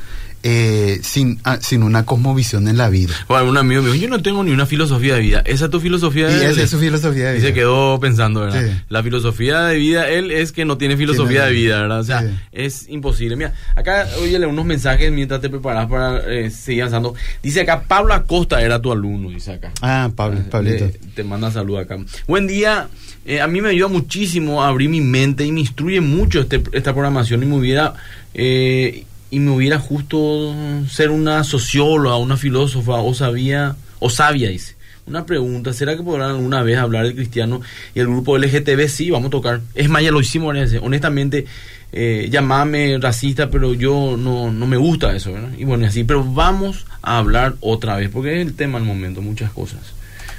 eh, 0.44 1.00
sin, 1.04 1.40
ah, 1.44 1.58
sin 1.62 1.84
una 1.84 2.06
cosmovisión 2.06 2.68
en 2.68 2.78
la 2.78 2.90
vida. 2.90 3.14
Bueno, 3.28 3.50
un 3.50 3.58
amigo 3.58 3.82
me 3.82 3.92
dijo, 3.92 4.02
yo 4.02 4.10
no 4.10 4.22
tengo 4.22 4.44
ni 4.44 4.52
una 4.52 4.66
filosofía 4.66 5.16
de 5.16 5.22
vida. 5.22 5.44
¿Esa 5.46 5.66
es 5.66 5.72
tu 5.72 5.80
filosofía 5.80 6.28
de 6.28 6.36
vida? 6.36 6.44
Y 6.46 6.52
esa 6.52 6.64
es 6.64 6.70
su 6.70 6.80
filosofía 6.80 7.28
de 7.28 7.34
vida. 7.34 7.44
Y 7.46 7.48
se 7.48 7.54
quedó 7.54 8.00
pensando, 8.00 8.42
¿verdad? 8.42 8.84
La 8.90 9.04
filosofía 9.04 9.62
de 9.64 9.78
vida, 9.78 10.10
él 10.10 10.32
es 10.32 10.52
que 10.52 10.66
no 10.66 10.78
tiene 10.78 10.98
filosofía 10.98 11.46
de 11.46 11.52
vida, 11.52 11.82
¿verdad? 11.82 12.00
O 12.00 12.04
sea, 12.04 12.24
es 12.52 12.88
imposible. 12.90 13.36
Mira, 13.36 13.54
acá, 13.76 14.08
óyele 14.22 14.46
unos 14.46 14.66
mensajes 14.66 15.12
mientras 15.12 15.42
te 15.42 15.50
preparas 15.50 15.88
para 15.88 16.20
eh, 16.32 16.50
seguir 16.50 16.84
avanzando. 16.84 17.16
Dice 17.42 17.62
acá, 17.62 17.84
Pablo 17.88 18.14
Acosta 18.14 18.62
era 18.62 18.82
tu 18.82 18.92
alumno, 18.92 19.30
dice 19.30 19.54
acá. 19.54 19.72
Ah, 19.82 20.10
Pablo, 20.16 20.40
ah, 20.46 20.50
Pablito. 20.50 20.90
te 21.16 21.24
manda 21.24 21.52
salud 21.52 21.78
acá. 21.78 21.98
Buen 22.28 22.48
día. 22.48 22.88
Eh, 23.26 23.42
a 23.42 23.48
mí 23.48 23.60
me 23.60 23.70
ayuda 23.70 23.90
muchísimo 23.90 24.64
a 24.64 24.70
abrir 24.70 24.88
mi 24.88 25.02
mente 25.02 25.46
y 25.46 25.52
me 25.52 25.60
instruye 25.60 26.00
mucho 26.00 26.40
este, 26.40 26.64
esta 26.72 26.94
programación 26.94 27.44
y 27.44 27.46
me 27.46 27.58
hubiera 27.58 27.94
eh, 28.34 29.04
y 29.30 29.40
me 29.40 29.52
hubiera 29.52 29.80
justo 29.80 30.56
ser 30.90 31.10
una 31.10 31.44
socióloga, 31.44 32.18
una 32.18 32.38
filósofa 32.38 32.94
o 32.94 33.14
sabía 33.14 33.76
o 34.00 34.10
sabia 34.10 34.50
dice. 34.50 34.76
Una 35.06 35.26
pregunta, 35.26 35.72
¿será 35.72 35.96
que 35.96 36.04
podrán 36.04 36.32
alguna 36.32 36.64
vez 36.64 36.78
hablar 36.78 37.06
el 37.06 37.16
cristiano 37.16 37.62
y 37.96 38.00
el 38.00 38.08
grupo 38.08 38.38
LGTB? 38.38 38.90
Sí, 38.90 39.10
vamos 39.10 39.28
a 39.28 39.32
tocar. 39.32 39.62
Es 39.74 39.88
más, 39.88 40.04
ya 40.04 40.12
lo 40.12 40.20
hicimos 40.20 40.54
Honestamente, 40.82 41.46
eh, 41.94 42.28
llamame 42.30 42.98
racista, 43.00 43.50
pero 43.50 43.74
yo 43.74 44.18
no, 44.18 44.52
no 44.52 44.68
me 44.68 44.76
gusta 44.76 45.16
eso, 45.16 45.32
¿verdad? 45.32 45.52
Y 45.58 45.64
bueno, 45.64 45.88
así, 45.88 46.04
pero 46.04 46.26
vamos 46.26 46.86
a 47.02 47.20
hablar 47.20 47.56
otra 47.62 47.96
vez, 47.96 48.10
porque 48.10 48.42
es 48.42 48.48
el 48.48 48.54
tema 48.56 48.80
al 48.80 48.84
momento, 48.84 49.22
muchas 49.22 49.52
cosas. 49.52 49.97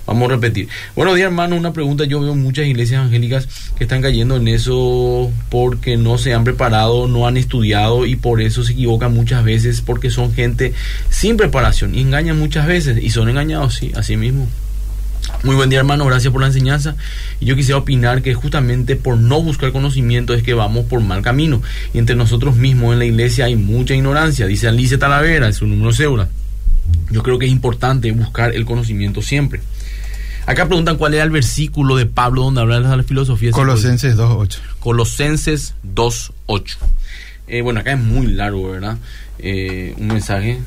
Vamos 0.08 0.30
a 0.30 0.36
repetir. 0.36 0.68
Buenos 0.96 1.16
días, 1.16 1.26
hermano. 1.26 1.54
Una 1.54 1.74
pregunta. 1.74 2.06
Yo 2.06 2.22
veo 2.22 2.34
muchas 2.34 2.64
iglesias 2.64 3.00
evangélicas 3.00 3.46
que 3.76 3.84
están 3.84 4.00
cayendo 4.00 4.36
en 4.36 4.48
eso 4.48 5.30
porque 5.50 5.98
no 5.98 6.16
se 6.16 6.32
han 6.32 6.44
preparado, 6.44 7.06
no 7.06 7.26
han 7.26 7.36
estudiado 7.36 8.06
y 8.06 8.16
por 8.16 8.40
eso 8.40 8.64
se 8.64 8.72
equivocan 8.72 9.12
muchas 9.12 9.44
veces 9.44 9.82
porque 9.82 10.10
son 10.10 10.32
gente 10.32 10.72
sin 11.10 11.36
preparación 11.36 11.94
y 11.94 12.00
engañan 12.00 12.38
muchas 12.38 12.66
veces 12.66 13.02
y 13.02 13.10
son 13.10 13.28
engañados, 13.28 13.74
sí, 13.74 13.92
así 13.96 14.16
mismo. 14.16 14.48
Muy 15.42 15.54
buen 15.54 15.68
día 15.68 15.80
hermano, 15.80 16.06
gracias 16.06 16.32
por 16.32 16.40
la 16.40 16.46
enseñanza. 16.46 16.96
Y 17.38 17.44
yo 17.44 17.54
quisiera 17.54 17.76
opinar 17.76 18.22
que 18.22 18.32
justamente 18.32 18.96
por 18.96 19.18
no 19.18 19.42
buscar 19.42 19.72
conocimiento 19.72 20.32
es 20.32 20.42
que 20.42 20.54
vamos 20.54 20.86
por 20.86 21.02
mal 21.02 21.20
camino. 21.20 21.60
Y 21.92 21.98
entre 21.98 22.16
nosotros 22.16 22.56
mismos 22.56 22.94
en 22.94 23.00
la 23.00 23.04
iglesia 23.04 23.44
hay 23.44 23.56
mucha 23.56 23.94
ignorancia. 23.94 24.46
Dice 24.46 24.68
Alice 24.68 24.96
Talavera, 24.96 25.48
es 25.48 25.56
su 25.56 25.66
número 25.66 25.92
cédula. 25.92 26.30
Yo 27.10 27.22
creo 27.22 27.38
que 27.38 27.44
es 27.44 27.52
importante 27.52 28.10
buscar 28.12 28.54
el 28.54 28.64
conocimiento 28.64 29.20
siempre. 29.20 29.60
Acá 30.48 30.66
preguntan 30.66 30.96
cuál 30.96 31.12
era 31.12 31.24
el 31.24 31.30
versículo 31.30 31.94
de 31.94 32.06
Pablo 32.06 32.44
donde 32.44 32.62
habla 32.62 32.80
de 32.80 32.96
la 32.96 33.02
filosofía. 33.02 33.50
Colosenses 33.50 34.16
2.8. 34.16 34.56
Colosenses 34.80 35.74
2.8. 35.94 36.76
Eh, 37.48 37.60
bueno, 37.60 37.80
acá 37.80 37.92
es 37.92 37.98
muy 37.98 38.28
largo, 38.28 38.70
¿verdad? 38.70 38.96
Eh, 39.38 39.92
un 39.98 40.06
mensaje. 40.06 40.58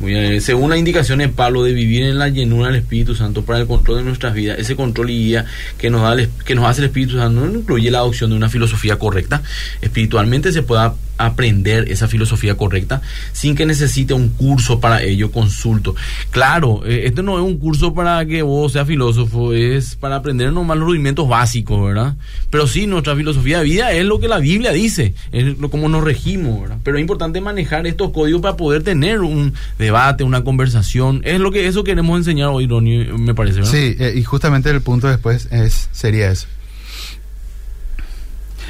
Muy, 0.00 0.38
según 0.42 0.68
las 0.68 0.78
indicaciones 0.78 1.28
de 1.28 1.32
Pablo 1.32 1.64
de 1.64 1.72
vivir 1.72 2.04
en 2.04 2.18
la 2.18 2.28
llenura 2.28 2.66
del 2.66 2.76
Espíritu 2.76 3.14
Santo 3.14 3.42
para 3.42 3.58
el 3.58 3.66
control 3.66 3.96
de 3.96 4.04
nuestras 4.04 4.34
vidas, 4.34 4.58
ese 4.58 4.76
control 4.76 5.08
y 5.08 5.16
guía 5.28 5.46
que 5.78 5.88
nos, 5.88 6.02
da 6.02 6.14
que 6.44 6.54
nos 6.54 6.66
hace 6.66 6.82
el 6.82 6.88
Espíritu 6.88 7.16
Santo 7.16 7.40
no 7.40 7.58
incluye 7.58 7.90
la 7.90 8.00
adopción 8.00 8.28
de 8.28 8.36
una 8.36 8.50
filosofía 8.50 8.98
correcta. 8.98 9.42
Espiritualmente 9.80 10.52
se 10.52 10.62
pueda 10.62 10.94
aprender 11.18 11.90
esa 11.90 12.08
filosofía 12.08 12.56
correcta 12.56 13.02
sin 13.32 13.54
que 13.54 13.66
necesite 13.66 14.14
un 14.14 14.28
curso 14.28 14.80
para 14.80 15.02
ello, 15.02 15.30
consulto. 15.30 15.94
Claro, 16.30 16.82
este 16.86 17.22
no 17.22 17.38
es 17.38 17.44
un 17.44 17.58
curso 17.58 17.94
para 17.94 18.24
que 18.26 18.42
vos 18.42 18.72
seas 18.72 18.86
filósofo, 18.86 19.52
es 19.52 19.96
para 19.96 20.16
aprender 20.16 20.52
nomás 20.52 20.78
los 20.78 20.88
rudimentos 20.88 21.28
básicos, 21.28 21.84
¿verdad? 21.84 22.14
Pero 22.50 22.66
sí, 22.66 22.86
nuestra 22.86 23.16
filosofía 23.16 23.58
de 23.58 23.64
vida 23.64 23.92
es 23.92 24.04
lo 24.04 24.20
que 24.20 24.28
la 24.28 24.38
Biblia 24.38 24.72
dice, 24.72 25.14
es 25.32 25.58
lo, 25.58 25.70
como 25.70 25.88
nos 25.88 26.04
regimos, 26.04 26.62
¿verdad? 26.62 26.78
Pero 26.82 26.96
es 26.96 27.00
importante 27.00 27.40
manejar 27.40 27.86
estos 27.86 28.10
códigos 28.10 28.42
para 28.42 28.56
poder 28.56 28.82
tener 28.82 29.20
un 29.20 29.54
debate, 29.78 30.24
una 30.24 30.44
conversación. 30.44 31.22
Es 31.24 31.40
lo 31.40 31.50
que 31.50 31.66
eso 31.66 31.84
queremos 31.84 32.18
enseñar 32.18 32.48
hoy, 32.48 32.66
Ronnie, 32.66 33.04
me 33.12 33.34
parece, 33.34 33.58
¿verdad? 33.58 33.72
Sí, 33.72 33.96
eh, 33.98 34.14
y 34.16 34.22
justamente 34.22 34.70
el 34.70 34.80
punto 34.80 35.08
después 35.08 35.48
es 35.50 35.88
sería 35.92 36.30
eso. 36.30 36.46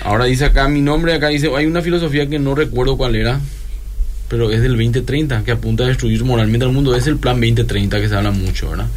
Ahora 0.06 0.26
dice 0.26 0.44
acá 0.44 0.68
mi 0.68 0.82
nombre, 0.82 1.14
acá 1.14 1.26
dice, 1.26 1.50
hay 1.56 1.66
una 1.66 1.82
filosofía 1.82 2.28
que 2.28 2.38
no 2.38 2.54
recuerdo 2.54 2.96
cuál 2.96 3.16
era, 3.16 3.40
pero 4.28 4.50
es 4.50 4.60
del 4.60 4.72
2030, 4.72 5.44
que 5.44 5.52
apunta 5.52 5.84
a 5.84 5.86
destruir 5.86 6.24
moralmente 6.24 6.66
al 6.66 6.72
mundo. 6.72 6.94
Es 6.94 7.06
el 7.06 7.16
plan 7.16 7.40
2030 7.40 8.00
que 8.00 8.08
se 8.08 8.14
habla 8.14 8.30
mucho, 8.30 8.70
¿verdad? 8.70 8.88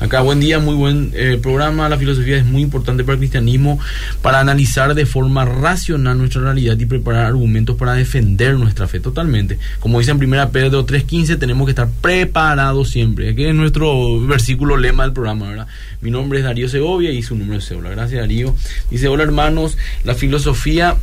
Acá, 0.00 0.20
buen 0.20 0.40
día, 0.40 0.58
muy 0.58 0.74
buen 0.74 1.12
eh, 1.14 1.38
programa. 1.42 1.88
La 1.88 1.98
filosofía 1.98 2.36
es 2.36 2.44
muy 2.44 2.62
importante 2.62 3.02
para 3.02 3.14
el 3.14 3.18
cristianismo, 3.18 3.80
para 4.22 4.40
analizar 4.40 4.94
de 4.94 5.06
forma 5.06 5.44
racional 5.44 6.18
nuestra 6.18 6.42
realidad 6.42 6.78
y 6.78 6.86
preparar 6.86 7.26
argumentos 7.26 7.76
para 7.76 7.94
defender 7.94 8.54
nuestra 8.54 8.86
fe 8.86 9.00
totalmente. 9.00 9.58
Como 9.80 9.98
dice 9.98 10.12
en 10.12 10.22
1 10.22 10.50
Pedro 10.50 10.86
3.15, 10.86 11.38
tenemos 11.38 11.66
que 11.66 11.72
estar 11.72 11.88
preparados 12.00 12.90
siempre. 12.90 13.30
Aquí 13.30 13.44
es 13.44 13.54
nuestro 13.54 14.20
versículo 14.26 14.76
lema 14.76 15.02
del 15.04 15.12
programa, 15.12 15.48
¿verdad? 15.48 15.66
Mi 16.00 16.10
nombre 16.10 16.38
es 16.38 16.44
Darío 16.44 16.68
Segovia 16.68 17.10
y 17.10 17.22
su 17.22 17.34
número 17.34 17.58
es 17.58 17.66
cédula. 17.66 17.90
Gracias, 17.90 18.20
Darío. 18.20 18.54
Dice, 18.90 19.08
hola 19.08 19.24
hermanos, 19.24 19.76
la 20.04 20.14
filosofía 20.14 20.96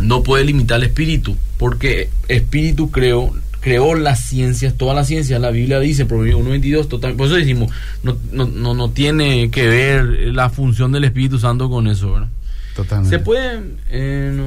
no 0.00 0.22
puede 0.22 0.44
limitar 0.44 0.78
el 0.78 0.86
espíritu, 0.86 1.36
porque 1.58 2.10
espíritu 2.28 2.90
creó 2.90 3.32
creó 3.60 3.94
las 3.94 4.20
ciencias, 4.20 4.74
todas 4.74 4.96
las 4.96 5.06
ciencias, 5.06 5.40
la 5.40 5.50
Biblia 5.50 5.78
dice, 5.78 6.06
Proverbio 6.06 6.40
1.22, 6.40 6.88
total, 6.88 7.14
por 7.14 7.26
eso 7.26 7.36
decimos, 7.36 7.70
no, 8.02 8.16
no, 8.32 8.46
no, 8.46 8.74
no, 8.74 8.90
tiene 8.90 9.50
que 9.50 9.66
ver 9.68 10.04
la 10.32 10.48
función 10.50 10.92
del 10.92 11.04
Espíritu 11.04 11.38
Santo 11.38 11.68
con 11.68 11.86
eso, 11.86 12.12
¿verdad? 12.12 12.28
Totalmente. 12.74 13.16
Se 13.16 13.22
puede, 13.22 13.62
eh, 13.90 14.32
no, 14.34 14.44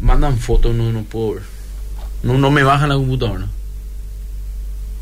mandan 0.00 0.38
fotos, 0.38 0.74
no, 0.74 0.92
no 0.92 1.02
puedo 1.02 1.34
ver, 1.34 1.42
no, 2.22 2.38
no 2.38 2.50
me 2.50 2.62
bajan 2.62 2.88
la 2.88 2.94
computadora. 2.94 3.46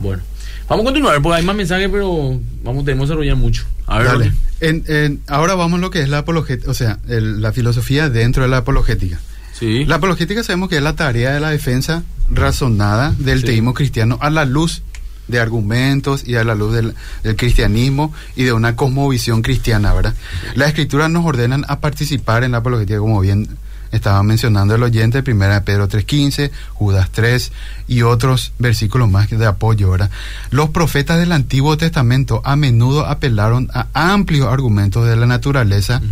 Bueno, 0.01 0.23
vamos 0.68 0.85
a 0.85 0.87
continuar, 0.87 1.23
porque 1.23 1.38
hay 1.38 1.44
más 1.44 1.57
mensajes, 1.57 1.88
pero 1.90 2.40
vamos, 2.62 2.85
tenemos 2.85 3.05
que 3.05 3.09
desarrollar 3.09 3.37
mucho. 3.37 3.64
A 3.87 3.99
ver, 3.99 4.07
Dale. 4.07 4.33
En, 4.61 4.85
en, 4.87 5.20
ahora 5.27 5.55
vamos 5.55 5.79
a 5.79 5.83
lo 5.83 5.90
que 5.90 6.01
es 6.01 6.09
la 6.09 6.18
apologética, 6.18 6.70
o 6.70 6.75
sea, 6.75 6.99
el, 7.09 7.42
la 7.42 7.53
filosofía 7.53 8.09
dentro 8.09 8.42
de 8.42 8.49
la 8.49 8.59
apologética. 8.59 9.20
Sí. 9.64 9.85
La 9.87 9.96
apologética 9.96 10.42
sabemos 10.42 10.68
que 10.68 10.77
es 10.77 10.83
la 10.83 10.94
tarea 10.94 11.33
de 11.33 11.40
la 11.40 11.50
defensa 11.50 12.03
razonada 12.31 13.14
del 13.18 13.40
Sí. 13.40 13.46
teísmo 13.46 13.74
cristiano 13.74 14.18
a 14.20 14.31
la 14.31 14.44
luz 14.44 14.83
de 15.29 15.40
argumentos 15.40 16.22
y 16.27 16.35
a 16.37 16.44
la 16.44 16.55
luz 16.55 16.74
del, 16.74 16.94
del 17.22 17.37
cristianismo 17.37 18.12
y 18.37 18.44
de 18.44 18.53
una 18.53 18.77
cosmovisión 18.77 19.40
cristiana, 19.40 19.94
¿verdad? 19.94 20.14
Las 20.55 20.68
escrituras 20.68 21.09
nos 21.11 21.24
ordenan 21.24 21.64
a 21.68 21.81
participar 21.81 22.44
en 22.44 22.53
la 22.53 22.59
apologética, 22.59 22.98
como 22.98 23.20
bien 23.20 23.48
estaba 23.90 24.22
mencionando 24.24 24.74
el 24.74 24.83
oyente, 24.83 25.22
primera 25.22 25.55
de 25.55 25.61
Pedro 25.61 25.88
3.15, 25.88 26.50
Judas 26.74 27.09
3 27.12 27.53
y 27.87 28.03
otros 28.03 28.53
versículos 28.59 29.09
más 29.09 29.31
de 29.31 29.46
apoyo, 29.46 29.88
¿verdad? 29.90 30.11
Los 30.50 30.70
profetas 30.70 31.18
del 31.18 31.31
Antiguo 31.33 31.77
Testamento 31.79 32.42
a 32.44 32.57
menudo 32.57 33.07
apelaron 33.07 33.70
a 33.72 33.87
amplios 33.94 34.53
argumentos 34.53 35.07
de 35.07 35.14
la 35.16 35.27
naturaleza, 35.27 36.03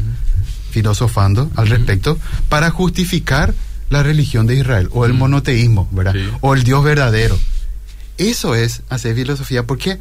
filosofando 0.73 1.51
al 1.55 1.69
respecto, 1.69 2.19
para 2.49 2.71
justificar 2.71 3.55
la 3.91 4.03
religión 4.03 4.47
de 4.47 4.57
Israel, 4.57 4.89
o 4.91 5.05
el 5.05 5.13
monoteísmo, 5.13 5.89
¿verdad? 5.93 6.15
Sí. 6.15 6.29
O 6.41 6.55
el 6.55 6.65
Dios 6.65 6.83
verdadero. 6.83 7.39
Eso 8.19 8.55
es 8.55 8.83
hacer 8.89 9.15
filosofía. 9.15 9.65
¿Por 9.65 9.79
qué? 9.79 9.99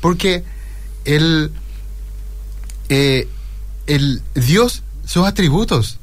Porque 0.00 0.44
el, 1.04 1.52
eh, 2.88 3.28
el 3.86 4.22
Dios, 4.34 4.82
sus 5.04 5.26
atributos 5.26 5.98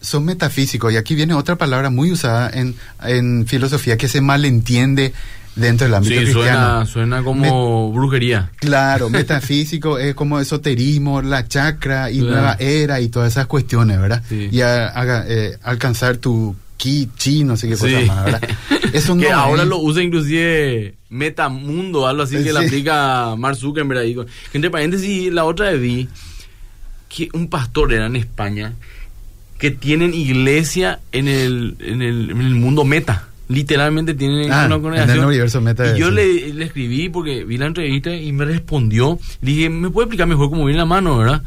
son 0.00 0.24
metafísicos. 0.24 0.92
Y 0.92 0.96
aquí 0.96 1.14
viene 1.14 1.34
otra 1.34 1.56
palabra 1.56 1.90
muy 1.90 2.12
usada 2.12 2.50
en, 2.52 2.74
en 3.04 3.46
filosofía 3.46 3.96
que 3.96 4.08
se 4.08 4.20
malentiende 4.20 5.12
dentro 5.56 5.86
del 5.86 5.94
ámbito 5.94 6.14
Sí, 6.14 6.20
cristiano. 6.26 6.86
suena, 6.86 6.86
suena 6.86 7.22
como 7.24 7.92
brujería. 7.92 8.50
Claro, 8.56 9.10
metafísico 9.10 9.98
es 9.98 10.14
como 10.14 10.38
esoterismo, 10.38 11.20
la 11.20 11.48
chakra 11.48 12.10
y 12.12 12.18
Claro. 12.20 12.32
nueva 12.32 12.56
era 12.60 13.00
y 13.00 13.08
todas 13.08 13.32
esas 13.32 13.46
cuestiones, 13.46 14.00
¿verdad? 14.00 14.22
Sí. 14.28 14.48
Y 14.52 14.60
a- 14.60 14.92
eh, 15.28 15.58
alcanzar 15.64 16.18
tu 16.18 16.54
ki, 16.76 17.10
chi, 17.16 17.42
no 17.42 17.56
sé 17.56 17.68
qué 17.68 17.76
cosa 17.76 17.98
Sí. 18.00 18.06
más, 18.06 18.24
¿verdad? 18.24 18.40
Eso 18.92 19.16
que 19.16 19.28
no 19.30 19.36
ahora 19.36 19.62
es. 19.64 19.68
lo 19.68 19.78
usa 19.78 20.00
inclusive 20.02 20.94
Metamundo, 21.10 22.06
algo 22.06 22.22
así 22.22 22.36
que 22.42 22.52
le 22.52 22.58
aplica 22.64 23.34
Mark 23.36 23.56
Zuckerberg 23.56 23.98
ahí. 24.00 24.14
Que 24.14 24.58
entre 24.58 24.70
paréntesis, 24.70 25.32
la 25.32 25.44
otra 25.44 25.70
vez 25.72 25.80
vi 25.80 26.08
que 27.08 27.28
un 27.32 27.48
pastor 27.48 27.92
era 27.92 28.06
en 28.06 28.14
España 28.16 28.74
que 29.58 29.70
tienen 29.70 30.14
iglesia 30.14 31.00
en 31.12 31.28
el, 31.28 31.76
en 31.80 32.00
el, 32.02 32.30
en 32.30 32.40
el 32.40 32.54
mundo 32.54 32.84
meta. 32.84 33.24
Literalmente 33.48 34.14
tienen 34.14 34.52
Ah, 34.52 34.64
una 34.66 34.76
en 34.76 34.82
congregación. 34.82 35.18
el 35.18 35.24
universo 35.24 35.60
meta, 35.60 35.96
Y 35.96 35.98
yo 35.98 36.10
le, 36.10 36.52
le 36.52 36.64
escribí 36.66 37.08
porque 37.08 37.44
vi 37.44 37.56
la 37.58 37.66
entrevista 37.66 38.14
y 38.14 38.30
me 38.32 38.44
respondió. 38.44 39.18
Le 39.40 39.50
dije, 39.52 39.70
¿me 39.70 39.88
puede 39.90 40.04
explicar 40.04 40.26
mejor 40.28 40.50
cómo 40.50 40.64
viene 40.66 40.78
la 40.78 40.84
mano, 40.84 41.16
verdad? 41.18 41.42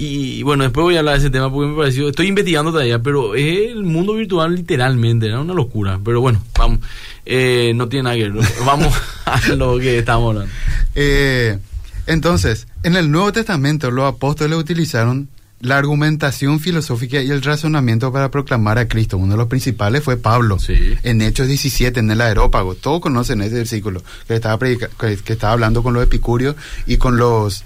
Y 0.00 0.42
bueno, 0.44 0.62
después 0.62 0.84
voy 0.84 0.94
a 0.96 1.00
hablar 1.00 1.14
de 1.14 1.20
ese 1.20 1.30
tema 1.30 1.50
porque 1.50 1.70
me 1.70 1.76
pareció, 1.76 2.08
estoy 2.08 2.28
investigando 2.28 2.70
todavía, 2.70 3.00
pero 3.00 3.34
es 3.34 3.72
el 3.72 3.82
mundo 3.82 4.12
virtual 4.14 4.54
literalmente, 4.54 5.26
era 5.26 5.40
una 5.40 5.54
locura. 5.54 5.98
Pero 6.04 6.20
bueno, 6.20 6.40
vamos, 6.56 6.80
eh, 7.26 7.72
no 7.74 7.88
tiene 7.88 8.04
nada 8.04 8.16
que 8.16 8.28
ver, 8.28 8.32
vamos 8.64 8.94
a 9.24 9.40
lo 9.56 9.78
que 9.78 9.98
estamos 9.98 10.28
hablando. 10.36 10.52
Eh, 10.94 11.58
entonces, 12.06 12.68
en 12.84 12.94
el 12.94 13.10
Nuevo 13.10 13.32
Testamento 13.32 13.90
los 13.90 14.04
apóstoles 14.04 14.56
utilizaron 14.56 15.28
la 15.60 15.76
argumentación 15.76 16.60
filosófica 16.60 17.20
y 17.20 17.30
el 17.30 17.42
razonamiento 17.42 18.12
para 18.12 18.30
proclamar 18.30 18.78
a 18.78 18.86
Cristo. 18.86 19.16
Uno 19.18 19.32
de 19.32 19.38
los 19.38 19.48
principales 19.48 20.04
fue 20.04 20.16
Pablo. 20.16 20.58
Sí. 20.60 20.94
En 21.02 21.20
Hechos 21.20 21.48
17, 21.48 21.98
en 22.00 22.10
el 22.10 22.20
aerópago. 22.20 22.74
Todos 22.76 23.00
conocen 23.00 23.40
ese 23.42 23.56
versículo 23.56 24.02
que 24.28 24.36
estaba, 24.36 24.56
predica- 24.58 24.88
que, 24.98 25.32
estaba 25.32 25.52
hablando 25.54 25.82
con 25.82 25.94
los 25.94 26.02
epicúreos 26.04 26.54
y 26.86 26.96
con 26.96 27.16
los, 27.16 27.64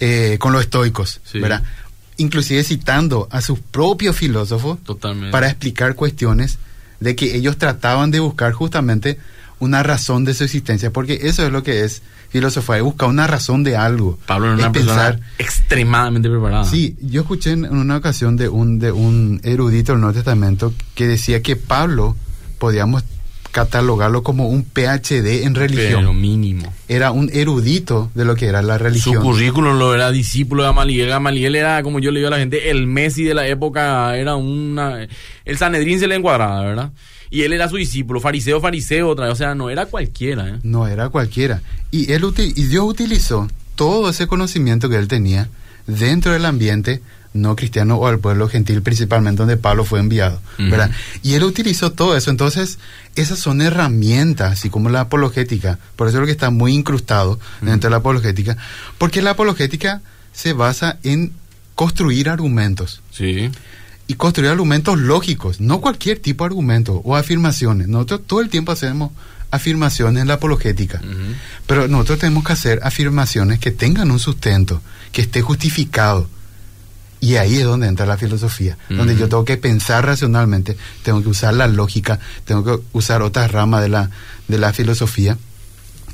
eh, 0.00 0.36
con 0.38 0.52
los 0.52 0.62
estoicos. 0.62 1.20
Sí. 1.24 1.40
¿verdad? 1.40 1.62
Inclusive 2.18 2.62
citando 2.64 3.28
a 3.30 3.40
sus 3.40 3.58
propios 3.60 4.16
filósofos 4.16 4.78
Totalmente. 4.84 5.30
para 5.32 5.48
explicar 5.48 5.94
cuestiones 5.94 6.58
de 7.00 7.14
que 7.16 7.36
ellos 7.36 7.58
trataban 7.58 8.10
de 8.10 8.20
buscar 8.20 8.52
justamente 8.52 9.18
una 9.58 9.82
razón 9.82 10.24
de 10.24 10.34
su 10.34 10.44
existencia, 10.44 10.92
porque 10.92 11.20
eso 11.22 11.44
es 11.46 11.52
lo 11.52 11.62
que 11.62 11.84
es 11.84 12.02
filosofía, 12.28 12.76
es 12.76 12.82
buscar 12.82 13.08
una 13.08 13.26
razón 13.26 13.64
de 13.64 13.76
algo. 13.76 14.18
Pablo 14.26 14.46
era 14.46 14.54
una 14.56 14.72
persona 14.72 15.18
extremadamente 15.38 16.28
preparada. 16.28 16.64
Sí, 16.64 16.96
yo 17.00 17.22
escuché 17.22 17.52
en 17.52 17.64
una 17.66 17.96
ocasión 17.96 18.36
de 18.36 18.48
un, 18.48 18.78
de 18.78 18.92
un 18.92 19.40
erudito 19.44 19.92
del 19.92 20.00
Nuevo 20.00 20.14
Testamento 20.14 20.74
que 20.94 21.06
decía 21.06 21.42
que 21.42 21.56
Pablo 21.56 22.16
podíamos 22.58 23.04
catalogarlo 23.52 24.22
como 24.22 24.48
un 24.48 24.64
PhD 24.64 25.44
en 25.44 25.54
religión. 25.54 26.00
Pero 26.00 26.12
mínimo. 26.12 26.70
Era 26.88 27.10
un 27.10 27.30
erudito 27.32 28.10
de 28.14 28.26
lo 28.26 28.36
que 28.36 28.48
era 28.48 28.60
la 28.60 28.76
Su 28.76 28.84
religión. 28.84 29.22
currículum 29.22 29.78
lo 29.78 29.94
era 29.94 30.10
discípulo 30.10 30.62
de 30.62 30.68
Gamaliel. 30.68 31.08
Gamaliel 31.08 31.54
era, 31.54 31.82
como 31.82 31.98
yo 31.98 32.10
le 32.10 32.18
digo 32.18 32.28
a 32.28 32.32
la 32.32 32.38
gente, 32.38 32.70
el 32.70 32.86
Messi 32.86 33.24
de 33.24 33.32
la 33.32 33.46
época. 33.46 34.14
Era 34.18 34.36
una. 34.36 35.08
El 35.46 35.56
Sanedrín 35.56 35.98
se 35.98 36.06
le 36.06 36.16
encuadraba, 36.16 36.60
¿verdad? 36.60 36.90
Y 37.30 37.42
él 37.42 37.52
era 37.52 37.68
su 37.68 37.76
discípulo, 37.76 38.20
fariseo, 38.20 38.60
fariseo, 38.60 39.08
otra 39.08 39.26
vez. 39.26 39.32
O 39.34 39.36
sea, 39.36 39.54
no 39.54 39.70
era 39.70 39.86
cualquiera, 39.86 40.48
¿eh? 40.48 40.58
No 40.62 40.86
era 40.86 41.08
cualquiera. 41.08 41.62
Y, 41.90 42.12
él 42.12 42.24
y 42.38 42.64
Dios 42.64 42.84
utilizó 42.86 43.48
todo 43.74 44.10
ese 44.10 44.26
conocimiento 44.26 44.88
que 44.88 44.96
él 44.96 45.08
tenía 45.08 45.48
dentro 45.86 46.32
del 46.32 46.44
ambiente 46.44 47.00
no 47.36 47.54
cristiano 47.54 47.96
o 47.96 48.06
al 48.06 48.18
pueblo 48.18 48.48
gentil, 48.48 48.82
principalmente 48.82 49.38
donde 49.38 49.56
Pablo 49.56 49.84
fue 49.84 50.00
enviado. 50.00 50.40
¿verdad? 50.58 50.90
Y 51.22 51.34
él 51.34 51.44
utilizó 51.44 51.92
todo 51.92 52.16
eso. 52.16 52.30
Entonces, 52.30 52.78
esas 53.14 53.38
son 53.38 53.60
herramientas, 53.60 54.52
así 54.52 54.70
como 54.70 54.88
la 54.88 55.00
apologética. 55.02 55.78
Por 55.94 56.08
eso 56.08 56.16
es 56.16 56.20
lo 56.20 56.26
que 56.26 56.32
está 56.32 56.50
muy 56.50 56.74
incrustado 56.74 57.38
dentro 57.60 57.88
de 57.88 57.92
la 57.92 57.98
apologética. 57.98 58.56
Porque 58.98 59.22
la 59.22 59.30
apologética 59.30 60.00
se 60.32 60.52
basa 60.52 60.98
en 61.02 61.32
construir 61.74 62.30
argumentos 62.30 63.02
Sí. 63.10 63.50
Y 64.06 64.14
construir 64.14 64.50
argumentos 64.50 64.98
lógicos, 64.98 65.60
no 65.60 65.80
cualquier 65.80 66.18
tipo 66.18 66.44
de 66.44 66.48
argumento 66.48 67.00
o 67.04 67.16
afirmaciones. 67.16 67.88
Nosotros 67.88 68.22
todo 68.26 68.40
el 68.40 68.48
tiempo 68.48 68.72
hacemos 68.72 69.10
afirmaciones 69.50 70.22
en 70.22 70.28
la 70.28 70.34
apologética, 70.34 71.00
pero 71.66 71.88
nosotros 71.88 72.20
tenemos 72.20 72.44
que 72.44 72.52
hacer 72.52 72.80
afirmaciones 72.82 73.58
que 73.58 73.70
tengan 73.70 74.10
un 74.10 74.18
sustento, 74.18 74.82
que 75.12 75.22
esté 75.22 75.42
justificado. 75.42 76.28
Y 77.18 77.36
ahí 77.36 77.56
es 77.56 77.64
donde 77.64 77.88
entra 77.88 78.04
la 78.04 78.18
filosofía, 78.18 78.76
donde 78.88 79.16
yo 79.16 79.28
tengo 79.28 79.44
que 79.44 79.56
pensar 79.56 80.04
racionalmente, 80.04 80.76
tengo 81.02 81.22
que 81.22 81.30
usar 81.30 81.54
la 81.54 81.66
lógica, 81.66 82.20
tengo 82.44 82.62
que 82.62 82.84
usar 82.92 83.22
otra 83.22 83.48
rama 83.48 83.80
de 83.80 83.88
la, 83.88 84.10
de 84.48 84.58
la 84.58 84.72
filosofía 84.72 85.38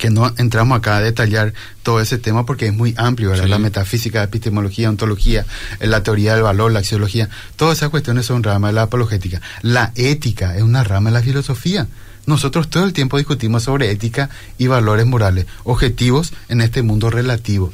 que 0.02 0.10
no 0.10 0.34
entramos 0.36 0.76
acá 0.76 0.96
a 0.96 1.00
detallar 1.00 1.54
todo 1.84 2.00
ese 2.00 2.18
tema 2.18 2.44
porque 2.44 2.66
es 2.66 2.74
muy 2.74 2.92
amplio, 2.96 3.30
¿verdad? 3.30 3.46
La 3.46 3.60
metafísica, 3.60 4.18
la 4.18 4.24
epistemología, 4.24 4.88
ontología, 4.88 5.46
la 5.78 6.02
teoría 6.02 6.34
del 6.34 6.42
valor, 6.42 6.72
la 6.72 6.80
axiología, 6.80 7.28
todas 7.54 7.78
esas 7.78 7.90
cuestiones 7.90 8.26
son 8.26 8.42
ramas 8.42 8.70
de 8.70 8.74
la 8.74 8.82
apologética. 8.82 9.40
La 9.60 9.92
ética 9.94 10.56
es 10.56 10.62
una 10.64 10.82
rama 10.82 11.10
de 11.10 11.14
la 11.14 11.22
filosofía. 11.22 11.86
Nosotros 12.26 12.68
todo 12.68 12.82
el 12.82 12.92
tiempo 12.92 13.16
discutimos 13.16 13.62
sobre 13.62 13.92
ética 13.92 14.28
y 14.58 14.66
valores 14.66 15.06
morales, 15.06 15.46
objetivos 15.62 16.32
en 16.48 16.62
este 16.62 16.82
mundo 16.82 17.08
relativo. 17.08 17.72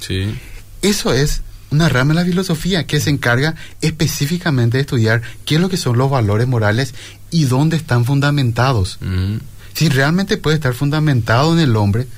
Eso 0.83 1.15
es 1.15 1.41
una 1.71 1.89
rama 1.89 2.13
de 2.13 2.21
la 2.21 2.27
filosofía 2.27 2.87
que 2.87 3.01
se 3.01 3.09
encarga 3.09 3.55
específicamente 3.81 4.77
de 4.77 4.83
estudiar 4.83 5.23
qué 5.47 5.55
es 5.55 5.63
lo 5.63 5.71
que 5.71 5.79
son 5.79 5.97
los 5.97 6.11
valores 6.11 6.47
morales 6.47 6.95
y 7.31 7.45
dónde 7.45 7.79
están 7.79 8.05
fundamentados. 8.05 8.99
Si 9.79 9.89
realmente 9.89 10.39
puede 10.39 10.57
estar 10.57 10.75
fundamentado 10.75 11.53
en 11.53 11.61
el 11.61 11.77
hombre, 11.77 12.09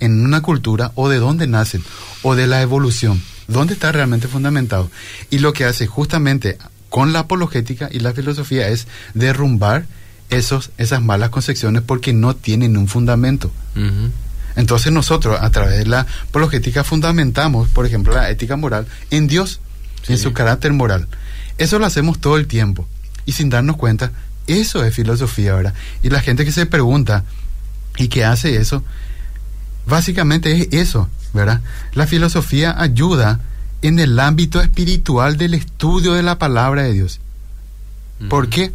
en 0.00 0.24
una 0.24 0.40
cultura, 0.40 0.92
o 0.94 1.10
de 1.10 1.18
dónde 1.18 1.46
nacen, 1.46 1.84
o 2.22 2.34
de 2.34 2.46
la 2.46 2.62
evolución, 2.62 3.20
dónde 3.48 3.74
está 3.74 3.92
realmente 3.92 4.28
fundamentado. 4.28 4.90
Y 5.28 5.40
lo 5.40 5.52
que 5.52 5.66
hace 5.66 5.86
justamente 5.86 6.56
con 6.88 7.12
la 7.12 7.18
apologética 7.18 7.90
y 7.92 7.98
la 7.98 8.14
filosofía 8.14 8.68
es 8.68 8.86
derrumbar 9.12 9.84
esos, 10.30 10.70
esas 10.78 11.02
malas 11.02 11.28
concepciones 11.28 11.82
porque 11.82 12.14
no 12.14 12.34
tienen 12.34 12.78
un 12.78 12.88
fundamento. 12.88 13.52
Entonces 14.56 14.90
nosotros 14.90 15.38
a 15.38 15.50
través 15.50 15.80
de 15.80 15.84
la 15.84 16.06
apologética 16.30 16.82
fundamentamos, 16.82 17.68
por 17.68 17.84
ejemplo, 17.84 18.14
la 18.14 18.30
ética 18.30 18.56
moral 18.56 18.86
en 19.10 19.26
Dios, 19.26 19.60
en 20.08 20.16
su 20.16 20.32
carácter 20.32 20.72
moral. 20.72 21.08
Eso 21.58 21.78
lo 21.78 21.84
hacemos 21.84 22.22
todo 22.22 22.38
el 22.38 22.46
tiempo 22.46 22.88
y 23.26 23.32
sin 23.32 23.50
darnos 23.50 23.76
cuenta, 23.76 24.12
eso 24.60 24.84
es 24.84 24.94
filosofía, 24.94 25.54
¿verdad? 25.54 25.74
Y 26.02 26.10
la 26.10 26.20
gente 26.20 26.44
que 26.44 26.52
se 26.52 26.66
pregunta 26.66 27.24
y 27.96 28.08
que 28.08 28.24
hace 28.24 28.56
eso, 28.56 28.84
básicamente 29.86 30.52
es 30.52 30.68
eso, 30.72 31.08
¿verdad? 31.32 31.60
La 31.94 32.06
filosofía 32.06 32.74
ayuda 32.80 33.40
en 33.82 33.98
el 33.98 34.18
ámbito 34.18 34.60
espiritual 34.60 35.36
del 35.36 35.54
estudio 35.54 36.12
de 36.12 36.22
la 36.22 36.38
palabra 36.38 36.84
de 36.84 36.92
Dios. 36.92 37.20
¿Por 38.28 38.48
qué? 38.48 38.72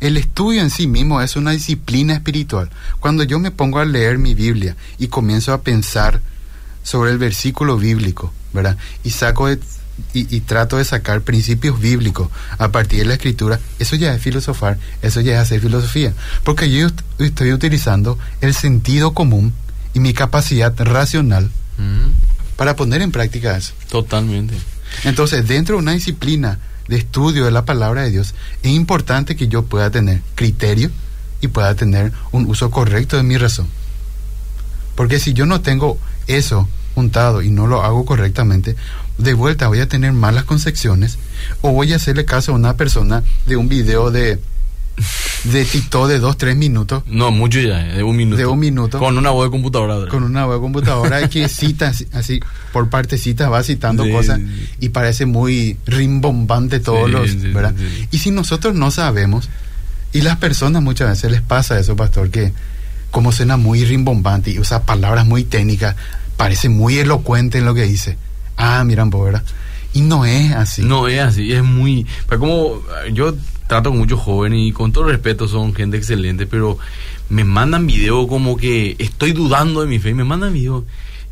El 0.00 0.16
estudio 0.16 0.60
en 0.60 0.70
sí 0.70 0.86
mismo 0.86 1.20
es 1.20 1.34
una 1.36 1.50
disciplina 1.50 2.14
espiritual. 2.14 2.70
Cuando 3.00 3.24
yo 3.24 3.38
me 3.38 3.50
pongo 3.50 3.80
a 3.80 3.84
leer 3.84 4.18
mi 4.18 4.34
Biblia 4.34 4.76
y 4.98 5.08
comienzo 5.08 5.52
a 5.52 5.62
pensar 5.62 6.20
sobre 6.82 7.10
el 7.10 7.18
versículo 7.18 7.76
bíblico, 7.76 8.32
¿verdad? 8.52 8.76
Y 9.02 9.10
saco 9.10 9.48
y, 10.12 10.34
y, 10.34 10.40
trato 10.40 10.78
de 10.78 10.84
sacar 10.84 11.22
principios 11.22 11.80
bíblicos 11.80 12.28
a 12.58 12.70
partir 12.70 13.00
de 13.00 13.04
la 13.06 13.14
escritura, 13.14 13.60
eso 13.78 13.96
ya 13.96 14.14
es 14.14 14.20
filosofar, 14.20 14.78
eso 15.02 15.20
ya 15.20 15.34
es 15.34 15.38
hacer 15.38 15.60
filosofía. 15.60 16.12
Porque 16.42 16.70
yo 16.70 16.88
estoy 17.18 17.52
utilizando 17.52 18.18
el 18.40 18.54
sentido 18.54 19.14
común 19.14 19.52
y 19.92 20.00
mi 20.00 20.12
capacidad 20.12 20.74
racional 20.78 21.50
para 22.56 22.76
poner 22.76 23.02
en 23.02 23.12
práctica 23.12 23.56
eso. 23.56 23.72
Totalmente. 23.88 24.54
Entonces, 25.04 25.46
dentro 25.46 25.76
de 25.76 25.82
una 25.82 25.92
disciplina 25.92 26.58
de 26.88 26.96
estudio 26.96 27.44
de 27.44 27.50
la 27.50 27.64
palabra 27.64 28.02
de 28.02 28.10
Dios, 28.10 28.34
es 28.62 28.72
importante 28.72 29.36
que 29.36 29.48
yo 29.48 29.64
pueda 29.64 29.90
tener 29.90 30.22
criterio 30.34 30.90
y 31.40 31.48
pueda 31.48 31.74
tener 31.74 32.12
un 32.32 32.46
uso 32.46 32.70
correcto 32.70 33.16
de 33.16 33.22
mi 33.22 33.36
razón. 33.36 33.68
Porque 34.94 35.18
si 35.18 35.32
yo 35.32 35.46
no 35.46 35.60
tengo 35.60 35.98
eso 36.26 36.68
juntado 36.94 37.42
y 37.42 37.50
no 37.50 37.66
lo 37.66 37.82
hago 37.82 38.04
correctamente, 38.04 38.76
de 39.18 39.34
vuelta 39.34 39.68
voy 39.68 39.80
a 39.80 39.88
tener 39.88 40.12
malas 40.12 40.44
concepciones 40.44 41.18
o 41.60 41.72
voy 41.72 41.92
a 41.92 41.96
hacerle 41.96 42.24
caso 42.24 42.52
a 42.52 42.54
una 42.54 42.76
persona 42.76 43.22
de 43.46 43.56
un 43.56 43.68
video 43.68 44.10
de 44.10 44.40
de 45.44 45.64
TikTok 45.64 46.08
de 46.08 46.18
dos, 46.18 46.38
tres 46.38 46.56
minutos. 46.56 47.02
No, 47.06 47.30
mucho 47.30 47.60
ya, 47.60 47.78
de 47.78 48.02
un 48.02 48.16
minuto. 48.16 48.36
De 48.36 48.46
un 48.46 48.58
minuto. 48.58 48.98
Con 48.98 49.18
una 49.18 49.30
voz 49.30 49.46
de 49.46 49.50
computadora. 49.50 50.08
Con 50.08 50.22
una 50.22 50.46
voz 50.46 50.56
de 50.56 50.60
computadora 50.60 51.28
que 51.28 51.48
cita 51.50 51.92
así, 52.12 52.40
por 52.72 52.88
partecitas, 52.88 53.50
va 53.50 53.62
citando 53.62 54.08
cosas 54.10 54.40
y 54.80 54.90
parece 54.90 55.26
muy 55.26 55.76
rimbombante 55.86 56.80
todos 56.80 57.10
los, 57.10 57.40
¿verdad? 57.52 57.74
Y 58.10 58.18
si 58.18 58.30
nosotros 58.30 58.74
no 58.74 58.90
sabemos, 58.90 59.48
y 60.12 60.22
las 60.22 60.36
personas 60.36 60.82
muchas 60.82 61.08
veces 61.08 61.30
les 61.30 61.42
pasa 61.42 61.78
eso, 61.78 61.96
pastor, 61.96 62.30
que 62.30 62.52
como 63.10 63.32
suena 63.32 63.56
muy 63.56 63.84
rimbombante 63.84 64.50
y 64.50 64.58
usa 64.58 64.84
palabras 64.84 65.26
muy 65.26 65.44
técnicas, 65.44 65.96
parece 66.36 66.68
muy 66.68 66.98
elocuente 66.98 67.58
en 67.58 67.64
lo 67.64 67.74
que 67.74 67.82
dice. 67.82 68.16
Ah, 68.56 68.84
miran, 68.84 69.10
¿verdad? 69.10 69.42
Y 69.92 70.00
no 70.00 70.24
es 70.24 70.52
así. 70.52 70.82
No 70.82 71.08
es 71.08 71.20
así, 71.20 71.52
es 71.52 71.62
muy... 71.62 72.06
Pues 72.26 72.40
como 72.40 72.82
yo 73.12 73.34
trato 73.66 73.90
con 73.90 73.98
muchos 73.98 74.20
jóvenes 74.20 74.60
y 74.62 74.72
con 74.72 74.92
todo 74.92 75.04
respeto 75.04 75.48
son 75.48 75.74
gente 75.74 75.96
excelente, 75.96 76.46
pero 76.46 76.78
me 77.28 77.44
mandan 77.44 77.86
video 77.86 78.26
como 78.26 78.56
que 78.56 78.96
estoy 78.98 79.32
dudando 79.32 79.80
de 79.80 79.86
mi 79.86 79.98
fe, 79.98 80.14
me 80.14 80.24
mandan 80.24 80.52
video 80.52 80.84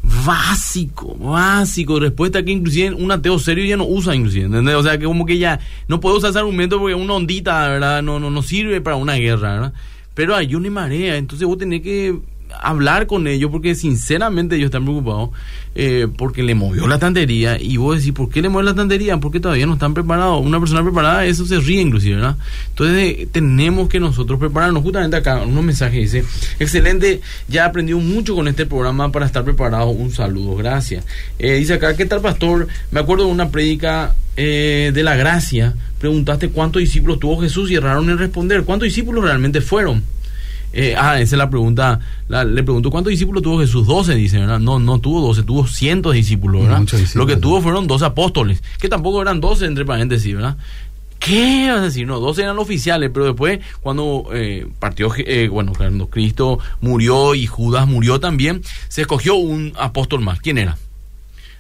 básico, 0.02 1.14
básico, 1.16 2.00
respuesta 2.00 2.42
que 2.42 2.50
inclusive 2.50 2.94
un 2.94 3.10
ateo 3.10 3.38
serio 3.38 3.64
ya 3.64 3.76
no 3.76 3.84
usa 3.84 4.14
inclusive, 4.14 4.46
¿entendés? 4.46 4.74
O 4.74 4.82
sea, 4.82 4.98
que 4.98 5.04
como 5.04 5.26
que 5.26 5.38
ya 5.38 5.60
no 5.88 6.00
puedo 6.00 6.16
usar 6.16 6.30
ese 6.30 6.40
argumento 6.40 6.78
porque 6.78 6.94
una 6.94 7.14
ondita, 7.14 7.68
¿verdad? 7.68 8.02
No, 8.02 8.18
no, 8.18 8.30
no 8.30 8.42
sirve 8.42 8.80
para 8.80 8.96
una 8.96 9.14
guerra, 9.14 9.52
¿verdad? 9.54 9.72
Pero 10.14 10.34
hay 10.34 10.54
una 10.54 10.70
marea, 10.70 11.16
entonces 11.16 11.46
vos 11.46 11.58
tenés 11.58 11.82
que 11.82 12.18
hablar 12.60 13.06
con 13.06 13.26
ellos 13.26 13.50
porque 13.50 13.74
sinceramente 13.74 14.56
ellos 14.56 14.66
están 14.66 14.84
preocupados 14.84 15.30
eh, 15.74 16.06
porque 16.18 16.42
le 16.42 16.54
movió 16.54 16.86
la 16.86 16.98
tantería 16.98 17.58
y 17.58 17.78
vos 17.78 17.96
decís, 17.96 18.12
¿por 18.12 18.28
qué 18.28 18.42
le 18.42 18.50
mueve 18.50 18.68
la 18.68 18.74
tantería? 18.74 19.16
Porque 19.18 19.40
todavía 19.40 19.64
no 19.64 19.74
están 19.74 19.94
preparados. 19.94 20.44
Una 20.44 20.60
persona 20.60 20.82
preparada, 20.82 21.24
eso 21.24 21.46
se 21.46 21.58
ríe 21.60 21.80
inclusive, 21.80 22.16
¿verdad? 22.16 22.36
Entonces 22.68 22.96
eh, 22.98 23.28
tenemos 23.32 23.88
que 23.88 23.98
nosotros 23.98 24.38
prepararnos. 24.38 24.82
Justamente 24.82 25.16
acá, 25.16 25.42
unos 25.42 25.64
mensajes 25.64 26.12
dice, 26.12 26.24
excelente, 26.60 27.22
ya 27.48 27.62
he 27.62 27.66
aprendido 27.66 27.98
mucho 27.98 28.34
con 28.34 28.48
este 28.48 28.66
programa 28.66 29.10
para 29.10 29.24
estar 29.24 29.44
preparado. 29.44 29.88
Un 29.88 30.10
saludo, 30.10 30.56
gracias. 30.56 31.06
Eh, 31.38 31.54
dice 31.54 31.74
acá, 31.74 31.96
¿qué 31.96 32.04
tal 32.04 32.20
pastor? 32.20 32.68
Me 32.90 33.00
acuerdo 33.00 33.24
de 33.24 33.32
una 33.32 33.50
prédica 33.50 34.14
de 34.36 35.02
la 35.02 35.14
gracia. 35.14 35.74
Preguntaste 35.98 36.48
cuántos 36.48 36.80
discípulos 36.80 37.20
tuvo 37.20 37.40
Jesús 37.42 37.70
y 37.70 37.74
erraron 37.76 38.08
en 38.10 38.18
responder. 38.18 38.64
¿Cuántos 38.64 38.86
discípulos 38.86 39.24
realmente 39.24 39.60
fueron? 39.60 40.02
Eh, 40.72 40.94
ah, 40.96 41.20
esa 41.20 41.34
es 41.34 41.38
la 41.38 41.50
pregunta. 41.50 42.00
le 42.28 42.62
pregunto, 42.62 42.90
¿cuántos 42.90 43.10
discípulos 43.10 43.42
tuvo 43.42 43.60
Jesús? 43.60 43.86
12, 43.86 44.14
dice, 44.14 44.38
¿verdad? 44.38 44.58
No, 44.58 44.78
no 44.78 44.98
tuvo 44.98 45.20
12, 45.20 45.42
tuvo 45.42 45.66
cientos 45.66 46.12
de 46.12 46.18
discípulos, 46.18 46.62
¿verdad? 46.62 46.82
Lo 47.14 47.26
que 47.26 47.36
tuvo 47.36 47.60
fueron 47.60 47.86
dos 47.86 48.02
apóstoles, 48.02 48.62
que 48.80 48.88
tampoco 48.88 49.20
eran 49.20 49.40
12, 49.40 49.66
entre 49.66 49.84
paréntesis, 49.84 50.34
¿verdad? 50.34 50.56
¿Qué 51.18 51.68
vas 51.68 51.78
a 51.78 51.84
decir? 51.84 52.06
No, 52.06 52.18
12 52.18 52.42
eran 52.42 52.58
oficiales, 52.58 53.10
pero 53.14 53.26
después, 53.26 53.60
cuando 53.80 54.28
eh, 54.32 54.66
partió, 54.80 55.12
eh, 55.18 55.48
bueno, 55.48 55.72
cuando 55.76 56.08
Cristo 56.08 56.58
murió 56.80 57.36
y 57.36 57.46
Judas 57.46 57.86
murió 57.86 58.18
también, 58.18 58.62
se 58.88 59.02
escogió 59.02 59.36
un 59.36 59.72
apóstol 59.76 60.20
más. 60.20 60.40
¿Quién 60.40 60.58
era? 60.58 60.76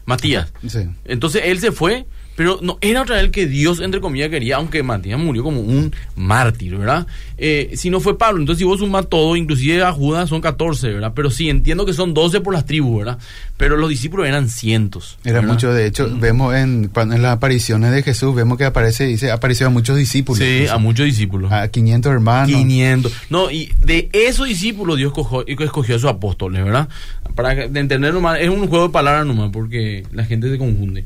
Matías. 0.04 0.52
Sí. 0.66 0.80
Entonces 1.04 1.42
él 1.44 1.60
se 1.60 1.70
fue 1.70 2.06
pero 2.34 2.58
no 2.62 2.78
era 2.80 3.02
otra 3.02 3.16
vez 3.16 3.24
el 3.24 3.30
que 3.30 3.46
Dios, 3.46 3.80
entre 3.80 4.00
comillas, 4.00 4.30
quería, 4.30 4.56
aunque 4.56 4.82
Matías 4.82 5.18
murió 5.18 5.42
como 5.42 5.60
un 5.60 5.94
mártir, 6.16 6.76
¿verdad? 6.76 7.06
Eh, 7.36 7.72
si 7.74 7.90
no 7.90 8.00
fue 8.00 8.16
Pablo, 8.16 8.40
entonces 8.40 8.60
si 8.60 8.64
vos 8.64 8.78
sumás 8.78 9.08
todo, 9.08 9.36
inclusive 9.36 9.82
a 9.82 9.92
Judas 9.92 10.28
son 10.28 10.40
14, 10.40 10.94
¿verdad? 10.94 11.12
Pero 11.14 11.30
sí, 11.30 11.50
entiendo 11.50 11.84
que 11.84 11.92
son 11.92 12.14
12 12.14 12.40
por 12.40 12.54
las 12.54 12.64
tribus, 12.64 12.98
¿verdad? 12.98 13.18
Pero 13.56 13.76
los 13.76 13.90
discípulos 13.90 14.26
eran 14.26 14.48
cientos. 14.48 15.18
Era 15.24 15.42
mucho, 15.42 15.72
de 15.72 15.86
hecho, 15.86 16.08
vemos 16.18 16.54
en, 16.54 16.90
las 16.94 17.32
apariciones 17.32 17.92
de 17.92 18.02
Jesús, 18.02 18.34
vemos 18.34 18.58
que 18.58 18.64
aparece, 18.64 19.06
dice, 19.06 19.30
apareció 19.30 19.66
a 19.66 19.70
muchos 19.70 19.96
discípulos. 19.96 20.42
Sí, 20.42 20.66
a 20.68 20.78
muchos 20.78 21.06
discípulos. 21.06 21.52
A 21.52 21.68
500 21.68 22.12
hermanos. 22.12 22.50
500. 22.50 23.12
No, 23.28 23.50
y 23.50 23.72
de 23.78 24.08
esos 24.12 24.48
discípulos 24.48 24.96
Dios 24.96 25.08
escogió, 25.10 25.46
escogió 25.46 25.96
a 25.96 25.98
sus 25.98 26.08
apóstoles, 26.08 26.64
¿verdad? 26.64 26.88
Para 27.34 27.64
entender 27.64 28.14
nomás, 28.14 28.40
es 28.40 28.48
un 28.48 28.66
juego 28.68 28.86
de 28.86 28.92
palabras 28.92 29.26
nomás, 29.26 29.50
porque 29.52 30.04
la 30.12 30.24
gente 30.24 30.50
se 30.50 30.58
confunde. 30.58 31.04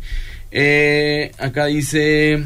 Eh, 0.50 1.32
acá 1.38 1.66
dice, 1.66 2.44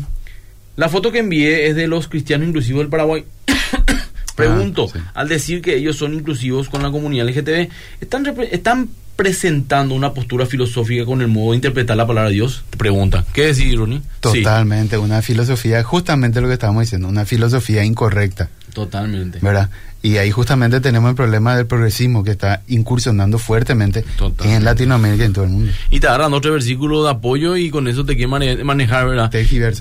la 0.76 0.88
foto 0.88 1.12
que 1.12 1.18
envié 1.18 1.68
es 1.68 1.76
de 1.76 1.86
los 1.86 2.08
cristianos 2.08 2.48
inclusivos 2.48 2.80
del 2.80 2.88
Paraguay. 2.88 3.24
Pregunto, 4.34 4.90
ah, 4.94 5.12
al 5.14 5.28
decir 5.28 5.60
que 5.60 5.76
ellos 5.76 5.96
son 5.96 6.14
inclusivos 6.14 6.68
con 6.68 6.82
la 6.82 6.90
comunidad 6.90 7.28
LGTB, 7.28 7.68
¿están, 8.00 8.26
¿están 8.50 8.88
presentando 9.16 9.94
una 9.94 10.14
postura 10.14 10.46
filosófica 10.46 11.04
con 11.04 11.20
el 11.20 11.28
modo 11.28 11.50
de 11.50 11.56
interpretar 11.56 11.96
la 11.96 12.06
palabra 12.06 12.30
de 12.30 12.36
Dios? 12.36 12.64
Pregunta. 12.78 13.26
¿Qué 13.34 13.46
decís, 13.46 13.76
Ronnie? 13.76 14.00
Totalmente, 14.20 14.96
una 14.96 15.20
filosofía, 15.20 15.82
justamente 15.82 16.40
lo 16.40 16.48
que 16.48 16.54
estábamos 16.54 16.84
diciendo, 16.84 17.06
una 17.08 17.26
filosofía 17.26 17.84
incorrecta. 17.84 18.48
Totalmente. 18.72 19.40
¿Verdad? 19.42 19.68
Y 20.02 20.16
ahí 20.16 20.30
justamente 20.30 20.80
tenemos 20.80 21.10
el 21.10 21.16
problema 21.16 21.56
del 21.56 21.66
progresismo 21.66 22.24
que 22.24 22.30
está 22.30 22.62
incursionando 22.68 23.38
fuertemente 23.38 24.04
en 24.44 24.64
Latinoamérica 24.64 25.24
y 25.24 25.26
en 25.26 25.32
todo 25.32 25.44
el 25.44 25.50
mundo. 25.50 25.72
Y 25.90 26.00
te 26.00 26.06
agarran 26.06 26.32
otro 26.32 26.52
versículo 26.52 27.04
de 27.04 27.10
apoyo 27.10 27.56
y 27.56 27.70
con 27.70 27.86
eso 27.86 28.04
te 28.04 28.16
quieren 28.16 28.64
manejar, 28.64 29.08
¿verdad? 29.08 29.30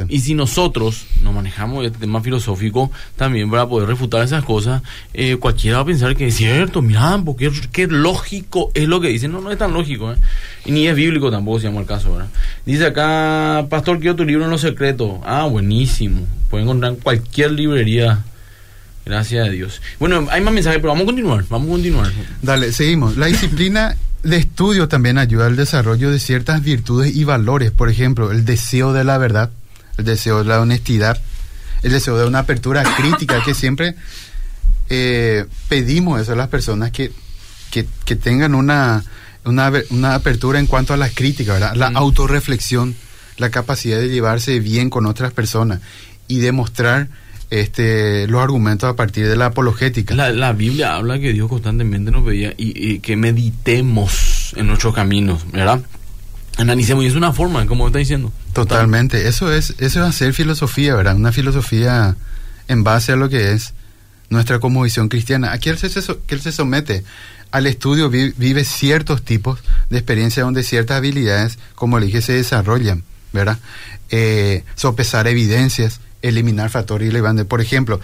Y 0.09 0.19
si 0.19 0.33
nosotros 0.33 1.05
nos 1.23 1.33
manejamos 1.33 1.85
este 1.85 1.99
tema 1.99 2.21
filosófico 2.21 2.91
también 3.15 3.49
para 3.49 3.67
poder 3.67 3.87
refutar 3.87 4.23
esas 4.23 4.43
cosas, 4.43 4.81
eh, 5.13 5.37
cualquiera 5.37 5.77
va 5.77 5.83
a 5.83 5.85
pensar 5.85 6.15
que 6.15 6.27
es 6.27 6.35
cierto, 6.35 6.81
mira, 6.81 7.21
porque 7.23 7.49
qué 7.71 7.87
lógico 7.87 8.71
es 8.73 8.87
lo 8.87 8.99
que 8.99 9.07
dicen. 9.07 9.31
No, 9.31 9.39
no 9.39 9.51
es 9.51 9.57
tan 9.57 9.73
lógico, 9.73 10.11
¿eh? 10.11 10.17
Y 10.65 10.71
ni 10.71 10.87
es 10.87 10.95
bíblico 10.95 11.31
tampoco, 11.31 11.59
si 11.59 11.67
llama 11.67 11.79
el 11.79 11.85
caso, 11.85 12.11
¿verdad? 12.11 12.29
Dice 12.65 12.87
acá, 12.87 13.65
Pastor, 13.69 13.99
quiero 13.99 14.15
tu 14.15 14.25
libro 14.25 14.43
en 14.45 14.51
los 14.51 14.61
secretos. 14.61 15.19
Ah, 15.23 15.45
buenísimo. 15.45 16.27
Pueden 16.49 16.67
encontrar 16.67 16.93
en 16.93 16.99
cualquier 16.99 17.51
librería 17.51 18.25
Gracias 19.05 19.47
a 19.47 19.49
Dios. 19.49 19.81
Bueno, 19.99 20.27
hay 20.29 20.41
más 20.41 20.53
mensajes, 20.53 20.79
pero 20.79 20.89
vamos 20.89 21.03
a 21.03 21.05
continuar. 21.07 21.45
Vamos 21.49 21.69
a 21.69 21.71
continuar. 21.71 22.11
Dale, 22.41 22.71
seguimos. 22.71 23.17
La 23.17 23.27
disciplina 23.27 23.95
de 24.23 24.37
estudio 24.37 24.87
también 24.87 25.17
ayuda 25.17 25.47
al 25.47 25.55
desarrollo 25.55 26.11
de 26.11 26.19
ciertas 26.19 26.61
virtudes 26.61 27.15
y 27.15 27.23
valores. 27.23 27.71
Por 27.71 27.89
ejemplo, 27.89 28.31
el 28.31 28.45
deseo 28.45 28.93
de 28.93 29.03
la 29.03 29.17
verdad, 29.17 29.51
el 29.97 30.05
deseo 30.05 30.39
de 30.39 30.45
la 30.45 30.61
honestidad, 30.61 31.19
el 31.83 31.91
deseo 31.91 32.17
de 32.17 32.27
una 32.27 32.39
apertura 32.39 32.83
crítica, 32.97 33.41
que 33.43 33.53
siempre 33.53 33.95
eh, 34.89 35.45
pedimos 35.67 36.21
eso 36.21 36.33
a 36.33 36.35
las 36.35 36.49
personas 36.49 36.91
que, 36.91 37.11
que, 37.71 37.87
que 38.05 38.15
tengan 38.15 38.55
una, 38.55 39.03
una, 39.45 39.71
una, 39.89 40.15
apertura 40.15 40.59
en 40.59 40.67
cuanto 40.67 40.93
a 40.93 40.97
la 40.97 41.09
crítica, 41.09 41.53
¿verdad? 41.53 41.75
la 41.75 41.91
mm. 41.91 41.97
autorreflexión, 41.97 42.95
la 43.37 43.49
capacidad 43.49 43.99
de 43.99 44.09
llevarse 44.09 44.59
bien 44.59 44.89
con 44.89 45.05
otras 45.05 45.31
personas 45.31 45.79
y 46.27 46.39
demostrar 46.39 47.07
este, 47.49 48.27
los 48.27 48.41
argumentos 48.41 48.89
a 48.89 48.95
partir 48.95 49.27
de 49.27 49.35
la 49.35 49.47
apologética. 49.47 50.15
La, 50.15 50.31
la 50.31 50.53
Biblia 50.53 50.95
habla 50.95 51.19
que 51.19 51.33
Dios 51.33 51.49
constantemente 51.49 52.11
nos 52.11 52.23
veía 52.23 52.53
y, 52.57 52.93
y, 52.93 52.99
que 52.99 53.15
meditemos 53.15 54.53
en 54.55 54.67
nuestros 54.67 54.93
caminos, 54.93 55.49
¿verdad? 55.51 55.81
Analicemos, 56.57 57.03
y 57.03 57.07
es 57.07 57.15
una 57.15 57.31
forma, 57.31 57.65
como 57.65 57.87
está 57.87 57.99
diciendo. 57.99 58.31
Totalmente, 58.53 59.27
eso 59.27 59.51
es, 59.51 59.75
eso 59.79 60.01
es 60.01 60.09
hacer 60.09 60.33
filosofía, 60.33 60.95
¿verdad? 60.95 61.15
Una 61.15 61.31
filosofía 61.31 62.15
en 62.67 62.83
base 62.83 63.13
a 63.13 63.15
lo 63.15 63.29
que 63.29 63.53
es 63.53 63.73
nuestra 64.29 64.59
visión 64.59 65.09
cristiana. 65.09 65.51
Aquí 65.51 65.69
él 65.69 65.77
se, 65.77 65.89
que 66.27 66.35
él 66.35 66.41
se 66.41 66.51
somete 66.51 67.03
al 67.51 67.65
estudio, 67.65 68.09
vive 68.09 68.63
ciertos 68.63 69.23
tipos 69.23 69.59
de 69.89 69.97
experiencia 69.97 70.43
donde 70.43 70.63
ciertas 70.63 70.97
habilidades, 70.97 71.57
como 71.75 71.99
le 71.99 72.05
dije, 72.05 72.21
se 72.21 72.33
desarrollan, 72.33 73.03
¿verdad? 73.33 73.57
Eh, 74.11 74.63
sopesar 74.75 75.27
evidencias, 75.27 75.99
eliminar 76.21 76.69
factores 76.69 77.07
irrelevantes. 77.07 77.45
Por 77.45 77.61
ejemplo, 77.61 77.99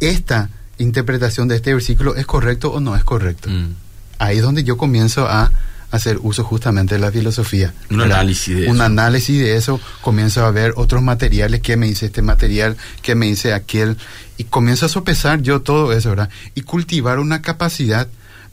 esta 0.00 0.50
interpretación 0.78 1.48
de 1.48 1.56
este 1.56 1.72
versículo 1.74 2.16
es 2.16 2.26
correcto 2.26 2.72
o 2.72 2.80
no 2.80 2.96
es 2.96 3.04
correcto. 3.04 3.48
Mm. 3.50 3.74
Ahí 4.18 4.38
es 4.38 4.42
donde 4.42 4.64
yo 4.64 4.76
comienzo 4.76 5.26
a 5.26 5.50
hacer 5.90 6.18
uso 6.22 6.42
justamente 6.42 6.94
de 6.94 7.00
la 7.00 7.12
filosofía. 7.12 7.74
Un 7.90 8.00
análisis 8.00 8.56
de 8.56 8.68
Un 8.68 8.80
análisis 8.80 9.38
de 9.38 9.56
eso, 9.56 9.78
comienzo 10.00 10.44
a 10.44 10.50
ver 10.50 10.72
otros 10.76 11.02
materiales, 11.02 11.60
qué 11.60 11.76
me 11.76 11.86
dice 11.86 12.06
este 12.06 12.22
material, 12.22 12.76
qué 13.02 13.14
me 13.14 13.26
dice 13.26 13.52
aquel, 13.52 13.98
y 14.38 14.44
comienzo 14.44 14.86
a 14.86 14.88
sopesar 14.88 15.42
yo 15.42 15.60
todo 15.60 15.92
eso, 15.92 16.08
¿verdad? 16.10 16.30
Y 16.54 16.62
cultivar 16.62 17.18
una 17.18 17.42
capacidad 17.42 18.08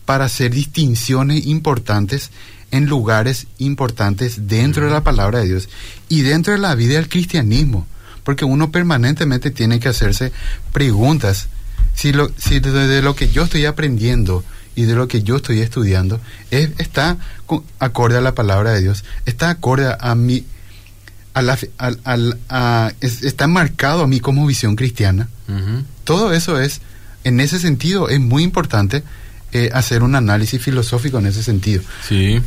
para 0.05 0.25
hacer 0.25 0.51
distinciones 0.51 1.45
importantes 1.45 2.31
en 2.71 2.87
lugares 2.87 3.47
importantes 3.57 4.47
dentro 4.47 4.85
de 4.85 4.91
la 4.91 5.03
palabra 5.03 5.39
de 5.39 5.47
Dios 5.47 5.69
y 6.09 6.21
dentro 6.21 6.53
de 6.53 6.59
la 6.59 6.75
vida 6.75 6.95
del 6.95 7.09
cristianismo 7.09 7.87
porque 8.29 8.45
uno 8.45 8.69
permanentemente 8.69 9.49
tiene 9.49 9.79
que 9.79 9.89
hacerse 9.89 10.31
preguntas. 10.71 11.47
Si, 11.95 12.13
lo, 12.13 12.29
si 12.37 12.59
de, 12.59 13.01
lo 13.01 13.15
que 13.15 13.29
yo 13.29 13.45
estoy 13.45 13.65
aprendiendo 13.65 14.43
y 14.75 14.83
de 14.83 14.93
lo 14.93 15.07
que 15.07 15.23
yo 15.23 15.37
estoy 15.37 15.61
estudiando 15.61 16.21
es, 16.51 16.69
está 16.77 17.17
acorde 17.79 18.17
a 18.17 18.21
la 18.21 18.35
palabra 18.35 18.69
de 18.69 18.81
Dios, 18.81 19.03
está 19.25 19.49
acorde 19.49 19.95
a 19.99 20.13
mi, 20.13 20.45
a 21.33 21.41
la, 21.41 21.57
a, 22.49 22.91
está 23.01 23.47
marcado 23.47 24.03
a 24.03 24.07
mí 24.07 24.19
como 24.19 24.45
visión 24.45 24.75
cristiana. 24.75 25.27
Todo 26.03 26.31
eso 26.31 26.61
es, 26.61 26.81
en 27.23 27.39
ese 27.39 27.57
sentido, 27.57 28.09
es 28.09 28.19
muy 28.19 28.43
importante 28.43 29.01
eh, 29.53 29.71
hacer 29.73 30.03
un 30.03 30.13
análisis 30.13 30.61
filosófico 30.61 31.17
en 31.17 31.25
ese 31.25 31.41
sentido. 31.41 31.81
Sí. 32.07 32.39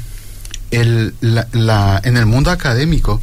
El, 0.70 1.12
la, 1.22 2.00
en 2.04 2.16
el 2.16 2.26
mundo 2.26 2.52
académico, 2.52 3.20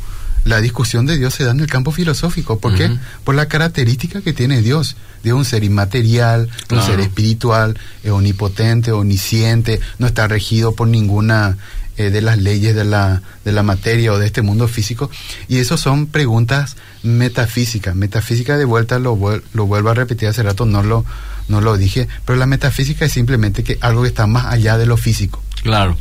la 0.50 0.62
discusión 0.62 1.06
de 1.06 1.16
Dios 1.18 1.36
se 1.36 1.44
da 1.44 1.52
en 1.52 1.60
el 1.60 1.68
campo 1.68 1.92
filosófico. 1.92 2.60
¿Por 2.60 2.76
qué? 2.76 2.92
Por 3.24 3.36
la 3.36 3.48
característica 3.48 4.22
que 4.22 4.34
tiene 4.34 4.64
Dios. 4.64 4.96
Dios 5.24 5.36
es 5.36 5.38
un 5.38 5.46
ser 5.46 5.64
inmaterial, 5.64 6.50
un 6.72 6.82
ser 6.82 7.00
espiritual, 7.00 7.78
es 8.04 8.10
omnipotente, 8.10 8.92
omnisciente, 8.92 9.80
no 10.00 10.08
está 10.08 10.28
regido 10.28 10.74
por 10.74 10.88
ninguna 10.88 11.58
eh, 11.98 12.10
de 12.10 12.22
las 12.22 12.40
leyes 12.40 12.76
de 12.76 12.84
la, 12.84 13.22
de 13.46 13.52
la 13.52 13.62
materia 13.62 14.12
o 14.12 14.18
de 14.18 14.26
este 14.26 14.42
mundo 14.42 14.68
físico. 14.68 15.12
Y 15.48 15.60
eso 15.60 15.78
son 15.78 16.08
preguntas 16.08 16.78
metafísicas. 17.04 17.96
Metafísica 17.96 18.58
de 18.58 18.66
vuelta, 18.66 18.98
lo, 18.98 19.20
lo 19.54 19.66
vuelvo 19.68 19.90
a 19.90 19.94
repetir 19.94 20.30
hace 20.30 20.42
rato, 20.42 20.66
no 20.66 20.82
lo, 20.82 21.06
no 21.48 21.62
lo 21.62 21.78
dije, 21.78 22.08
pero 22.26 22.40
la 22.40 22.48
metafísica 22.48 23.06
es 23.06 23.12
simplemente 23.12 23.64
que 23.64 23.78
algo 23.82 24.02
que 24.02 24.08
está 24.08 24.26
más 24.26 24.48
allá 24.48 24.80
de 24.80 24.88
lo 24.88 24.98
físico. 24.98 25.44
Claro. 25.62 25.96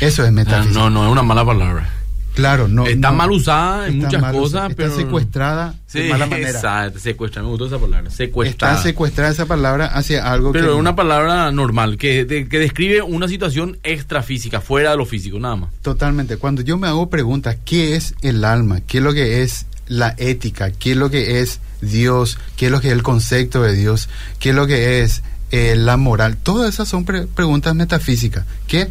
Eso 0.00 0.24
es 0.26 0.32
metafísica. 0.32 0.78
no, 0.78 0.90
no 0.90 1.06
es 1.06 1.12
una 1.12 1.22
mala 1.22 1.44
palabra. 1.44 2.03
Claro, 2.34 2.66
no. 2.66 2.86
Está 2.86 3.12
mal 3.12 3.30
usada 3.30 3.86
en 3.86 3.98
muchas 3.98 4.32
cosas, 4.32 4.70
está 4.70 4.76
pero. 4.76 4.96
secuestrada 4.96 5.74
de 5.92 6.08
mala 6.08 6.26
manera. 6.26 6.50
Exacto, 6.50 6.98
secuestrada, 6.98 7.44
me 7.44 7.50
gustó 7.50 7.66
esa 7.66 7.78
palabra. 7.78 8.10
Secuestrada. 8.10 8.74
Está 8.74 8.82
secuestrada 8.82 9.30
esa 9.30 9.46
palabra 9.46 9.86
hacia 9.86 10.30
algo 10.30 10.52
pero 10.52 10.72
es 10.72 10.78
una 10.78 10.96
palabra 10.96 11.52
normal, 11.52 11.96
que, 11.96 12.26
que 12.26 12.58
describe 12.58 13.02
una 13.02 13.28
situación 13.28 13.78
extrafísica, 13.84 14.60
fuera 14.60 14.90
de 14.90 14.96
lo 14.96 15.06
físico, 15.06 15.38
nada 15.38 15.56
más. 15.56 15.70
Totalmente. 15.82 16.36
Cuando 16.36 16.62
yo 16.62 16.76
me 16.76 16.88
hago 16.88 17.08
preguntas, 17.08 17.56
¿qué 17.64 17.94
es 17.94 18.14
el 18.22 18.44
alma? 18.44 18.80
¿Qué 18.80 18.98
es 18.98 19.04
lo 19.04 19.14
que 19.14 19.42
es 19.42 19.66
la 19.86 20.14
ética? 20.18 20.72
¿Qué 20.72 20.92
es 20.92 20.96
lo 20.96 21.10
que 21.10 21.40
es 21.40 21.60
Dios? 21.80 22.38
¿Qué 22.56 22.66
es 22.66 22.72
lo 22.72 22.80
que 22.80 22.88
es 22.88 22.94
el 22.94 23.04
concepto 23.04 23.62
de 23.62 23.74
Dios? 23.74 24.08
¿Qué 24.40 24.50
es 24.50 24.56
lo 24.56 24.66
que 24.66 25.02
es 25.02 25.22
eh, 25.52 25.76
la 25.76 25.96
moral? 25.96 26.36
Todas 26.36 26.74
esas 26.74 26.88
son 26.88 27.04
preguntas 27.04 27.76
metafísicas 27.76 28.44
que 28.66 28.88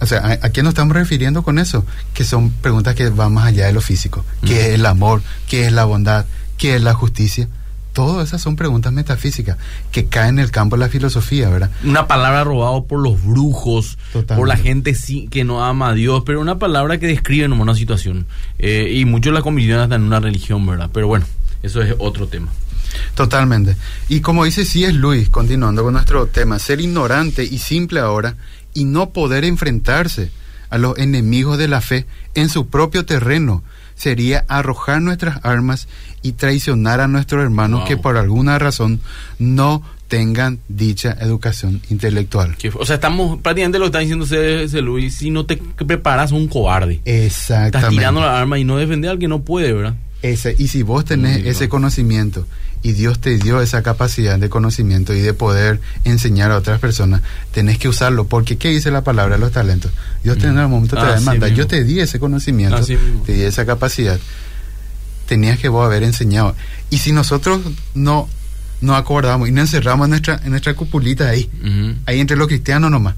o 0.00 0.06
sea, 0.06 0.38
¿a, 0.42 0.50
qué 0.50 0.62
nos 0.62 0.70
estamos 0.70 0.94
refiriendo 0.94 1.42
con 1.42 1.58
eso? 1.58 1.84
Que 2.12 2.24
son 2.24 2.50
preguntas 2.50 2.94
que 2.94 3.08
van 3.08 3.32
más 3.32 3.46
allá 3.46 3.66
de 3.66 3.72
lo 3.72 3.80
físico. 3.80 4.24
¿Qué 4.44 4.68
es 4.68 4.74
el 4.74 4.86
amor? 4.86 5.22
¿Qué 5.48 5.66
es 5.66 5.72
la 5.72 5.84
bondad? 5.84 6.26
¿Qué 6.58 6.76
es 6.76 6.82
la 6.82 6.94
justicia? 6.94 7.48
Todas 7.92 8.28
esas 8.28 8.42
son 8.42 8.56
preguntas 8.56 8.92
metafísicas 8.92 9.56
que 9.90 10.04
caen 10.04 10.38
en 10.38 10.44
el 10.44 10.50
campo 10.50 10.76
de 10.76 10.80
la 10.80 10.90
filosofía, 10.90 11.48
¿verdad? 11.48 11.70
Una 11.82 12.06
palabra 12.06 12.44
robada 12.44 12.82
por 12.82 13.00
los 13.00 13.24
brujos, 13.24 13.96
por 14.12 14.46
la 14.46 14.58
gente 14.58 14.94
sí, 14.94 15.28
que 15.30 15.44
no 15.44 15.64
ama 15.64 15.88
a 15.88 15.94
Dios, 15.94 16.22
pero 16.26 16.42
una 16.42 16.58
palabra 16.58 16.98
que 16.98 17.06
describe 17.06 17.46
una 17.46 17.74
situación. 17.74 18.26
Eh, 18.58 18.92
y 18.94 19.06
muchos 19.06 19.32
la 19.32 19.40
convirtieron 19.40 19.82
hasta 19.82 19.94
en 19.94 20.02
una 20.02 20.20
religión, 20.20 20.66
¿verdad? 20.66 20.90
Pero 20.92 21.08
bueno, 21.08 21.24
eso 21.62 21.80
es 21.80 21.94
otro 21.98 22.28
tema. 22.28 22.52
Totalmente. 23.14 23.76
Y 24.10 24.20
como 24.20 24.44
dice 24.44 24.66
sí 24.66 24.84
es 24.84 24.94
Luis, 24.94 25.30
continuando 25.30 25.82
con 25.82 25.94
nuestro 25.94 26.26
tema, 26.26 26.58
ser 26.58 26.82
ignorante 26.82 27.44
y 27.44 27.58
simple 27.58 28.00
ahora 28.00 28.36
y 28.76 28.84
no 28.84 29.10
poder 29.10 29.44
enfrentarse 29.44 30.30
a 30.70 30.78
los 30.78 30.98
enemigos 30.98 31.58
de 31.58 31.66
la 31.66 31.80
fe 31.80 32.06
en 32.34 32.48
su 32.48 32.68
propio 32.68 33.04
terreno 33.06 33.62
sería 33.94 34.44
arrojar 34.48 35.00
nuestras 35.00 35.44
armas 35.44 35.88
y 36.22 36.32
traicionar 36.32 37.00
a 37.00 37.08
nuestros 37.08 37.42
hermanos 37.42 37.88
que 37.88 37.96
por 37.96 38.18
alguna 38.18 38.58
razón 38.58 39.00
no 39.38 39.82
tengan 40.08 40.58
dicha 40.68 41.16
educación 41.20 41.80
intelectual. 41.88 42.56
O 42.78 42.84
sea, 42.84 42.96
estamos 42.96 43.40
prácticamente 43.40 43.78
lo 43.78 43.84
que 43.84 43.98
está 43.98 43.98
diciendo 44.00 44.26
Luis, 44.82 45.16
si 45.16 45.30
no 45.30 45.46
te 45.46 45.56
preparas 45.56 46.32
un 46.32 46.46
cobarde. 46.46 47.00
Exactamente. 47.04 47.78
Estás 47.78 47.90
tirando 47.90 48.20
la 48.20 48.38
arma 48.38 48.58
y 48.58 48.64
no 48.64 48.76
defender 48.76 49.10
al 49.10 49.18
que 49.18 49.28
no 49.28 49.40
puede, 49.42 49.72
¿verdad? 49.72 49.94
Ese, 50.32 50.56
y 50.58 50.68
si 50.68 50.82
vos 50.82 51.04
tenés 51.04 51.46
ese 51.46 51.68
conocimiento 51.68 52.46
y 52.82 52.92
Dios 52.92 53.20
te 53.20 53.38
dio 53.38 53.60
esa 53.60 53.82
capacidad 53.82 54.38
de 54.38 54.48
conocimiento 54.48 55.14
y 55.14 55.20
de 55.20 55.34
poder 55.34 55.80
enseñar 56.04 56.50
a 56.50 56.56
otras 56.56 56.80
personas, 56.80 57.22
tenés 57.52 57.78
que 57.78 57.88
usarlo, 57.88 58.26
porque 58.26 58.58
¿qué 58.58 58.70
dice 58.70 58.90
la 58.90 59.04
palabra 59.04 59.36
de 59.36 59.40
los 59.40 59.52
talentos? 59.52 59.92
Dios 60.24 60.38
te 60.38 60.46
en 60.46 60.58
el 60.58 60.68
momento 60.68 60.96
te 60.96 61.02
ah, 61.02 61.14
demanda. 61.14 61.48
Yo 61.48 61.66
te 61.66 61.84
di 61.84 62.00
ese 62.00 62.18
conocimiento, 62.18 62.80
te 63.24 63.32
di 63.32 63.42
esa 63.42 63.64
capacidad, 63.66 64.18
tenías 65.26 65.58
que 65.58 65.68
vos 65.68 65.86
haber 65.86 66.02
enseñado. 66.02 66.56
Y 66.90 66.98
si 66.98 67.12
nosotros 67.12 67.60
no 67.94 68.28
nos 68.80 68.96
acordamos 68.98 69.48
y 69.48 69.52
nos 69.52 69.62
encerramos 69.62 70.06
en 70.06 70.10
nuestra, 70.10 70.40
en 70.44 70.50
nuestra 70.50 70.74
cupulita 70.74 71.28
ahí, 71.28 71.48
ahí 72.06 72.20
entre 72.20 72.36
los 72.36 72.48
cristianos 72.48 72.90
nomás, 72.90 73.14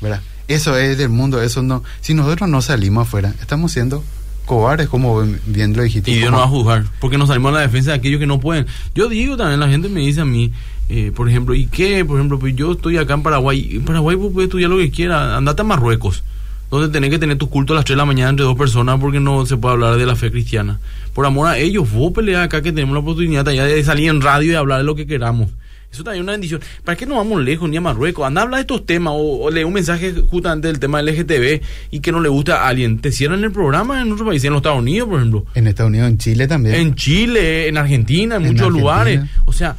¿verdad? 0.00 0.22
Eso 0.48 0.78
es 0.78 0.96
del 0.96 1.08
mundo, 1.08 1.42
eso 1.42 1.62
no. 1.62 1.82
Si 2.00 2.14
nosotros 2.14 2.48
no 2.48 2.62
salimos 2.62 3.08
afuera, 3.08 3.34
estamos 3.40 3.72
siendo 3.72 4.04
cobardes, 4.46 4.88
como 4.88 5.22
bien 5.46 5.76
lo 5.76 5.82
dijiste. 5.82 6.10
Y 6.10 6.14
Dios 6.14 6.30
no 6.30 6.38
va 6.38 6.44
a 6.44 6.48
juzgar, 6.48 6.84
porque 7.00 7.18
nos 7.18 7.28
salimos 7.28 7.50
a 7.50 7.56
la 7.56 7.60
defensa 7.60 7.90
de 7.90 7.98
aquellos 7.98 8.18
que 8.18 8.26
no 8.26 8.40
pueden. 8.40 8.66
Yo 8.94 9.08
digo 9.08 9.36
también, 9.36 9.60
la 9.60 9.68
gente 9.68 9.90
me 9.90 10.00
dice 10.00 10.22
a 10.22 10.24
mí, 10.24 10.52
eh, 10.88 11.12
por 11.14 11.28
ejemplo, 11.28 11.54
¿y 11.54 11.66
qué? 11.66 12.04
Por 12.04 12.16
ejemplo, 12.16 12.38
pues 12.38 12.54
yo 12.56 12.72
estoy 12.72 12.96
acá 12.96 13.14
en 13.14 13.22
Paraguay. 13.22 13.70
En 13.72 13.84
Paraguay 13.84 14.16
vos 14.16 14.32
puedes 14.32 14.48
estudiar 14.48 14.70
lo 14.70 14.78
que 14.78 14.90
quieras. 14.90 15.36
Andate 15.36 15.62
a 15.62 15.64
Marruecos, 15.64 16.22
donde 16.70 16.88
tenés 16.88 17.10
que 17.10 17.18
tener 17.18 17.36
tu 17.36 17.50
culto 17.50 17.72
a 17.72 17.76
las 17.76 17.84
3 17.84 17.94
de 17.94 17.98
la 17.98 18.06
mañana 18.06 18.30
entre 18.30 18.44
dos 18.44 18.56
personas 18.56 18.98
porque 19.00 19.20
no 19.20 19.44
se 19.44 19.56
puede 19.56 19.74
hablar 19.74 19.96
de 19.96 20.06
la 20.06 20.16
fe 20.16 20.30
cristiana. 20.30 20.78
Por 21.12 21.26
amor 21.26 21.48
a 21.48 21.58
ellos, 21.58 21.90
vos 21.92 22.12
peleas 22.12 22.44
acá 22.44 22.62
que 22.62 22.72
tenemos 22.72 22.94
la 22.94 23.00
oportunidad 23.00 23.48
allá 23.48 23.64
de 23.64 23.82
salir 23.82 24.08
en 24.08 24.20
radio 24.20 24.52
y 24.52 24.54
hablar 24.54 24.78
de 24.78 24.84
lo 24.84 24.94
que 24.94 25.06
queramos. 25.06 25.50
Eso 25.96 26.04
también 26.04 26.20
es 26.20 26.24
una 26.24 26.32
bendición. 26.32 26.60
¿Para 26.84 26.94
qué 26.94 27.06
no 27.06 27.14
vamos 27.14 27.42
lejos 27.42 27.70
ni 27.70 27.78
a 27.78 27.80
Marruecos? 27.80 28.26
Anda 28.26 28.42
a 28.42 28.44
hablar 28.44 28.58
de 28.58 28.60
estos 28.60 28.84
temas 28.84 29.14
o, 29.16 29.50
lee 29.50 29.64
un 29.64 29.72
mensaje 29.72 30.12
justamente 30.12 30.68
del 30.68 30.78
tema 30.78 31.00
del 31.00 31.14
LGTB 31.14 31.62
y 31.90 32.00
que 32.00 32.12
no 32.12 32.20
le 32.20 32.28
gusta 32.28 32.64
a 32.64 32.68
alguien. 32.68 32.98
Te 32.98 33.10
cierran 33.10 33.42
el 33.42 33.50
programa 33.50 34.02
en 34.02 34.12
otros 34.12 34.28
países, 34.28 34.44
en 34.44 34.52
los 34.52 34.58
Estados 34.58 34.80
Unidos, 34.80 35.08
por 35.08 35.18
ejemplo. 35.18 35.46
En 35.54 35.66
Estados 35.66 35.88
Unidos, 35.88 36.10
en 36.10 36.18
Chile 36.18 36.46
también. 36.46 36.74
En 36.74 36.94
Chile, 36.96 37.68
en 37.68 37.78
Argentina, 37.78 38.36
en, 38.36 38.42
muchos 38.42 38.70
lugares. 38.70 39.22
O 39.46 39.54
sea, 39.54 39.74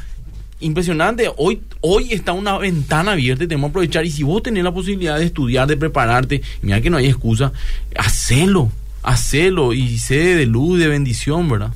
impresionante. 0.59 1.30
Hoy, 1.38 1.61
hoy 1.82 2.11
está 2.11 2.32
una 2.32 2.57
ventana 2.57 3.11
abierta 3.11 3.43
y 3.43 3.47
tenemos 3.47 3.68
que 3.68 3.74
aprovechar. 3.74 4.03
Y 4.03 4.09
si 4.09 4.24
vos 4.24 4.41
tenés 4.41 4.63
la 4.63 4.74
posibilidad 4.74 5.20
de 5.20 5.26
estudiar, 5.26 5.68
de 5.68 5.78
prepararte, 5.78 6.41
mira 6.63 6.82
que 6.82 6.89
no 6.89 6.97
hay 6.97 7.05
excusa, 7.05 7.53
hacelo, 7.95 8.72
hacelo 9.03 9.72
y 9.72 9.99
sé 9.99 10.36
de 10.36 10.47
luz, 10.47 10.80
de 10.80 10.88
bendición, 10.88 11.47
¿verdad? 11.47 11.74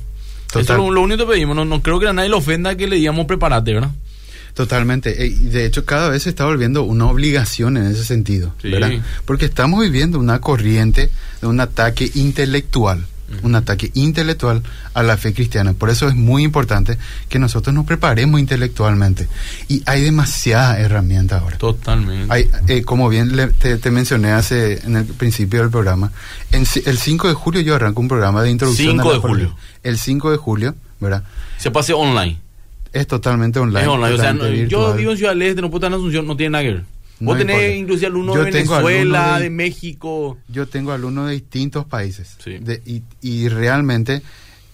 Eso 0.48 0.60
es 0.60 0.68
lo, 0.68 1.00
único 1.00 1.26
que 1.26 1.32
pedimos. 1.32 1.56
No, 1.56 1.64
no 1.64 1.80
creo 1.80 1.98
que 1.98 2.08
a 2.08 2.12
nadie 2.12 2.28
le 2.28 2.34
ofenda 2.34 2.76
que 2.76 2.86
le 2.86 2.96
digamos 2.96 3.26
preparate, 3.26 3.72
¿verdad? 3.72 3.90
Totalmente. 4.54 5.24
Eh, 5.24 5.30
De 5.30 5.64
hecho, 5.66 5.84
cada 5.84 6.08
vez 6.08 6.24
se 6.24 6.28
está 6.30 6.44
volviendo 6.44 6.82
una 6.82 7.06
obligación 7.06 7.76
en 7.76 7.86
ese 7.86 8.04
sentido, 8.04 8.54
Sí. 8.60 8.70
¿verdad? 8.70 8.90
Porque 9.24 9.46
estamos 9.46 9.80
viviendo 9.80 10.18
una 10.18 10.40
corriente 10.40 11.10
de 11.40 11.46
un 11.46 11.58
ataque 11.60 12.10
intelectual, 12.14 13.06
un 13.42 13.54
ataque 13.54 13.90
intelectual 13.94 14.62
a 14.92 15.02
la 15.02 15.16
fe 15.16 15.32
cristiana. 15.32 15.72
Por 15.72 15.88
eso 15.88 16.06
es 16.06 16.14
muy 16.14 16.42
importante 16.42 16.98
que 17.30 17.38
nosotros 17.38 17.74
nos 17.74 17.86
preparemos 17.86 18.38
intelectualmente. 18.38 19.26
Y 19.68 19.82
hay 19.86 20.02
demasiadas 20.02 20.78
herramientas 20.80 21.40
ahora. 21.40 21.56
Totalmente. 21.56 22.26
Hay, 22.30 22.50
eh, 22.68 22.82
como 22.82 23.08
bien 23.08 23.34
le- 23.34 23.46
te, 23.48 23.78
te 23.78 23.90
mencioné 23.90 24.32
hace 24.32 24.84
en 24.84 24.96
el 24.96 25.04
principio 25.06 25.60
del 25.60 25.70
programa, 25.70 26.12
en 26.50 26.66
el 26.84 26.98
5 26.98 27.28
de 27.28 27.32
julio 27.34 27.62
yo 27.62 27.74
arranco 27.74 28.02
un 28.02 28.08
programa 28.08 28.42
de 28.42 28.50
introducción. 28.50 28.96
5 28.96 29.02
a 29.08 29.12
la 29.12 29.14
de 29.14 29.20
julio. 29.26 29.56
El 29.82 29.96
5 29.98 30.30
de 30.30 30.36
julio, 30.36 30.74
¿verdad? 31.00 31.22
Se 31.56 31.70
pase 31.70 31.94
online. 31.94 32.38
Es 32.92 33.06
totalmente 33.06 33.58
online. 33.58 33.82
es 33.82 33.88
online. 33.88 34.14
O 34.14 34.18
sea, 34.18 34.32
no- 34.32 34.48
yo 34.48 34.94
vivo 34.94 35.12
en 35.12 35.16
Ciudad 35.18 35.32
del 35.32 35.42
Este, 35.42 35.62
no 35.62 35.70
puedo 35.70 35.78
estar 35.86 35.92
en 35.92 35.98
Asunción, 35.98 36.26
no 36.26 36.36
tiene 36.36 36.50
nada 36.50 36.64
que 36.64 36.70
ver. 36.72 36.84
No 37.20 37.26
Vos 37.26 37.38
tenés 37.38 37.76
inclusive 37.78 38.06
alumnos 38.08 38.36
de 38.36 38.42
Venezuela, 38.50 39.36
de... 39.38 39.44
de- 39.44 39.50
México. 39.50 40.38
Yo 40.48 40.66
tengo 40.66 40.90
alumnos 40.92 41.28
de 41.28 41.34
distintos 41.34 41.84
países. 41.84 42.36
Sí. 42.42 42.58
De- 42.58 42.82
y, 42.84 43.02
y 43.20 43.48
realmente, 43.48 44.22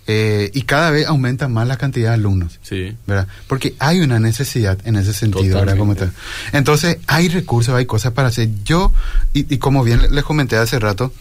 eh, 0.07 0.51
y 0.55 0.63
cada 0.63 0.91
vez 0.91 1.07
aumenta 1.07 1.49
más 1.49 1.69
la 1.69 1.77
cantidad 1.77 2.09
de 2.09 2.15
alumnos. 2.15 2.59
Sí. 2.63 2.95
¿verdad? 3.07 3.29
Porque 3.47 3.75
hay 3.79 4.01
una 4.01 4.19
necesidad 4.19 4.79
en 4.87 4.97
ese 4.97 5.13
sentido. 5.13 5.63
Como 5.77 5.95
tal. 5.95 6.13
Entonces, 6.53 6.97
hay 7.07 7.29
recursos, 7.29 7.75
hay 7.75 7.85
cosas 7.85 8.13
para 8.15 8.29
hacer. 8.29 8.49
Yo, 8.65 8.93
y, 9.35 9.53
y 9.55 9.59
como 9.59 9.85
bien 9.85 10.01
les 10.11 10.25
comenté 10.25 10.57
hace 10.57 10.79
rato, 10.79 11.13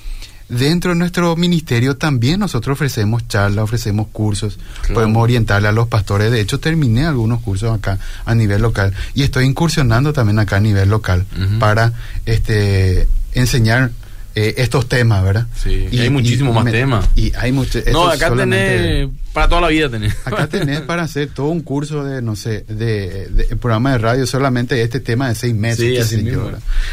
dentro 0.50 0.92
de 0.92 0.98
nuestro 0.98 1.36
ministerio 1.36 1.98
también 1.98 2.40
nosotros 2.40 2.76
ofrecemos 2.76 3.28
charlas, 3.28 3.64
ofrecemos 3.64 4.08
cursos, 4.12 4.58
Claro. 4.82 4.94
podemos 4.94 5.24
orientarle 5.24 5.68
a 5.68 5.72
los 5.72 5.88
pastores. 5.88 6.32
De 6.32 6.40
hecho, 6.42 6.60
terminé 6.60 7.06
algunos 7.06 7.42
cursos 7.42 7.74
acá 7.74 8.00
a 8.26 8.34
nivel 8.36 8.62
local 8.62 8.94
y 9.14 9.24
estoy 9.24 9.46
incursionando 9.46 10.14
también 10.14 10.40
acá 10.40 10.58
a 10.58 10.62
nivel 10.62 10.90
local 10.90 11.26
para 11.60 11.94
este 12.26 13.08
enseñar 13.34 13.92
eh, 14.40 14.54
estos 14.58 14.88
temas, 14.88 15.24
¿verdad? 15.24 15.48
Sí, 15.56 15.88
y 15.90 16.00
hay 16.00 16.12
muchísimos 16.12 16.54
más 16.54 16.72
temas. 16.72 17.10
Y 17.16 17.34
hay 17.36 17.52
muchos. 17.52 17.84
No, 17.88 18.08
acá 18.08 18.32
tenés. 18.36 19.10
Para 19.34 19.50
toda 19.50 19.62
la 19.62 19.68
vida 19.70 19.90
tenés. 19.90 20.16
Acá 20.26 20.46
tenés 20.52 20.82
para 20.82 21.02
hacer 21.02 21.30
todo 21.30 21.48
un 21.48 21.62
curso 21.62 22.04
de, 22.04 22.22
no 22.22 22.36
sé, 22.36 22.64
de, 22.68 23.30
de 23.30 23.56
programa 23.56 23.94
de 23.94 23.98
radio, 23.98 24.28
solamente 24.28 24.80
este 24.80 25.00
tema 25.00 25.30
de 25.30 25.34
seis 25.34 25.56
meses. 25.56 25.80
Sí, 25.80 25.98
así 25.98 26.18
mismo. 26.24 26.52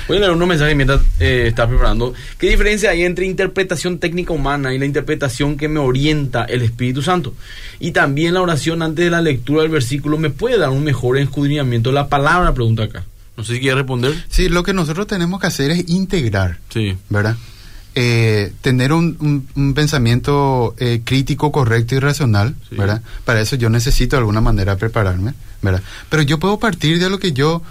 Voy 0.09 0.17
a 0.17 0.21
leer 0.21 0.33
unos 0.33 0.49
mensajes 0.49 0.75
mientras 0.75 1.03
eh, 1.21 1.45
estás 1.49 1.69
preparando. 1.69 2.15
¿Qué 2.39 2.49
diferencia 2.49 2.89
hay 2.89 3.03
entre 3.03 3.27
interpretación 3.27 3.99
técnica 3.99 4.33
humana 4.33 4.73
y 4.73 4.79
la 4.79 4.87
interpretación 4.87 5.59
que 5.59 5.69
me 5.69 5.81
orienta 5.81 6.45
el 6.45 6.63
Espíritu 6.63 7.03
Santo? 7.03 7.35
Y 7.79 7.91
también 7.91 8.33
la 8.33 8.41
oración 8.41 8.81
antes 8.81 9.05
de 9.05 9.11
la 9.11 9.21
lectura 9.21 9.61
del 9.61 9.71
versículo 9.71 10.17
me 10.17 10.31
puede 10.31 10.57
dar 10.57 10.71
un 10.71 10.83
mejor 10.83 11.19
escudriñamiento 11.19 11.91
de 11.91 11.95
la 11.95 12.09
palabra, 12.09 12.55
pregunta 12.55 12.85
acá. 12.85 13.05
No 13.37 13.45
sé 13.45 13.55
si 13.55 13.61
quieres 13.61 13.79
responder. 13.79 14.25
Sí, 14.29 14.49
lo 14.49 14.63
que 14.63 14.73
nosotros 14.75 15.07
tenemos 15.07 15.41
que 15.41 15.47
hacer 15.49 15.71
es 15.71 15.89
integrar, 15.89 16.59
Sí. 16.71 16.97
¿verdad? 17.09 17.37
Eh, 17.97 18.53
tener 18.61 18.93
un, 18.93 19.17
un- 19.21 19.49
un 19.55 19.75
pensamiento 19.75 20.75
eh, 20.79 21.03
crítico, 21.05 21.53
correcto 21.53 21.95
y 21.95 22.01
racional, 22.01 22.55
Sí. 22.69 22.77
¿verdad? 22.77 23.03
Para 23.25 23.41
eso 23.41 23.55
yo 23.57 23.71
necesito 23.71 24.17
de 24.17 24.21
alguna 24.21 24.41
manera 24.41 24.77
prepararme, 24.77 25.35
¿verdad? 25.63 25.83
Pero 26.11 26.23
yo 26.23 26.39
puedo 26.41 26.59
partir 26.59 26.99
de 26.99 27.09
lo 27.11 27.19
que 27.21 27.33
yo, 27.33 27.63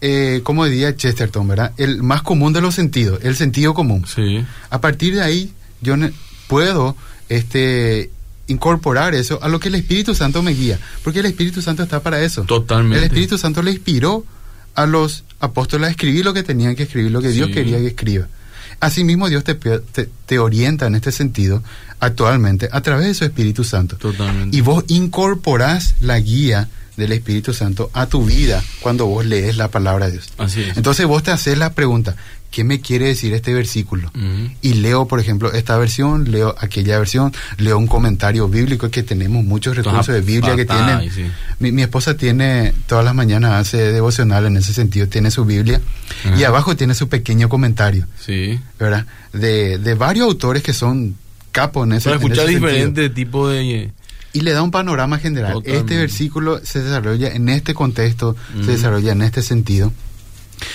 eh, 0.00 0.40
como 0.44 0.64
diría 0.66 0.94
Chesterton, 0.96 1.48
¿verdad? 1.48 1.72
El 1.76 2.02
más 2.04 2.22
común 2.22 2.52
de 2.52 2.60
los 2.60 2.74
sentidos, 2.74 3.18
el 3.22 3.34
sentido 3.36 3.74
común. 3.74 4.04
Sí. 4.06 4.44
A 4.70 4.80
partir 4.80 5.14
de 5.16 5.22
ahí, 5.22 5.52
yo 5.80 5.96
puedo 6.46 6.96
este, 7.28 8.10
incorporar 8.46 9.14
eso 9.14 9.38
a 9.42 9.48
lo 9.48 9.58
que 9.58 9.68
el 9.68 9.74
Espíritu 9.76 10.14
Santo 10.14 10.42
me 10.42 10.52
guía, 10.52 10.78
porque 11.02 11.20
el 11.20 11.26
Espíritu 11.26 11.62
Santo 11.62 11.82
está 11.82 12.00
para 12.00 12.20
eso. 12.22 12.42
Totalmente. 12.44 12.98
El 12.98 13.04
Espíritu 13.04 13.38
Santo 13.38 13.62
le 13.62 13.72
inspiró 13.72 14.24
a 14.74 14.86
los 14.86 15.24
apóstoles 15.40 15.88
a 15.88 15.90
escribir 15.90 16.24
lo 16.24 16.34
que 16.34 16.42
tenían 16.42 16.74
que 16.76 16.84
escribir, 16.84 17.10
lo 17.10 17.22
que 17.22 17.30
Dios 17.30 17.50
quería 17.50 17.78
que 17.78 17.88
escriba. 17.88 18.26
Asimismo, 18.80 19.28
Dios 19.28 19.44
te, 19.44 19.54
te, 19.54 20.08
te 20.26 20.38
orienta 20.38 20.86
en 20.86 20.94
este 20.94 21.12
sentido 21.12 21.62
actualmente 22.00 22.68
a 22.72 22.80
través 22.80 23.06
de 23.06 23.14
su 23.14 23.24
Espíritu 23.24 23.64
Santo. 23.64 23.96
Totalmente. 23.96 24.56
Y 24.56 24.60
vos 24.60 24.84
incorporás 24.88 25.94
la 26.00 26.18
guía 26.18 26.68
del 26.96 27.12
Espíritu 27.12 27.52
Santo 27.52 27.90
a 27.92 28.06
tu 28.06 28.24
vida 28.24 28.62
cuando 28.80 29.06
vos 29.06 29.24
lees 29.24 29.56
la 29.56 29.68
palabra 29.68 30.06
de 30.06 30.12
Dios. 30.12 30.28
Así 30.38 30.62
es. 30.62 30.76
Entonces 30.76 31.06
vos 31.06 31.22
te 31.22 31.30
haces 31.30 31.58
la 31.58 31.72
pregunta, 31.72 32.16
¿qué 32.54 32.62
me 32.62 32.80
quiere 32.80 33.06
decir 33.06 33.34
este 33.34 33.52
versículo? 33.52 34.12
Ujú. 34.14 34.50
Y 34.62 34.74
leo, 34.74 35.08
por 35.08 35.18
ejemplo, 35.18 35.52
esta 35.52 35.76
versión, 35.76 36.30
leo 36.30 36.54
aquella 36.60 37.00
versión, 37.00 37.32
leo 37.58 37.76
un 37.76 37.88
comentario 37.88 38.48
bíblico, 38.48 38.88
que 38.90 39.02
tenemos 39.02 39.42
muchos 39.42 39.74
recursos 39.76 40.14
de 40.14 40.20
Biblia 40.20 40.54
que 40.54 40.64
tienen. 40.64 41.00
y 41.02 41.10
sí. 41.10 41.24
Mi, 41.58 41.72
mi 41.72 41.82
esposa 41.82 42.16
tiene, 42.16 42.72
todas 42.86 43.04
las 43.04 43.12
mañanas 43.12 43.54
hace 43.54 43.90
devocional 43.90 44.46
en 44.46 44.56
ese 44.56 44.72
sentido, 44.72 45.08
tiene 45.08 45.32
su 45.32 45.44
Biblia 45.44 45.80
y 46.24 46.28
Ajá. 46.42 46.48
abajo 46.48 46.76
tiene 46.76 46.94
su 46.94 47.08
pequeño 47.08 47.48
comentario, 47.48 48.06
Sí. 48.24 48.60
¿verdad? 48.78 49.04
De, 49.32 49.78
de 49.78 49.94
varios 49.94 50.28
autores 50.28 50.62
que 50.62 50.72
son 50.72 51.16
capos 51.50 51.88
en 51.88 51.94
ese, 51.94 52.08
Para 52.10 52.22
escuchar 52.22 52.46
diferentes 52.46 53.12
tipos 53.12 53.50
de... 53.52 53.90
Y 54.32 54.40
le 54.42 54.52
da 54.52 54.62
un 54.62 54.70
panorama 54.70 55.18
general. 55.18 55.54
Totalmente. 55.54 55.80
Este 55.80 55.96
versículo 55.96 56.60
se 56.64 56.82
desarrolla 56.82 57.28
en 57.34 57.48
este 57.48 57.74
contexto, 57.74 58.36
se 58.64 58.70
desarrolla 58.72 59.10
en 59.12 59.22
este 59.22 59.42
sentido. 59.42 59.92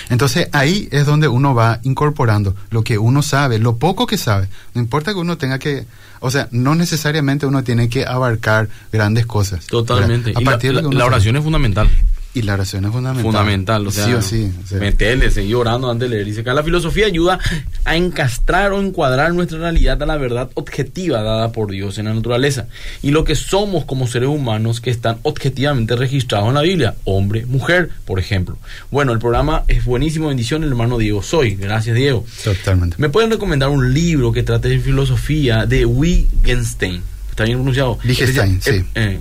Entonces 0.08 0.48
ahí 0.52 0.88
es 0.92 1.06
donde 1.06 1.28
uno 1.28 1.54
va 1.54 1.80
incorporando 1.82 2.54
lo 2.70 2.82
que 2.82 2.98
uno 2.98 3.22
sabe, 3.22 3.58
lo 3.58 3.76
poco 3.76 4.06
que 4.06 4.16
sabe. 4.18 4.48
No 4.74 4.80
importa 4.80 5.12
que 5.12 5.18
uno 5.18 5.38
tenga 5.38 5.58
que, 5.58 5.84
o 6.20 6.30
sea, 6.30 6.48
no 6.50 6.74
necesariamente 6.74 7.46
uno 7.46 7.62
tiene 7.64 7.88
que 7.88 8.04
abarcar 8.06 8.68
grandes 8.92 9.26
cosas. 9.26 9.66
Totalmente. 9.66 10.30
A 10.36 10.40
la, 10.40 10.44
partir 10.50 10.70
de 10.74 10.82
la- 10.82 10.88
uno 10.88 10.96
la 10.98 11.04
sabe. 11.04 11.14
oración 11.14 11.36
es 11.36 11.42
fundamental. 11.44 11.88
Y 12.32 12.42
la 12.42 12.54
oración 12.54 12.84
es 12.84 12.92
fundamental. 12.92 13.24
fundamental. 13.24 13.86
O 13.88 13.90
sea, 13.90 14.04
sí 14.06 14.12
o 14.12 14.22
sí. 14.22 14.52
o 14.62 14.66
sea, 14.68 14.78
meterle, 14.78 15.32
seguir 15.32 15.56
orando 15.56 15.90
antes 15.90 16.08
de 16.08 16.14
leer. 16.14 16.26
Dice 16.26 16.42
acá, 16.42 16.54
la 16.54 16.62
filosofía 16.62 17.06
ayuda 17.06 17.40
a 17.84 17.96
encastrar 17.96 18.70
o 18.72 18.80
encuadrar 18.80 19.34
nuestra 19.34 19.58
realidad 19.58 20.00
a 20.00 20.06
la 20.06 20.16
verdad 20.16 20.48
objetiva 20.54 21.22
dada 21.22 21.50
por 21.50 21.72
Dios 21.72 21.98
en 21.98 22.04
la 22.04 22.14
naturaleza. 22.14 22.68
Y 23.02 23.10
lo 23.10 23.24
que 23.24 23.34
somos 23.34 23.84
como 23.84 24.06
seres 24.06 24.28
humanos 24.28 24.80
que 24.80 24.90
están 24.90 25.18
objetivamente 25.22 25.96
registrados 25.96 26.48
en 26.48 26.54
la 26.54 26.62
Biblia. 26.62 26.94
Hombre, 27.04 27.46
mujer, 27.46 27.90
por 28.04 28.20
ejemplo. 28.20 28.58
Bueno, 28.92 29.12
el 29.12 29.18
programa 29.18 29.64
es 29.66 29.84
buenísimo. 29.84 30.28
Bendición, 30.28 30.62
el 30.62 30.68
hermano 30.68 30.98
Diego 30.98 31.24
Soy. 31.24 31.56
Gracias, 31.56 31.96
Diego. 31.96 32.24
Totalmente. 32.44 32.94
¿Me 33.00 33.08
pueden 33.08 33.30
recomendar 33.32 33.70
un 33.70 33.92
libro 33.92 34.30
que 34.30 34.44
trate 34.44 34.68
de 34.68 34.78
filosofía 34.78 35.66
de 35.66 35.84
Wittgenstein? 35.84 37.02
¿Está 37.30 37.44
bien 37.44 37.58
pronunciado? 37.58 37.98
Wittgenstein, 38.04 38.58
Especia- 38.58 38.82
sí. 38.82 38.86
eh, 38.94 39.18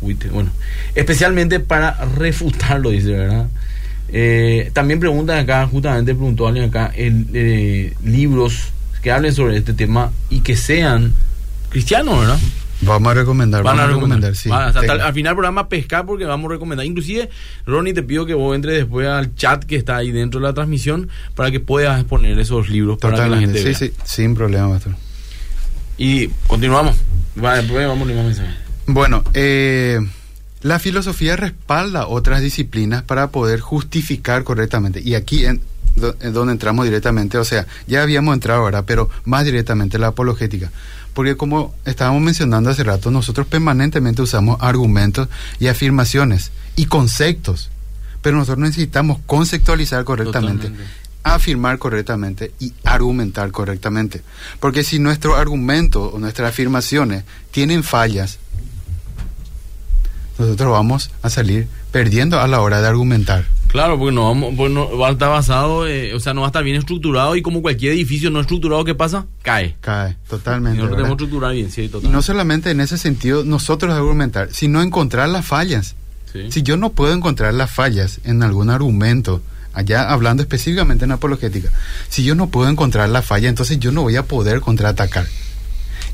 Witte- 0.00 0.30
bueno, 0.30 0.50
especialmente 0.94 1.60
para 1.60 2.04
refutarlo, 2.16 2.90
dice, 2.90 3.10
¿verdad? 3.12 3.46
Eh, 4.10 4.70
también 4.72 5.00
preguntan 5.00 5.38
acá, 5.38 5.66
justamente 5.66 6.14
preguntó 6.14 6.46
alguien 6.46 6.66
acá, 6.70 6.90
el, 6.96 7.26
eh, 7.34 7.94
libros 8.02 8.68
que 9.02 9.10
hablen 9.12 9.34
sobre 9.34 9.56
este 9.56 9.74
tema 9.74 10.10
y 10.30 10.40
que 10.40 10.56
sean 10.56 11.12
cristianos, 11.68 12.20
¿verdad? 12.20 12.38
Vamos 12.80 13.10
a 13.10 13.14
recomendar, 13.14 13.64
Van 13.64 13.76
vamos 13.76 13.90
a 13.92 13.94
recomendar. 13.96 14.36
sí. 14.36 14.48
Van 14.48 14.62
a- 14.62 14.66
hasta 14.68 14.80
Tenga. 14.80 14.92
al, 14.94 15.00
al 15.00 15.12
final 15.12 15.30
del 15.30 15.34
programa 15.36 15.68
pescar 15.68 16.06
porque 16.06 16.24
vamos 16.24 16.48
a 16.48 16.54
recomendar. 16.54 16.86
Inclusive, 16.86 17.28
Ronnie, 17.66 17.92
te 17.92 18.04
pido 18.04 18.24
que 18.24 18.34
vos 18.34 18.54
entres 18.54 18.76
después 18.76 19.06
al 19.08 19.34
chat 19.34 19.64
que 19.64 19.74
está 19.76 19.96
ahí 19.96 20.12
dentro 20.12 20.38
de 20.40 20.46
la 20.46 20.54
transmisión 20.54 21.08
para 21.34 21.50
que 21.50 21.58
puedas 21.58 21.98
exponer 21.98 22.38
esos 22.38 22.68
libros 22.68 22.98
para 22.98 23.24
que 23.24 23.28
la 23.30 23.38
gente 23.40 23.58
sí, 23.58 23.64
vea. 23.64 23.74
sí, 23.74 23.92
sin 24.04 24.34
problema, 24.36 24.70
pastor. 24.70 24.94
Y 25.98 26.28
continuamos. 26.46 26.96
Va, 27.42 27.56
después 27.56 27.86
vamos 27.86 28.08
a. 28.08 28.56
Bueno, 28.88 29.22
eh, 29.34 30.00
la 30.62 30.78
filosofía 30.78 31.36
respalda 31.36 32.06
otras 32.06 32.40
disciplinas 32.42 33.02
para 33.02 33.30
poder 33.30 33.60
justificar 33.60 34.44
correctamente. 34.44 35.00
Y 35.04 35.14
aquí 35.14 35.44
en, 35.44 35.60
do- 35.94 36.16
en 36.20 36.32
donde 36.32 36.52
entramos 36.52 36.84
directamente, 36.84 37.38
o 37.38 37.44
sea, 37.44 37.66
ya 37.86 38.02
habíamos 38.02 38.34
entrado 38.34 38.60
ahora, 38.62 38.82
pero 38.82 39.10
más 39.24 39.44
directamente 39.44 39.98
la 39.98 40.08
apologética. 40.08 40.70
Porque 41.14 41.36
como 41.36 41.74
estábamos 41.84 42.22
mencionando 42.22 42.70
hace 42.70 42.82
rato, 42.84 43.10
nosotros 43.10 43.46
permanentemente 43.46 44.22
usamos 44.22 44.56
argumentos 44.60 45.28
y 45.58 45.66
afirmaciones 45.66 46.50
y 46.76 46.86
conceptos. 46.86 47.70
Pero 48.22 48.36
nosotros 48.36 48.58
necesitamos 48.66 49.18
conceptualizar 49.26 50.02
correctamente 50.04 50.68
Totalmente. 50.68 50.92
afirmar 51.24 51.78
correctamente 51.78 52.52
y 52.58 52.72
argumentar 52.84 53.50
correctamente. 53.52 54.22
Porque 54.60 54.82
si 54.82 54.98
nuestro 54.98 55.36
argumento 55.36 56.04
o 56.04 56.18
nuestras 56.18 56.50
afirmaciones 56.50 57.24
tienen 57.50 57.82
fallas, 57.84 58.38
nosotros 60.38 60.70
vamos 60.70 61.10
a 61.22 61.30
salir 61.30 61.68
perdiendo 61.90 62.40
a 62.40 62.46
la 62.48 62.60
hora 62.60 62.80
de 62.80 62.88
argumentar. 62.88 63.44
Claro, 63.68 63.98
porque 63.98 64.14
no 64.14 64.24
vamos, 64.24 64.54
pues 64.56 64.72
no, 64.72 64.96
va 64.96 65.08
a 65.08 65.12
estar 65.12 65.28
basado, 65.28 65.86
eh, 65.86 66.14
o 66.14 66.20
sea, 66.20 66.32
no 66.32 66.40
va 66.40 66.46
a 66.46 66.50
estar 66.50 66.64
bien 66.64 66.76
estructurado 66.76 67.36
y 67.36 67.42
como 67.42 67.60
cualquier 67.60 67.92
edificio 67.92 68.30
no 68.30 68.40
estructurado, 68.40 68.82
¿qué 68.84 68.94
pasa? 68.94 69.26
Cae. 69.42 69.76
Cae 69.82 70.12
Y 70.24 70.28
totalmente. 70.30 70.78
nosotros 70.78 70.90
¿verdad? 70.96 70.96
tenemos 70.96 71.10
estructurar 71.22 71.52
bien, 71.52 71.70
sí, 71.70 71.82
Y 71.82 71.88
total. 71.88 72.10
no 72.12 72.22
solamente 72.22 72.70
en 72.70 72.80
ese 72.80 72.96
sentido 72.96 73.44
nosotros 73.44 73.92
argumentar, 73.92 74.48
sino 74.52 74.80
encontrar 74.80 75.28
las 75.28 75.44
fallas. 75.44 75.96
Sí. 76.32 76.50
Si 76.50 76.62
yo 76.62 76.76
no 76.78 76.90
puedo 76.90 77.12
encontrar 77.12 77.52
las 77.52 77.70
fallas 77.70 78.20
en 78.24 78.42
algún 78.42 78.70
argumento, 78.70 79.42
allá 79.74 80.10
hablando 80.10 80.42
específicamente 80.42 81.04
en 81.04 81.12
apologética, 81.12 81.70
si 82.08 82.24
yo 82.24 82.34
no 82.34 82.48
puedo 82.48 82.70
encontrar 82.70 83.08
la 83.10 83.20
falla, 83.22 83.50
entonces 83.50 83.78
yo 83.78 83.92
no 83.92 84.00
voy 84.02 84.16
a 84.16 84.22
poder 84.22 84.60
contraatacar. 84.60 85.26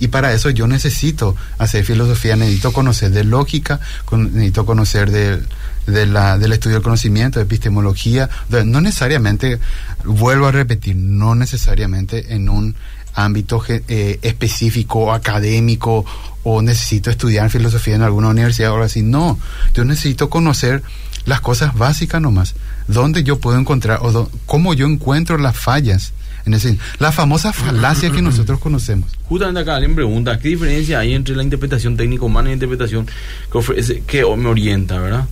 Y 0.01 0.09
para 0.09 0.33
eso 0.33 0.51
yo 0.51 0.67
necesito 0.67 1.37
hacer 1.59 1.85
filosofía, 1.85 2.37
necesito 2.37 2.73
conocer 2.73 3.11
de 3.11 3.25
lógica, 3.25 3.81
necesito 4.11 4.67
conocer 4.67 5.11
de 5.11 6.07
la, 6.07 6.39
del 6.39 6.53
estudio 6.53 6.77
del 6.77 6.83
conocimiento, 6.83 7.39
de 7.39 7.45
epistemología, 7.45 8.29
no 8.65 8.81
necesariamente, 8.81 9.59
vuelvo 10.05 10.47
a 10.47 10.53
repetir, 10.53 10.97
no 10.97 11.35
necesariamente 11.35 12.35
en 12.35 12.49
un 12.49 12.75
ámbito 13.15 13.63
eh, 13.69 14.19
específico, 14.23 15.13
académico, 15.13 16.05
o 16.43 16.61
necesito 16.61 17.11
estudiar 17.11 17.49
filosofía 17.51 17.95
en 17.95 18.03
alguna 18.03 18.29
universidad 18.29 18.71
o 18.71 18.75
algo 18.75 18.85
así. 18.85 19.03
No, 19.03 19.39
yo 19.75 19.85
necesito 19.85 20.29
conocer 20.29 20.83
las 21.25 21.41
cosas 21.41 21.75
básicas 21.75 22.21
nomás. 22.21 22.55
¿Dónde 22.87 23.25
yo 23.25 23.39
puedo 23.39 23.59
encontrar, 23.59 24.01
o 24.03 24.29
cómo 24.47 24.75
yo 24.75 24.87
encuentro 24.87 25.39
las 25.39 25.57
fallas? 25.57 26.13
En 26.47 26.55
ese, 26.55 26.79
la 26.99 27.11
famosa 27.11 27.53
falacia 27.53 28.11
que 28.11 28.21
nosotros 28.21 28.61
conocemos. 28.61 29.11
Justamente 29.25 29.61
acá 29.61 29.77
alguien 29.77 29.95
pregunta, 29.95 30.39
¿qué 30.39 30.49
diferencia 30.49 30.99
hay 30.99 31.15
entre 31.15 31.35
la 31.35 31.43
interpretación 31.43 31.97
técnica 31.97 32.25
humana 32.25 32.49
y 32.49 32.51
la 32.51 32.55
interpretación 32.55 33.07
que, 33.51 33.59
ofrece, 33.59 34.03
que 34.07 34.25
me 34.37 34.49
orienta, 34.49 34.99
verdad? 34.99 35.27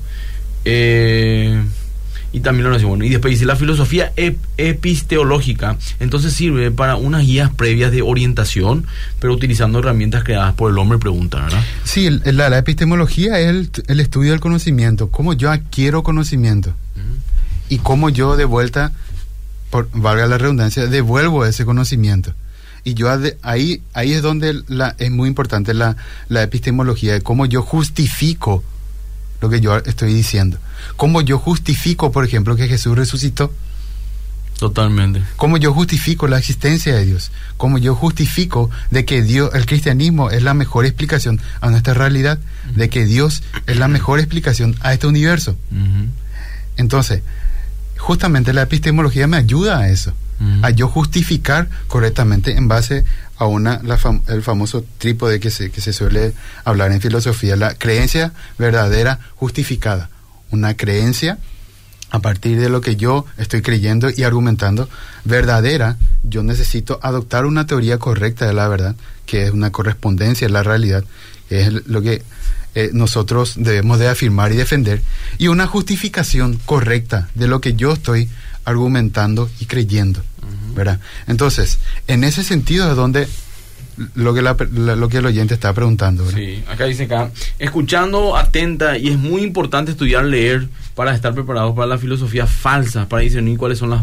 Eh, 0.65 1.61
y 2.33 2.41
también 2.41 2.69
lo 2.69 2.75
hace 2.75 2.85
bueno. 2.85 3.05
Y 3.05 3.11
después 3.11 3.33
dice, 3.33 3.45
la 3.45 3.57
filosofía 3.57 4.13
episteológica 4.17 5.77
entonces 6.01 6.33
sirve 6.33 6.71
para 6.71 6.97
unas 6.97 7.27
guías 7.27 7.51
previas 7.51 7.93
de 7.93 8.03
orientación, 8.03 8.87
pero 9.21 9.35
utilizando 9.35 9.79
herramientas 9.79 10.25
creadas 10.25 10.55
por 10.55 10.71
el 10.71 10.79
hombre, 10.79 10.99
pregunta, 10.99 11.43
¿verdad? 11.43 11.63
Sí, 11.85 12.09
la, 12.11 12.57
epistemología 12.57 13.39
es 13.39 13.71
el, 13.87 14.01
estudio 14.01 14.31
del 14.31 14.41
conocimiento, 14.41 15.11
cómo 15.11 15.35
yo 15.35 15.51
adquiero 15.51 16.03
conocimiento 16.03 16.75
y 17.69 17.79
cómo 17.79 18.09
yo 18.11 18.37
de 18.37 18.45
vuelta, 18.45 18.93
por, 19.73 19.89
valga 19.95 20.27
la 20.27 20.37
redundancia, 20.37 20.87
devuelvo 20.87 21.47
ese 21.47 21.65
conocimiento. 21.65 22.35
Y 22.85 22.93
yo 22.93 23.09
ahí, 23.41 23.81
ahí 23.95 24.13
es 24.13 24.21
donde 24.21 24.63
la, 24.69 24.95
es 24.99 25.11
muy 25.11 25.29
importante 25.29 25.73
la, 25.73 25.97
la 26.29 26.43
epistemología, 26.43 27.15
de 27.15 27.23
cómo 27.23 27.47
yo 27.47 27.63
justifico 27.63 28.63
lo 29.41 29.49
que 29.49 29.63
yo 29.63 29.75
estoy 29.79 30.13
diciendo. 30.13 30.59
¿Cómo 30.97 31.23
yo 31.23 31.39
justifico, 31.39 32.13
por 32.13 32.25
ejemplo, 32.27 32.55
que 32.55 32.69
Jesús 32.69 32.95
resucitó? 32.95 33.51
Totalmente. 34.59 35.23
¿Cómo 35.37 35.57
yo 35.57 35.73
justifico 35.73 36.29
la 36.29 36.39
existencia 36.39 36.95
de 36.95 37.07
Dios? 37.07 37.33
¿Cómo 37.57 37.79
yo 37.79 37.95
justifico 37.95 38.69
de 38.91 39.07
que 39.07 39.23
Dios, 39.23 39.55
el 39.55 39.65
cristianismo 39.65 40.31
es 40.31 40.43
la 40.43 40.53
mejor 40.53 40.85
explicación 40.85 41.41
a 41.63 41.71
nuestra 41.71 41.95
realidad? 41.95 42.41
De 42.77 42.91
que 42.91 43.07
Dios 43.07 43.43
es 43.67 43.79
la 43.79 43.89
mejor 43.89 44.19
explicación 44.19 44.77
a 44.81 44.93
este 44.93 45.07
universo. 45.07 45.57
Entonces, 46.77 47.23
justamente 48.03 48.53
la 48.53 48.63
epistemología 48.63 49.29
me 49.29 49.37
ayuda 49.37 49.79
a 49.79 49.89
eso, 49.89 50.13
a 50.63 50.71
yo 50.71 50.89
justificar 50.89 51.69
correctamente 51.87 52.57
en 52.57 52.67
base 52.67 53.05
a 53.37 53.47
una, 53.47 53.81
el 54.27 54.43
famoso 54.43 54.85
trípode 54.99 55.39
que 55.39 55.53
se, 55.53 55.71
que 55.71 55.81
se 55.81 55.93
suele 55.93 56.33
hablar 56.65 56.91
en 56.91 57.01
filosofía, 57.01 57.55
la 57.55 57.75
creencia 57.75 58.33
verdadera 58.59 59.21
justificada. 59.37 60.11
Una 60.51 60.75
creencia 60.75 61.39
a 62.11 62.19
partir 62.19 62.59
de 62.59 62.69
lo 62.69 62.81
que 62.81 62.97
yo 62.97 63.25
estoy 63.39 63.63
creyendo 63.63 64.11
y 64.15 64.25
argumentando 64.25 64.89
verdadera, 65.25 65.97
yo 66.25 66.43
necesito 66.43 66.99
adoptar 67.03 67.47
una 67.47 67.67
teoría 67.67 67.99
correcta 67.99 68.47
de 68.47 68.53
la 68.53 68.67
verdad, 68.67 68.97
que 69.27 69.45
es 69.45 69.53
una 69.53 69.71
correspondencia 69.71 70.49
de 70.49 70.53
la 70.53 70.65
realidad, 70.65 71.05
que 71.49 71.63
es 71.63 71.87
lo 71.87 72.03
que 72.03 72.23
eh, 72.75 72.91
nosotros 72.93 73.55
debemos 73.57 73.99
de 73.99 74.09
afirmar 74.09 74.53
y 74.53 74.57
defender, 74.57 75.03
y 75.39 75.49
una 75.49 75.67
justificación 75.67 76.59
correcta 76.65 77.29
de 77.35 77.49
lo 77.49 77.61
que 77.61 77.75
yo 77.75 77.93
estoy 77.93 78.29
argumentando 78.65 79.51
y 79.61 79.67
creyendo. 79.67 80.23
¿verdad? 80.75 81.01
Entonces, 81.27 81.79
en 82.07 82.25
ese 82.25 82.43
sentido 82.43 82.91
es 82.91 82.97
donde 82.97 83.29
lo 84.15 84.35
que, 84.35 84.43
lo 84.43 85.09
que 85.09 85.19
el 85.19 85.27
oyente 85.27 85.55
está 85.55 85.73
preguntando. 85.73 86.29
Sí, 86.31 86.63
acá 86.69 86.87
dice 86.87 87.05
acá, 87.05 87.31
escuchando 87.59 88.37
atenta 88.37 88.99
y 88.99 89.09
es 89.09 89.19
muy 89.19 89.43
importante 89.43 89.91
estudiar, 89.91 90.25
leer 90.25 90.69
para 90.95 91.15
estar 91.15 91.35
preparados 91.35 91.75
para 91.75 91.87
la 91.87 91.99
filosofía 91.99 92.47
falsa, 92.47 93.09
para 93.09 93.23
discernir 93.23 93.57
cuáles 93.59 93.79
son 93.79 93.91
las, 93.91 94.03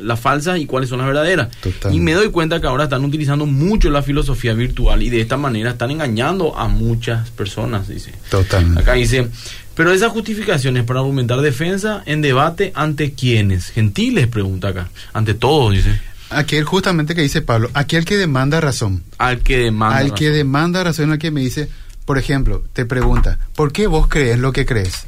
las 0.00 0.18
falsas 0.18 0.58
y 0.58 0.66
cuáles 0.66 0.88
son 0.88 0.98
las 0.98 1.06
verdaderas. 1.06 1.48
Y 1.90 2.00
me 2.00 2.12
doy 2.12 2.30
cuenta 2.30 2.60
que 2.60 2.66
ahora 2.66 2.84
están 2.84 3.04
utilizando 3.04 3.46
mucho 3.46 3.90
la 3.90 4.02
filosofía 4.02 4.54
virtual 4.54 5.02
y 5.02 5.10
de 5.10 5.20
esta 5.20 5.36
manera 5.36 5.70
están 5.70 5.90
engañando 5.90 6.56
a 6.58 6.68
muchas 6.68 7.30
personas, 7.30 7.88
dice. 7.88 8.12
Totalmente. 8.30 8.80
Acá 8.80 8.94
dice, 8.94 9.28
pero 9.74 9.92
esas 9.92 10.12
justificaciones 10.12 10.84
para 10.84 11.00
argumentar 11.00 11.40
defensa 11.40 12.02
en 12.06 12.22
debate 12.22 12.72
ante 12.74 13.12
quiénes? 13.12 13.70
Gentiles, 13.70 14.26
pregunta 14.28 14.68
acá. 14.68 14.88
Ante 15.12 15.34
todos, 15.34 15.72
dice. 15.72 16.00
Aquel 16.34 16.64
justamente 16.64 17.14
que 17.14 17.22
dice 17.22 17.42
Pablo, 17.42 17.70
aquel 17.74 18.04
que 18.04 18.16
demanda 18.16 18.60
razón. 18.60 19.02
Al 19.18 19.40
que 19.40 19.58
demanda 19.58 19.96
Al 19.98 20.14
que 20.14 20.30
demanda 20.30 20.84
razón, 20.84 21.12
al 21.12 21.18
que 21.18 21.30
me 21.30 21.40
dice, 21.40 21.68
por 22.04 22.18
ejemplo, 22.18 22.64
te 22.72 22.84
pregunta, 22.84 23.38
¿por 23.54 23.72
qué 23.72 23.86
vos 23.86 24.08
crees 24.08 24.38
lo 24.38 24.52
que 24.52 24.66
crees? 24.66 25.06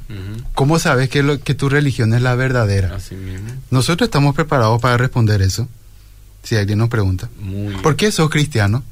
¿Cómo 0.54 0.78
sabes 0.78 1.08
que, 1.08 1.22
lo, 1.22 1.40
que 1.40 1.54
tu 1.54 1.68
religión 1.68 2.14
es 2.14 2.22
la 2.22 2.34
verdadera? 2.34 2.94
Así 2.96 3.14
mismo. 3.14 3.48
Nosotros 3.70 4.06
estamos 4.08 4.34
preparados 4.34 4.80
para 4.80 4.96
responder 4.96 5.42
eso, 5.42 5.68
si 6.42 6.56
alguien 6.56 6.78
nos 6.78 6.88
pregunta. 6.88 7.28
¿Por 7.82 7.96
qué 7.96 8.10
sos 8.12 8.30
cristiano? 8.30 8.82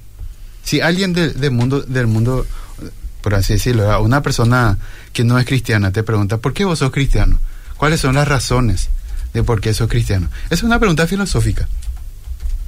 Si 0.62 0.80
alguien 0.80 1.12
del 1.12 1.51
mundo, 1.51 1.82
del 1.82 2.07
mundo 2.07 2.47
por 3.24 3.35
así 3.35 3.55
decirlo, 3.55 4.03
una 4.03 4.22
persona 4.22 4.76
que 5.14 5.24
no 5.24 5.39
es 5.39 5.47
cristiana 5.47 5.91
te 5.91 6.03
pregunta, 6.03 6.37
¿por 6.37 6.53
qué 6.53 6.66
vos 6.66 6.80
sos 6.80 6.93
cristiano? 6.93 7.41
¿Cuáles 7.78 8.01
son 8.01 8.16
las 8.16 8.28
razones 8.28 8.91
de 9.32 9.43
por 9.43 9.62
qué 9.62 9.72
sos 9.72 9.89
cristiano? 9.89 10.28
Es 10.51 10.62
una 10.62 10.78
pregunta 10.78 11.07
filosófica, 11.07 11.66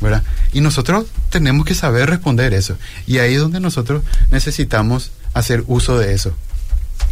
¿verdad? 0.01 0.23
Y 0.53 0.61
nosotros 0.61 1.07
tenemos 1.31 1.67
que 1.67 1.75
saber 1.75 2.11
responder 2.11 2.55
eso. 2.55 2.77
Y 3.07 3.19
ahí 3.19 3.35
es 3.35 3.41
donde 3.41 3.61
nosotros 3.61 4.03
necesitamos 4.31 5.13
hacer 5.35 5.65
uso 5.67 5.99
de 5.99 6.13
eso. 6.13 6.35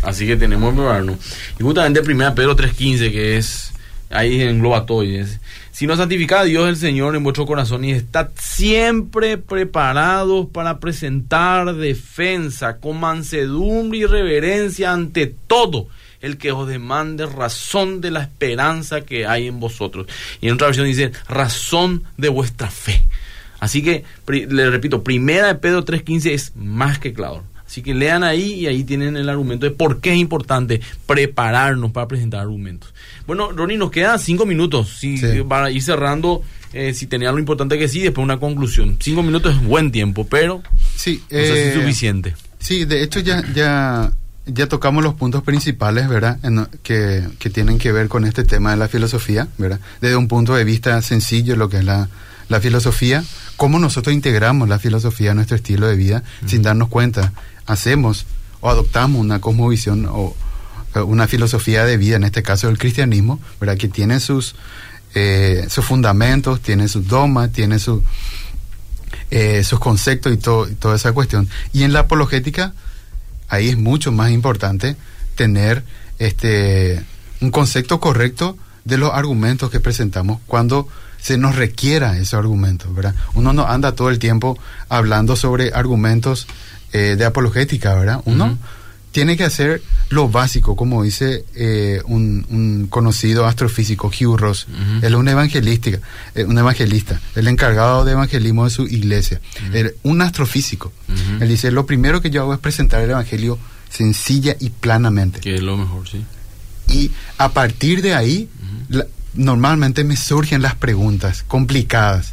Así 0.02 0.26
que 0.26 0.36
tenemos 0.36 0.70
que 0.70 0.76
probarnos. 0.76 1.16
Y 1.58 1.62
justamente 1.62 2.00
1 2.00 2.34
Pedro 2.34 2.56
3.15, 2.56 3.10
que 3.10 3.36
es, 3.36 3.72
ahí 4.10 4.42
engloba 4.42 4.86
todo, 4.86 5.02
y 5.02 5.16
es, 5.16 5.40
sino 5.72 5.96
santificad 5.96 6.40
a 6.40 6.44
Dios 6.44 6.68
el 6.68 6.76
Señor 6.76 7.16
en 7.16 7.24
vuestro 7.24 7.46
corazón 7.46 7.84
y 7.84 7.92
estad 7.92 8.28
siempre 8.38 9.38
preparados 9.38 10.46
para 10.52 10.78
presentar 10.78 11.74
defensa 11.74 12.76
con 12.76 13.00
mansedumbre 13.00 13.98
y 13.98 14.06
reverencia 14.06 14.92
ante 14.92 15.34
todo 15.46 15.88
el 16.24 16.38
que 16.38 16.52
os 16.52 16.66
demande 16.66 17.26
razón 17.26 18.00
de 18.00 18.10
la 18.10 18.22
esperanza 18.22 19.02
que 19.02 19.26
hay 19.26 19.46
en 19.46 19.60
vosotros. 19.60 20.06
Y 20.40 20.48
en 20.48 20.54
otra 20.54 20.68
versión 20.68 20.86
dice, 20.86 21.12
razón 21.28 22.04
de 22.16 22.28
vuestra 22.28 22.70
fe. 22.70 23.02
Así 23.60 23.82
que, 23.82 24.04
le 24.26 24.70
repito, 24.70 25.02
primera 25.02 25.48
de 25.48 25.54
Pedro 25.54 25.84
3.15 25.84 26.30
es 26.30 26.52
más 26.56 26.98
que 26.98 27.12
claro. 27.12 27.44
Así 27.66 27.82
que 27.82 27.94
lean 27.94 28.22
ahí 28.22 28.52
y 28.52 28.66
ahí 28.66 28.84
tienen 28.84 29.16
el 29.16 29.28
argumento 29.28 29.66
de 29.66 29.72
por 29.72 30.00
qué 30.00 30.12
es 30.12 30.18
importante 30.18 30.80
prepararnos 31.06 31.92
para 31.92 32.06
presentar 32.06 32.40
argumentos. 32.40 32.94
Bueno, 33.26 33.52
Ronnie, 33.52 33.76
nos 33.76 33.90
quedan 33.90 34.18
cinco 34.18 34.46
minutos 34.46 34.96
sí, 34.98 35.20
para 35.48 35.70
ir 35.70 35.82
cerrando. 35.82 36.42
Eh, 36.72 36.92
si 36.92 37.06
tenía 37.06 37.28
algo 37.28 37.38
importante 37.38 37.78
que 37.78 37.88
sí, 37.88 38.00
después 38.00 38.22
una 38.22 38.38
conclusión. 38.38 38.96
Cinco 39.00 39.22
minutos 39.22 39.54
es 39.54 39.62
buen 39.64 39.92
tiempo, 39.92 40.26
pero 40.26 40.62
sí, 40.96 41.22
no 41.30 41.38
sé 41.38 41.46
si 41.46 41.52
es 41.52 41.66
eh, 41.66 41.74
suficiente. 41.74 42.34
Sí, 42.58 42.84
de 42.84 43.02
hecho 43.02 43.20
ya, 43.20 43.42
ya, 43.54 44.12
ya 44.46 44.68
tocamos 44.68 45.02
los 45.02 45.14
puntos 45.14 45.42
principales, 45.42 46.08
¿verdad? 46.08 46.38
que, 46.82 47.26
que 47.38 47.50
tienen 47.50 47.78
que 47.78 47.92
ver 47.92 48.08
con 48.08 48.24
este 48.24 48.44
tema 48.44 48.72
de 48.72 48.76
la 48.76 48.88
filosofía, 48.88 49.48
¿verdad? 49.58 49.80
Desde 50.00 50.16
un 50.16 50.28
punto 50.28 50.54
de 50.54 50.64
vista 50.64 51.00
sencillo, 51.02 51.56
lo 51.56 51.68
que 51.68 51.78
es 51.78 51.84
la, 51.84 52.08
la 52.48 52.60
filosofía, 52.60 53.24
cómo 53.56 53.78
nosotros 53.78 54.14
integramos 54.14 54.68
la 54.68 54.78
filosofía 54.78 55.30
a 55.30 55.34
nuestro 55.34 55.56
estilo 55.56 55.86
de 55.86 55.96
vida 55.96 56.22
sin 56.46 56.62
darnos 56.62 56.88
cuenta 56.88 57.32
hacemos 57.66 58.26
o 58.60 58.70
adoptamos 58.70 59.20
una 59.20 59.40
cosmovisión 59.40 60.06
o 60.10 60.34
eh, 60.94 61.00
una 61.00 61.26
filosofía 61.26 61.84
de 61.84 61.96
vida, 61.96 62.16
en 62.16 62.24
este 62.24 62.42
caso 62.42 62.68
el 62.68 62.78
cristianismo, 62.78 63.40
¿verdad? 63.60 63.76
que 63.76 63.88
tiene 63.88 64.20
sus, 64.20 64.54
eh, 65.14 65.66
sus 65.68 65.84
fundamentos, 65.84 66.60
tiene 66.60 66.88
sus 66.88 67.06
dogmas, 67.06 67.52
tiene 67.52 67.78
su, 67.78 68.02
eh, 69.30 69.64
sus 69.64 69.78
conceptos 69.80 70.32
y, 70.32 70.36
todo, 70.36 70.68
y 70.68 70.74
toda 70.74 70.96
esa 70.96 71.12
cuestión. 71.12 71.48
Y 71.72 71.82
en 71.82 71.92
la 71.92 72.00
apologética, 72.00 72.74
ahí 73.54 73.68
es 73.68 73.78
mucho 73.78 74.12
más 74.12 74.30
importante 74.30 74.96
tener 75.34 75.84
este, 76.18 77.02
un 77.40 77.50
concepto 77.50 78.00
correcto 78.00 78.56
de 78.84 78.98
los 78.98 79.12
argumentos 79.12 79.70
que 79.70 79.80
presentamos 79.80 80.40
cuando 80.46 80.88
se 81.18 81.38
nos 81.38 81.56
requiera 81.56 82.18
esos 82.18 82.34
argumentos, 82.34 82.94
¿verdad? 82.94 83.14
Uno 83.32 83.52
no 83.52 83.66
anda 83.66 83.92
todo 83.92 84.10
el 84.10 84.18
tiempo 84.18 84.58
hablando 84.90 85.36
sobre 85.36 85.72
argumentos 85.72 86.46
eh, 86.92 87.16
de 87.16 87.24
apologética, 87.24 87.94
¿verdad? 87.94 88.20
Uno 88.26 88.58
tiene 89.14 89.36
que 89.36 89.44
hacer 89.44 89.80
lo 90.08 90.28
básico, 90.28 90.74
como 90.74 91.04
dice 91.04 91.44
eh, 91.54 92.02
un, 92.06 92.88
conocido 92.90 93.46
astrofísico, 93.46 94.08
Hugh 94.08 94.36
Ross. 94.36 94.66
Él 95.02 95.12
es 95.12 95.14
un 95.14 95.28
evangelista, 95.28 95.90
eh, 96.34 96.44
un 96.44 96.58
evangelista, 96.58 97.20
el 97.36 97.46
encargado 97.46 98.04
de 98.04 98.10
evangelismo 98.10 98.64
de 98.64 98.70
su 98.70 98.88
iglesia, 98.88 99.40
un 100.02 100.20
astrofísico. 100.20 100.92
Él 101.40 101.48
dice, 101.48 101.70
lo 101.70 101.86
primero 101.86 102.20
que 102.20 102.30
yo 102.30 102.42
hago 102.42 102.54
es 102.54 102.58
presentar 102.58 103.02
el 103.02 103.10
evangelio 103.10 103.56
sencilla 103.88 104.56
y 104.58 104.70
planamente. 104.70 105.38
Que 105.38 105.54
es 105.54 105.62
lo 105.62 105.76
mejor, 105.76 106.08
sí. 106.08 106.24
Y 106.88 107.12
a 107.38 107.52
partir 107.52 108.02
de 108.02 108.14
ahí, 108.14 108.48
normalmente 109.34 110.02
me 110.02 110.16
surgen 110.16 110.60
las 110.60 110.74
preguntas 110.74 111.44
complicadas. 111.46 112.32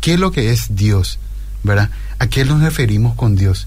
¿Qué 0.00 0.14
es 0.14 0.20
lo 0.20 0.30
que 0.30 0.52
es 0.52 0.76
Dios? 0.76 1.18
¿Verdad? 1.64 1.90
¿A 2.20 2.28
qué 2.28 2.44
nos 2.44 2.62
referimos 2.62 3.16
con 3.16 3.34
Dios? 3.34 3.66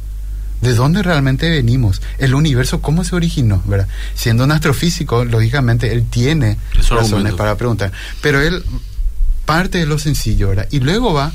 ¿De 0.64 0.74
dónde 0.74 1.04
realmente 1.04 1.50
venimos? 1.50 2.02
El 2.20 2.34
universo, 2.36 2.82
¿cómo 2.82 3.04
se 3.04 3.16
originó? 3.16 3.62
¿verdad? 3.66 3.88
Siendo 4.16 4.46
un 4.46 4.52
astrofísico, 4.54 5.26
lógicamente, 5.26 5.92
él 5.92 6.06
tiene 6.10 6.58
Esos 6.72 6.90
razones 6.92 7.12
argumentos. 7.12 7.38
para 7.38 7.56
preguntar. 7.58 7.92
Pero 8.22 8.40
él 8.42 8.64
parte 9.46 9.78
de 9.80 9.86
lo 9.86 10.00
sencillo, 10.00 10.50
¿verdad? 10.50 10.68
Y 10.72 10.80
luego 10.80 11.14
va, 11.14 11.32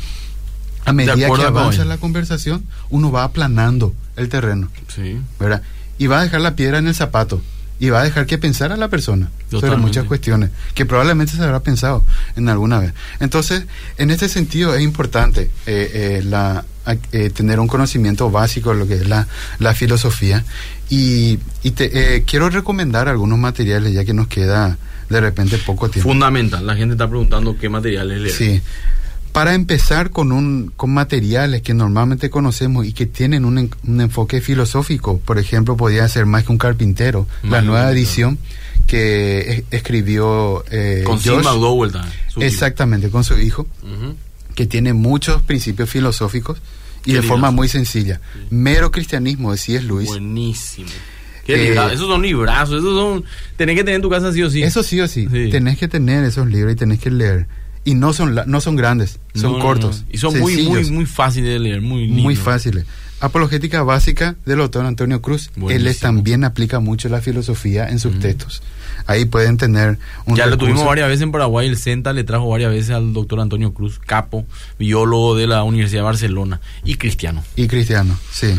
a 0.87 0.93
medida 0.95 1.14
que 1.14 1.24
avanza 1.43 1.85
la 1.85 1.99
conversación, 1.99 2.64
uno 2.89 3.12
va 3.12 3.24
aplanando 3.24 3.95
el 4.16 4.31
terreno, 4.31 4.70
Sí. 4.95 5.18
¿verdad? 5.39 5.61
Y 5.99 6.07
va 6.07 6.20
a 6.20 6.22
dejar 6.22 6.41
la 6.41 6.57
piedra 6.57 6.79
en 6.79 6.87
el 6.87 6.95
zapato. 6.95 7.43
Y 7.81 7.91
va 7.91 8.01
a 8.01 8.05
dejar 8.05 8.26
que 8.26 8.39
pensar 8.39 8.72
a 8.72 8.76
la 8.76 8.89
persona 8.89 9.31
sobre 9.51 9.61
Totalmente. 9.68 9.87
muchas 9.87 10.05
cuestiones 10.05 10.51
que 10.74 10.85
probablemente 10.85 11.35
se 11.35 11.43
habrá 11.43 11.61
pensado 11.61 12.05
en 12.35 12.49
alguna 12.49 12.81
vez. 12.81 12.93
Entonces, 13.20 13.64
en 13.99 14.11
este 14.11 14.29
sentido 14.29 14.74
es 14.74 14.83
importante 14.83 15.51
eh, 15.66 15.91
eh, 15.95 16.22
la, 16.24 16.64
eh, 17.12 17.31
tener 17.31 17.61
un 17.61 17.68
conocimiento 17.68 18.31
básico 18.31 18.72
de 18.72 18.79
lo 18.81 18.87
que 18.89 18.95
es 18.95 19.09
la, 19.09 19.29
la 19.61 19.74
filosofía. 19.74 20.45
Y, 20.91 21.39
y 21.62 21.70
te, 21.72 22.16
eh, 22.16 22.24
quiero 22.26 22.51
recomendar 22.51 23.09
algunos 23.09 23.39
materiales 23.39 23.93
ya 23.93 24.05
que 24.05 24.14
nos 24.14 24.26
queda 24.26 24.76
de 25.09 25.20
repente 25.20 25.59
poco 25.59 25.89
tiempo. 25.89 26.09
Fundamental. 26.11 26.66
La 26.66 26.74
gente 26.76 26.95
está 26.95 27.09
preguntando 27.09 27.57
qué 27.59 27.68
materiales 27.68 28.20
leer. 28.20 28.35
Sí. 28.35 28.62
Para 29.33 29.55
empezar 29.55 30.11
con 30.11 30.33
un 30.33 30.72
con 30.76 30.91
materiales 30.93 31.62
que 31.62 31.74
normalmente 31.74 32.29
conocemos 32.31 32.87
y 32.87 32.93
que 32.93 33.07
tienen 33.07 33.45
un, 33.45 33.70
un 33.87 34.01
enfoque 34.01 34.41
filosófico, 34.41 35.18
por 35.20 35.39
ejemplo, 35.39 35.76
podría 35.76 36.09
ser 36.09 36.26
más 36.26 36.45
que 36.45 36.53
un 36.53 36.59
carpintero, 36.59 37.26
la 37.45 37.61
nueva 37.62 37.91
edición 37.93 38.39
que 38.87 39.41
es- 39.53 39.64
escribió 39.70 40.64
eh, 40.70 41.03
Con 41.05 41.16
Josh, 41.18 41.24
libro. 41.45 42.01
exactamente 42.39 43.11
con 43.11 43.22
su 43.24 43.39
hijo, 43.39 43.66
que 44.55 44.66
tiene 44.66 44.93
muchos 44.93 45.43
principios 45.43 45.89
filosóficos 45.91 46.59
y 47.05 47.12
Qué 47.12 47.20
de 47.20 47.22
forma 47.22 47.51
muy 47.51 47.68
sencilla. 47.68 48.20
Mero 48.51 48.91
cristianismo 48.91 49.53
de 49.53 49.59
C.S. 49.59 49.85
Lewis. 49.85 50.09
Buenísimo. 50.09 50.89
Qué 51.47 51.72
Eh, 51.72 51.76
Esos 51.93 52.09
son 52.09 52.20
librazos. 52.22 52.81
Esos 52.81 52.95
son. 52.99 53.24
Tenés 53.57 53.76
que 53.76 53.83
tener 53.85 53.97
en 53.97 54.03
tu 54.03 54.11
casa 54.11 54.33
sí 54.33 54.43
o 54.43 54.51
sí. 54.51 54.62
Eso 54.62 54.83
sí 54.83 55.01
o 55.01 55.07
sí, 55.09 55.26
Sí. 55.31 55.49
tenés 55.51 55.79
que 55.79 55.87
tener 55.89 56.24
esos 56.24 56.47
libros 56.49 56.72
y 56.72 56.76
tenés 56.76 56.99
que 56.99 57.11
leer. 57.11 57.47
Y 57.85 57.95
no 57.95 58.12
son 58.12 58.39
no 58.47 58.61
son 58.61 58.76
grandes, 58.76 59.18
son 59.35 59.53
No, 59.55 59.59
cortos. 59.61 60.03
no. 60.03 60.07
Y 60.12 60.18
son 60.18 60.39
muy, 60.39 60.62
muy, 60.68 60.91
muy 60.91 61.07
fáciles 61.07 61.51
de 61.53 61.59
leer. 61.59 61.81
Muy, 61.81 62.07
Muy 62.09 62.35
lindos. 62.35 62.39
fáciles. 62.45 62.85
Apologética 63.20 63.83
básica 63.83 64.37
del 64.47 64.61
autor 64.61 64.87
Antonio 64.87 65.20
Cruz. 65.22 65.51
Él 65.57 65.61
Buenísimo. 65.62 65.91
es- 65.91 65.99
también 66.01 66.45
aplica 66.45 66.79
mucho 66.81 67.09
la 67.09 67.20
filosofía 67.20 67.89
en 67.89 67.99
sus 67.99 68.18
textos. 68.20 68.62
Ahí 69.07 69.24
pueden 69.24 69.57
tener 69.57 69.99
un 70.26 70.37
Ya 70.37 70.47
lo 70.47 70.57
tuvimos 70.59 70.85
varias 70.85 71.09
veces 71.09 71.22
en 71.22 71.33
Paraguay. 71.33 71.66
El 71.66 71.76
CENTA 71.79 72.12
le 72.12 72.22
trajo 72.24 72.49
varias 72.49 72.70
veces 72.70 72.91
al 72.91 73.12
doctor 73.14 73.41
Antonio 73.41 73.72
Cruz, 73.72 73.99
capo, 73.99 74.45
biólogo 74.79 75.35
de 75.35 75.47
la 75.47 75.64
Universidad 75.64 76.01
de 76.01 76.05
Barcelona 76.05 76.61
y 76.85 76.95
cristiano. 76.97 77.43
Y 77.57 77.66
cristiano, 77.66 78.16
sí. 78.31 78.55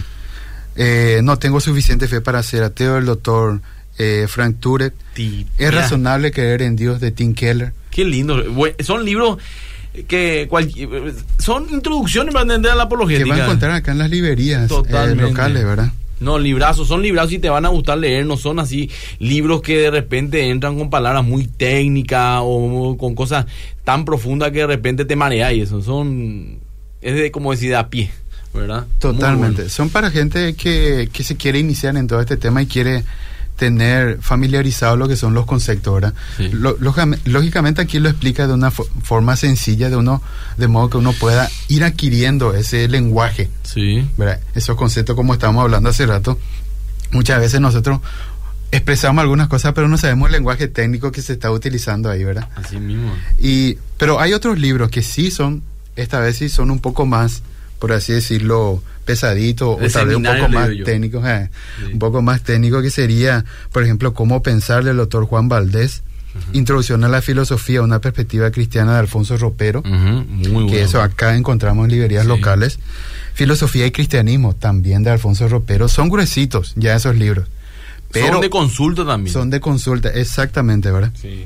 Eh, 0.76 1.22
no 1.24 1.38
tengo 1.38 1.60
suficiente 1.62 2.08
fe 2.08 2.20
para 2.22 2.42
ser 2.44 2.64
ateo. 2.64 2.98
El 2.98 3.06
doctor 3.06 3.62
eh, 4.00 4.26
Frank 4.28 4.58
Turek. 4.60 4.94
Es 5.16 5.46
mira, 5.60 5.72
razonable 5.72 6.32
creer 6.32 6.62
en 6.64 6.76
Dios 6.76 7.00
de 7.00 7.12
Tim 7.12 7.34
Keller. 7.36 7.74
Qué 7.92 8.04
lindo. 8.06 8.42
Son 8.80 9.06
libros 9.06 9.38
que 10.08 10.48
cual- 10.50 10.72
son 11.38 11.68
introducciones 11.72 12.34
para 12.34 12.44
entender 12.44 12.72
la 12.72 12.78
Que 12.78 12.82
apologética. 12.84 13.30
va 13.30 13.36
a 13.36 13.46
encontrar 13.46 13.72
acá 13.74 13.92
en 13.92 13.98
las 13.98 14.10
librerías 14.10 14.72
eh, 14.72 15.16
locales, 15.16 15.66
¿verdad? 15.66 15.92
No, 16.20 16.38
librazos, 16.38 16.88
son 16.88 17.02
librazos 17.02 17.34
y 17.34 17.40
te 17.40 17.50
van 17.50 17.66
a 17.66 17.70
gustar 17.70 17.98
leer, 17.98 18.26
no 18.26 18.36
son 18.36 18.60
así 18.60 18.90
libros 19.20 19.62
que 19.62 19.78
de 19.78 19.90
repente 19.92 20.50
entran 20.50 20.78
con 20.78 20.90
palabras 20.90 21.24
muy 21.24 21.48
técnicas 21.48 22.40
o 22.44 22.98
con 22.98 23.16
cosas 23.16 23.46
tan 23.86 24.04
profundas 24.04 24.52
que 24.52 24.60
de 24.60 24.68
repente 24.68 25.06
te 25.06 25.16
marea 25.16 25.54
y 25.54 25.62
eso, 25.62 25.82
son, 25.82 26.60
es 27.02 27.16
de 27.16 27.32
como 27.32 27.52
decir, 27.52 27.70
de 27.70 27.78
a 27.78 27.88
pie, 27.88 28.12
¿verdad? 28.54 28.86
Totalmente. 29.00 29.62
bueno. 29.62 29.70
Son 29.70 29.90
para 29.90 30.12
gente 30.12 30.56
que, 30.56 31.10
que 31.12 31.24
se 31.24 31.38
quiere 31.38 31.60
iniciar 31.60 31.96
en 31.96 32.08
todo 32.08 32.20
este 32.20 32.36
tema 32.36 32.62
y 32.62 32.66
quiere 32.68 33.06
tener 33.60 34.18
familiarizado 34.22 34.96
lo 34.98 35.08
que 35.08 35.16
son 35.18 35.34
los 35.36 35.46
conceptos, 35.46 35.94
¿verdad? 35.94 36.14
Sí. 36.38 36.50
Lo- 36.54 36.78
lógicame- 36.80 37.20
lógicamente 37.26 37.82
aquí 37.82 38.00
lo 38.00 38.10
explica 38.10 38.48
de 38.48 38.54
una 38.54 38.72
fo- 38.72 38.88
forma 39.04 39.36
sencilla, 39.36 39.90
de 39.90 39.98
uno, 39.98 40.22
de 40.58 40.68
modo 40.68 40.90
que 40.90 40.98
uno 40.98 41.12
pueda 41.14 41.48
ir 41.68 41.84
adquiriendo 41.84 42.54
ese 42.56 42.88
lenguaje, 42.88 43.50
Sí, 43.64 44.08
¿verdad? 44.18 44.40
Esos 44.56 44.76
conceptos 44.78 45.16
como 45.16 45.34
estábamos 45.34 45.62
hablando 45.64 45.90
hace 45.90 46.06
rato. 46.08 46.40
Muchas 47.12 47.40
veces 47.40 47.60
nosotros 47.62 48.00
expresamos 48.72 49.22
algunas 49.22 49.48
cosas, 49.48 49.74
pero 49.74 49.88
no 49.88 49.98
sabemos 49.98 50.28
el 50.28 50.34
lenguaje 50.34 50.68
técnico 50.68 51.12
que 51.12 51.22
se 51.22 51.34
está 51.34 51.52
utilizando 51.52 52.10
ahí, 52.10 52.24
¿verdad? 52.24 52.48
así 52.56 52.80
mismo. 52.80 53.14
Y, 53.40 53.78
pero 53.98 54.20
hay 54.20 54.34
otros 54.34 54.58
libros 54.60 54.90
que 54.90 55.02
sí 55.02 55.32
son, 55.32 55.62
esta 55.96 56.20
vez 56.20 56.38
sí 56.38 56.50
son 56.50 56.72
un 56.72 56.80
poco 56.80 57.06
más, 57.06 57.42
por 57.80 57.92
así 57.94 58.14
decirlo, 58.14 58.84
pesaditos 59.06 59.80
De 59.80 59.88
o 59.88 59.90
tal 59.90 60.08
vez 60.08 60.18
un 60.18 60.24
poco 60.24 60.50
más 60.50 60.70
técnicos, 60.86 61.26
eh, 61.26 61.50
Sí. 61.80 61.94
un 61.94 62.00
poco 62.00 62.22
más 62.22 62.44
técnico 62.44 62.82
que 62.82 62.90
sería, 62.92 63.46
por 63.72 63.84
ejemplo, 63.84 64.14
cómo 64.14 64.44
pensar 64.44 64.84
del 64.84 64.98
doctor 64.98 65.26
Juan 65.26 65.50
Valdés, 65.50 66.04
Introducción 66.54 67.04
a 67.04 67.10
la 67.10 67.24
filosofía, 67.24 67.82
una 67.82 68.00
perspectiva 68.00 68.52
cristiana 68.52 68.94
de 68.94 69.00
Alfonso 69.00 69.36
Ropero, 69.38 69.80
Ujú, 69.80 69.90
muy 69.90 70.48
bueno. 70.52 70.68
que 70.68 70.84
eso 70.84 71.02
acá 71.02 71.36
encontramos 71.36 71.86
en 71.86 71.92
librerías 71.92 72.24
Sí. 72.24 72.28
locales. 72.30 72.80
Filosofía 73.34 73.88
y 73.88 73.92
cristianismo, 73.92 74.54
también 74.54 75.02
de 75.04 75.10
Alfonso 75.10 75.48
Ropero, 75.50 75.88
son 75.90 76.08
gruesitos 76.08 76.74
ya 76.76 76.96
esos 76.96 77.16
libros. 77.16 77.48
Pero 78.12 78.34
son 78.34 78.42
de 78.42 78.50
consulta 78.52 79.06
también. 79.06 79.34
son 79.34 79.50
de 79.50 79.60
consulta, 79.60 80.10
exactamente, 80.10 80.92
¿verdad? 80.92 81.12
Sí. 81.20 81.46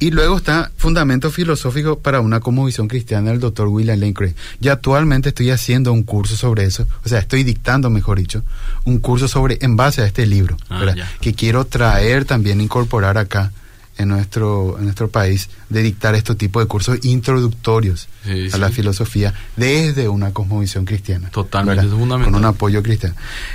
Y 0.00 0.10
luego 0.12 0.38
está 0.38 0.70
Fundamento 0.78 1.30
Filosófico 1.30 1.98
para 1.98 2.22
una 2.22 2.40
Cosmovisión 2.40 2.88
Cristiana 2.88 3.30
del 3.30 3.38
doctor 3.38 3.68
William 3.68 4.00
Lane 4.00 4.14
Craig. 4.14 4.34
Ya 4.58 4.72
actualmente 4.72 5.28
estoy 5.28 5.50
haciendo 5.50 5.92
un 5.92 6.04
curso 6.04 6.36
sobre 6.36 6.64
eso, 6.64 6.88
o 7.04 7.08
sea, 7.08 7.18
estoy 7.18 7.44
dictando, 7.44 7.90
mejor 7.90 8.18
dicho, 8.18 8.42
un 8.84 8.98
curso 8.98 9.28
sobre, 9.28 9.58
en 9.60 9.76
base 9.76 10.00
a 10.00 10.06
este 10.06 10.26
libro, 10.26 10.56
Ah, 10.70 10.94
que 11.20 11.34
quiero 11.34 11.66
traer 11.66 12.24
también, 12.24 12.62
incorporar 12.62 13.18
acá 13.18 13.52
en 14.00 14.08
nuestro, 14.08 14.76
en 14.78 14.84
nuestro 14.84 15.08
país, 15.08 15.50
de 15.68 15.82
dictar 15.82 16.14
este 16.14 16.34
tipo 16.34 16.60
de 16.60 16.66
cursos 16.66 16.98
introductorios 17.02 18.08
Sí, 18.22 18.48
a 18.52 18.58
la 18.58 18.68
filosofía 18.68 19.32
desde 19.56 20.06
una 20.06 20.32
cosmovisión 20.32 20.84
cristiana. 20.84 21.30
Totalmente, 21.30 21.86
es 21.86 21.90
fundamental. 21.90 22.32
Con 22.32 22.34
un 22.34 22.44
apoyo 22.44 22.82
cristiano. 22.82 23.14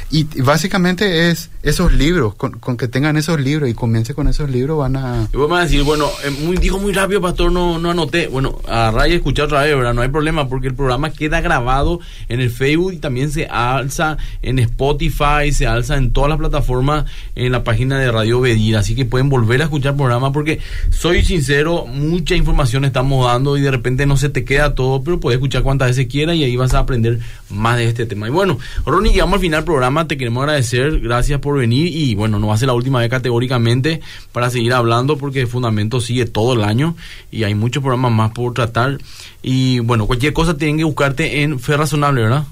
Y 0.10 0.26
y 0.36 0.42
básicamente 0.42 1.30
es 1.30 1.50
esos 1.64 1.94
libros, 1.94 2.36
con, 2.36 2.60
con 2.60 2.78
que 2.78 2.88
tengan 2.88 3.16
esos 3.16 3.40
libros 3.40 3.70
y 3.70 3.74
comience 3.74 4.14
con 4.14 4.28
esos 4.28 4.50
libros 4.50 4.78
van 4.78 4.98
a... 4.98 5.28
Y 5.34 5.38
vos 5.38 5.48
me 5.48 5.54
vas 5.56 5.62
a 5.62 5.64
decir, 5.64 5.84
bueno, 5.84 6.10
eh, 6.24 6.30
muy, 6.30 6.58
dijo 6.58 6.78
muy 6.78 6.92
rápido, 6.92 7.22
pastor, 7.22 7.52
no, 7.52 7.80
no 7.80 7.92
anoté. 7.92 8.28
Bueno, 8.28 8.60
agarrá 8.68 9.08
y 9.08 9.14
escuchá 9.14 9.46
otra 9.46 9.64
vez, 9.64 9.76
¿verdad? 9.76 9.94
No 9.94 10.02
hay 10.02 10.10
problema 10.10 10.50
porque 10.50 10.68
el 10.68 10.76
programa 10.76 11.12
queda 11.12 11.42
grabado 11.42 12.00
en 12.28 12.42
el 12.42 12.50
Facebook 12.50 12.94
y 12.94 12.98
también 12.98 13.32
se 13.32 13.48
alza 13.48 14.18
en 14.42 14.60
Spotify, 14.60 15.52
se 15.52 15.68
alza 15.68 15.96
en 15.96 16.12
todas 16.12 16.30
las 16.30 16.38
plataformas 16.38 17.06
en 17.36 17.52
la 17.52 17.64
página 17.64 17.98
de 17.98 18.12
Radio 18.12 18.42
Bedira. 18.42 18.80
Así 18.80 18.94
que 18.94 19.06
pueden 19.06 19.30
volver 19.30 19.62
a 19.62 19.66
escuchar 19.66 19.94
el 19.94 19.98
programa 19.98 20.34
porque, 20.36 20.60
soy 20.90 21.24
sincero, 21.24 21.86
mucha 21.88 22.36
información 22.36 22.84
estamos 22.84 23.26
dando 23.26 23.56
y 23.58 23.62
de 23.62 23.72
repente 23.72 24.06
no 24.06 24.18
se 24.18 24.28
te 24.28 24.44
queda 24.44 24.76
todo, 24.76 25.02
pero 25.02 25.18
puedes 25.18 25.38
escuchar 25.38 25.64
cuantas 25.64 25.88
veces 25.88 26.08
quieras 26.08 26.36
y 26.36 26.44
ahí 26.44 26.58
vas 26.58 26.74
a 26.74 26.80
aprender 26.80 27.20
más 27.50 27.78
de 27.78 27.88
este 27.88 28.06
tema. 28.06 28.28
Y 28.28 28.32
bueno, 28.32 28.60
Ronnie, 28.86 29.14
llegamos 29.14 29.36
al 29.36 29.40
final 29.40 29.60
del 29.62 29.66
programa, 29.66 30.10
te 30.10 30.18
queremos 30.18 30.44
agradecer, 30.44 31.00
gracias 31.00 31.40
por 31.40 31.58
venir 31.58 31.88
y 31.88 32.16
bueno, 32.16 32.38
no 32.38 32.48
va 32.48 32.56
a 32.56 32.58
ser 32.58 32.68
la 32.68 32.74
última 32.74 33.00
vez 33.00 33.10
categóricamente 33.10 34.02
para 34.34 34.50
seguir 34.50 34.74
hablando 34.74 35.18
porque 35.18 35.48
Fundamento 35.48 36.02
sigue 36.02 36.26
todo 36.26 36.52
el 36.52 36.66
año 36.66 36.98
y 37.32 37.46
hay 37.46 37.56
muchos 37.56 37.82
programas 37.82 38.12
más 38.12 38.32
por 38.32 38.54
tratar 38.54 38.98
y 39.42 39.80
bueno, 39.80 40.06
cualquier 40.06 40.34
cosa 40.34 40.58
tienen 40.58 40.78
que 40.78 40.84
buscarte 40.84 41.44
en 41.44 41.62
Fe 41.62 41.78
Razonable, 41.78 42.24
¿verdad? 42.24 42.44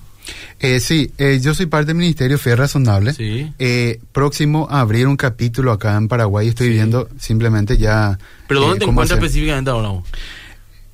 Eh, 0.60 0.80
sí, 0.80 1.12
eh, 1.18 1.40
yo 1.42 1.54
soy 1.54 1.66
parte 1.66 1.88
del 1.88 1.98
Ministerio 1.98 2.38
Fe 2.38 2.56
Razonable. 2.56 3.14
Sí. 3.14 3.52
Eh, 3.60 4.00
próximo 4.12 4.68
a 4.70 4.80
abrir 4.80 5.08
un 5.08 5.18
capítulo 5.18 5.72
acá 5.72 5.96
en 5.98 6.08
Paraguay, 6.08 6.48
estoy 6.48 6.68
Sí. 6.68 6.74
viendo 6.74 7.10
simplemente 7.20 7.78
ya... 7.78 8.18
Pero 8.48 8.62
eh, 8.62 8.64
¿dónde 8.64 8.80
te 8.80 8.86
cómo 8.86 8.94
encuentras 9.02 9.18
hacer. 9.18 9.26
específicamente 9.26 9.70
ahora? 9.72 9.90
vos? 9.90 10.04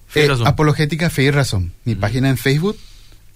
Fe 0.07 0.25
Eh, 0.25 0.27
Razón. 0.27 0.47
Apologética 0.47 1.09
Fe 1.11 1.23
y 1.23 1.31
Razón. 1.31 1.71
Mi 1.85 1.93
página 1.95 2.29
en 2.29 2.37
Facebook, 2.37 2.77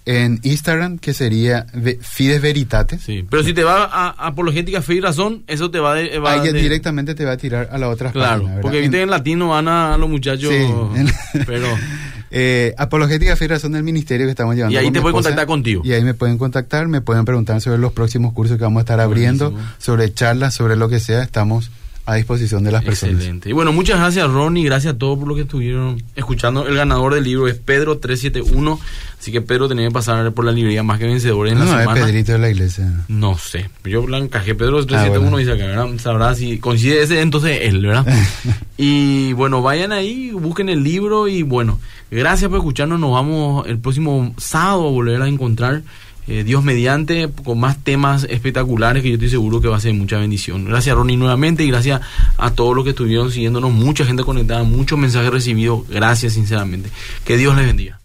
en 0.06 0.40
Instagram, 0.42 0.98
que 0.98 1.14
sería 1.14 1.66
Fides 2.02 2.42
Veritate. 2.42 2.98
Sí, 2.98 3.24
pero 3.30 3.42
si 3.44 3.54
te 3.54 3.62
va 3.62 3.84
a 3.84 4.08
Apologética 4.26 4.82
Fe 4.82 4.94
y 4.96 5.00
Razón, 5.00 5.44
eso 5.46 5.70
te 5.70 5.78
va, 5.78 5.94
de, 5.94 6.18
va 6.18 6.32
Ahí 6.32 6.52
de- 6.52 6.60
directamente 6.60 7.14
te 7.14 7.24
va 7.24 7.32
a 7.32 7.36
tirar 7.36 7.68
a 7.72 7.78
la 7.78 7.88
otra 7.88 8.10
Claro, 8.10 8.50
porque 8.60 8.80
viste 8.80 8.96
En- 8.96 9.04
en 9.04 9.10
latino 9.10 9.48
van 9.50 9.68
a, 9.68 9.94
a 9.94 9.98
los 9.98 10.10
muchachos, 10.10 10.50
Sí, 10.50 10.56
en- 10.56 11.44
pero 11.46 11.68
Eh, 12.36 12.74
Apologética 12.78 13.36
Fe 13.36 13.44
y 13.44 13.48
Razón 13.48 13.72
del 13.72 13.84
Ministerio 13.84 14.26
que 14.26 14.30
estamos 14.30 14.56
llevando. 14.56 14.74
Y 14.74 14.76
ahí 14.78 14.86
con 14.86 14.92
te 14.92 15.00
pueden 15.00 15.14
esposa. 15.14 15.28
contactar 15.30 15.46
contigo. 15.46 15.82
Y 15.84 15.92
ahí 15.92 16.02
me 16.02 16.14
pueden 16.14 16.36
contactar, 16.36 16.88
me 16.88 17.00
pueden 17.00 17.24
preguntar 17.24 17.60
sobre 17.60 17.78
los 17.78 17.92
próximos 17.92 18.32
cursos 18.32 18.56
que 18.58 18.64
vamos 18.64 18.80
a 18.80 18.82
estar 18.82 18.98
abriendo, 18.98 19.52
Buenísimo. 19.52 19.74
sobre 19.78 20.12
charlas, 20.12 20.52
sobre 20.52 20.74
lo 20.74 20.88
que 20.88 20.98
sea. 20.98 21.22
Estamos 21.22 21.70
a 22.06 22.16
disposición 22.16 22.62
de 22.64 22.70
las 22.70 22.84
personas. 22.84 23.14
Excelente. 23.16 23.48
Y 23.48 23.52
bueno, 23.52 23.72
muchas 23.72 23.98
gracias 23.98 24.30
Ronnie, 24.30 24.62
gracias 24.64 24.94
a 24.94 24.98
todos 24.98 25.18
por 25.18 25.26
lo 25.26 25.34
que 25.34 25.42
estuvieron 25.42 26.02
escuchando. 26.16 26.66
El 26.66 26.74
ganador 26.76 27.14
del 27.14 27.24
libro 27.24 27.48
es 27.48 27.54
Pedro 27.54 27.96
371, 27.98 28.78
así 29.18 29.32
que 29.32 29.40
Pedro 29.40 29.68
tenía 29.68 29.86
que 29.88 29.92
pasar 29.92 30.30
por 30.32 30.44
la 30.44 30.52
librería 30.52 30.82
más 30.82 30.98
que 30.98 31.06
vencedor 31.06 31.48
en 31.48 31.54
No, 31.58 31.60
la 31.60 31.64
no, 31.70 31.76
es 31.78 31.80
semana. 31.86 32.06
Pedrito 32.06 32.32
de 32.32 32.38
la 32.38 32.50
iglesia. 32.50 32.92
No 33.08 33.38
sé, 33.38 33.70
yo 33.84 34.06
la 34.06 34.18
encajé 34.18 34.54
Pedro 34.54 34.84
371 34.84 35.16
Ah, 35.16 35.30
bueno. 35.30 35.40
y 35.40 35.44
se 35.44 35.52
acá, 35.52 35.98
sabrá 36.02 36.34
si 36.34 36.58
coincide 36.58 37.02
ese, 37.02 37.22
entonces 37.22 37.60
él, 37.62 37.86
¿verdad? 37.86 38.06
y 38.76 39.32
bueno, 39.32 39.62
vayan 39.62 39.92
ahí, 39.92 40.30
busquen 40.32 40.68
el 40.68 40.84
libro 40.84 41.26
y 41.26 41.42
bueno, 41.42 41.80
gracias 42.10 42.50
por 42.50 42.58
escucharnos, 42.58 43.00
nos 43.00 43.12
vamos 43.12 43.66
el 43.66 43.78
próximo 43.78 44.34
sábado 44.36 44.88
a 44.88 44.90
volver 44.90 45.22
a 45.22 45.28
encontrar 45.28 45.82
eh, 46.26 46.44
Dios 46.44 46.64
mediante, 46.64 47.28
con 47.44 47.60
más 47.60 47.78
temas 47.78 48.26
espectaculares 48.30 49.02
que 49.02 49.08
yo 49.10 49.14
estoy 49.14 49.30
seguro 49.30 49.60
que 49.60 49.68
va 49.68 49.76
a 49.76 49.80
ser 49.80 49.94
mucha 49.94 50.18
bendición. 50.18 50.64
Gracias 50.64 50.94
Ronnie 50.96 51.16
nuevamente 51.16 51.64
y 51.64 51.68
gracias 51.68 52.00
a 52.38 52.50
todos 52.50 52.74
los 52.74 52.84
que 52.84 52.90
estuvieron 52.90 53.30
siguiéndonos, 53.30 53.72
mucha 53.72 54.04
gente 54.04 54.22
conectada, 54.22 54.62
muchos 54.62 54.98
mensajes 54.98 55.30
recibidos, 55.30 55.88
gracias 55.88 56.32
sinceramente. 56.32 56.90
Que 57.24 57.36
Dios 57.36 57.54
les 57.56 57.66
bendiga. 57.66 57.98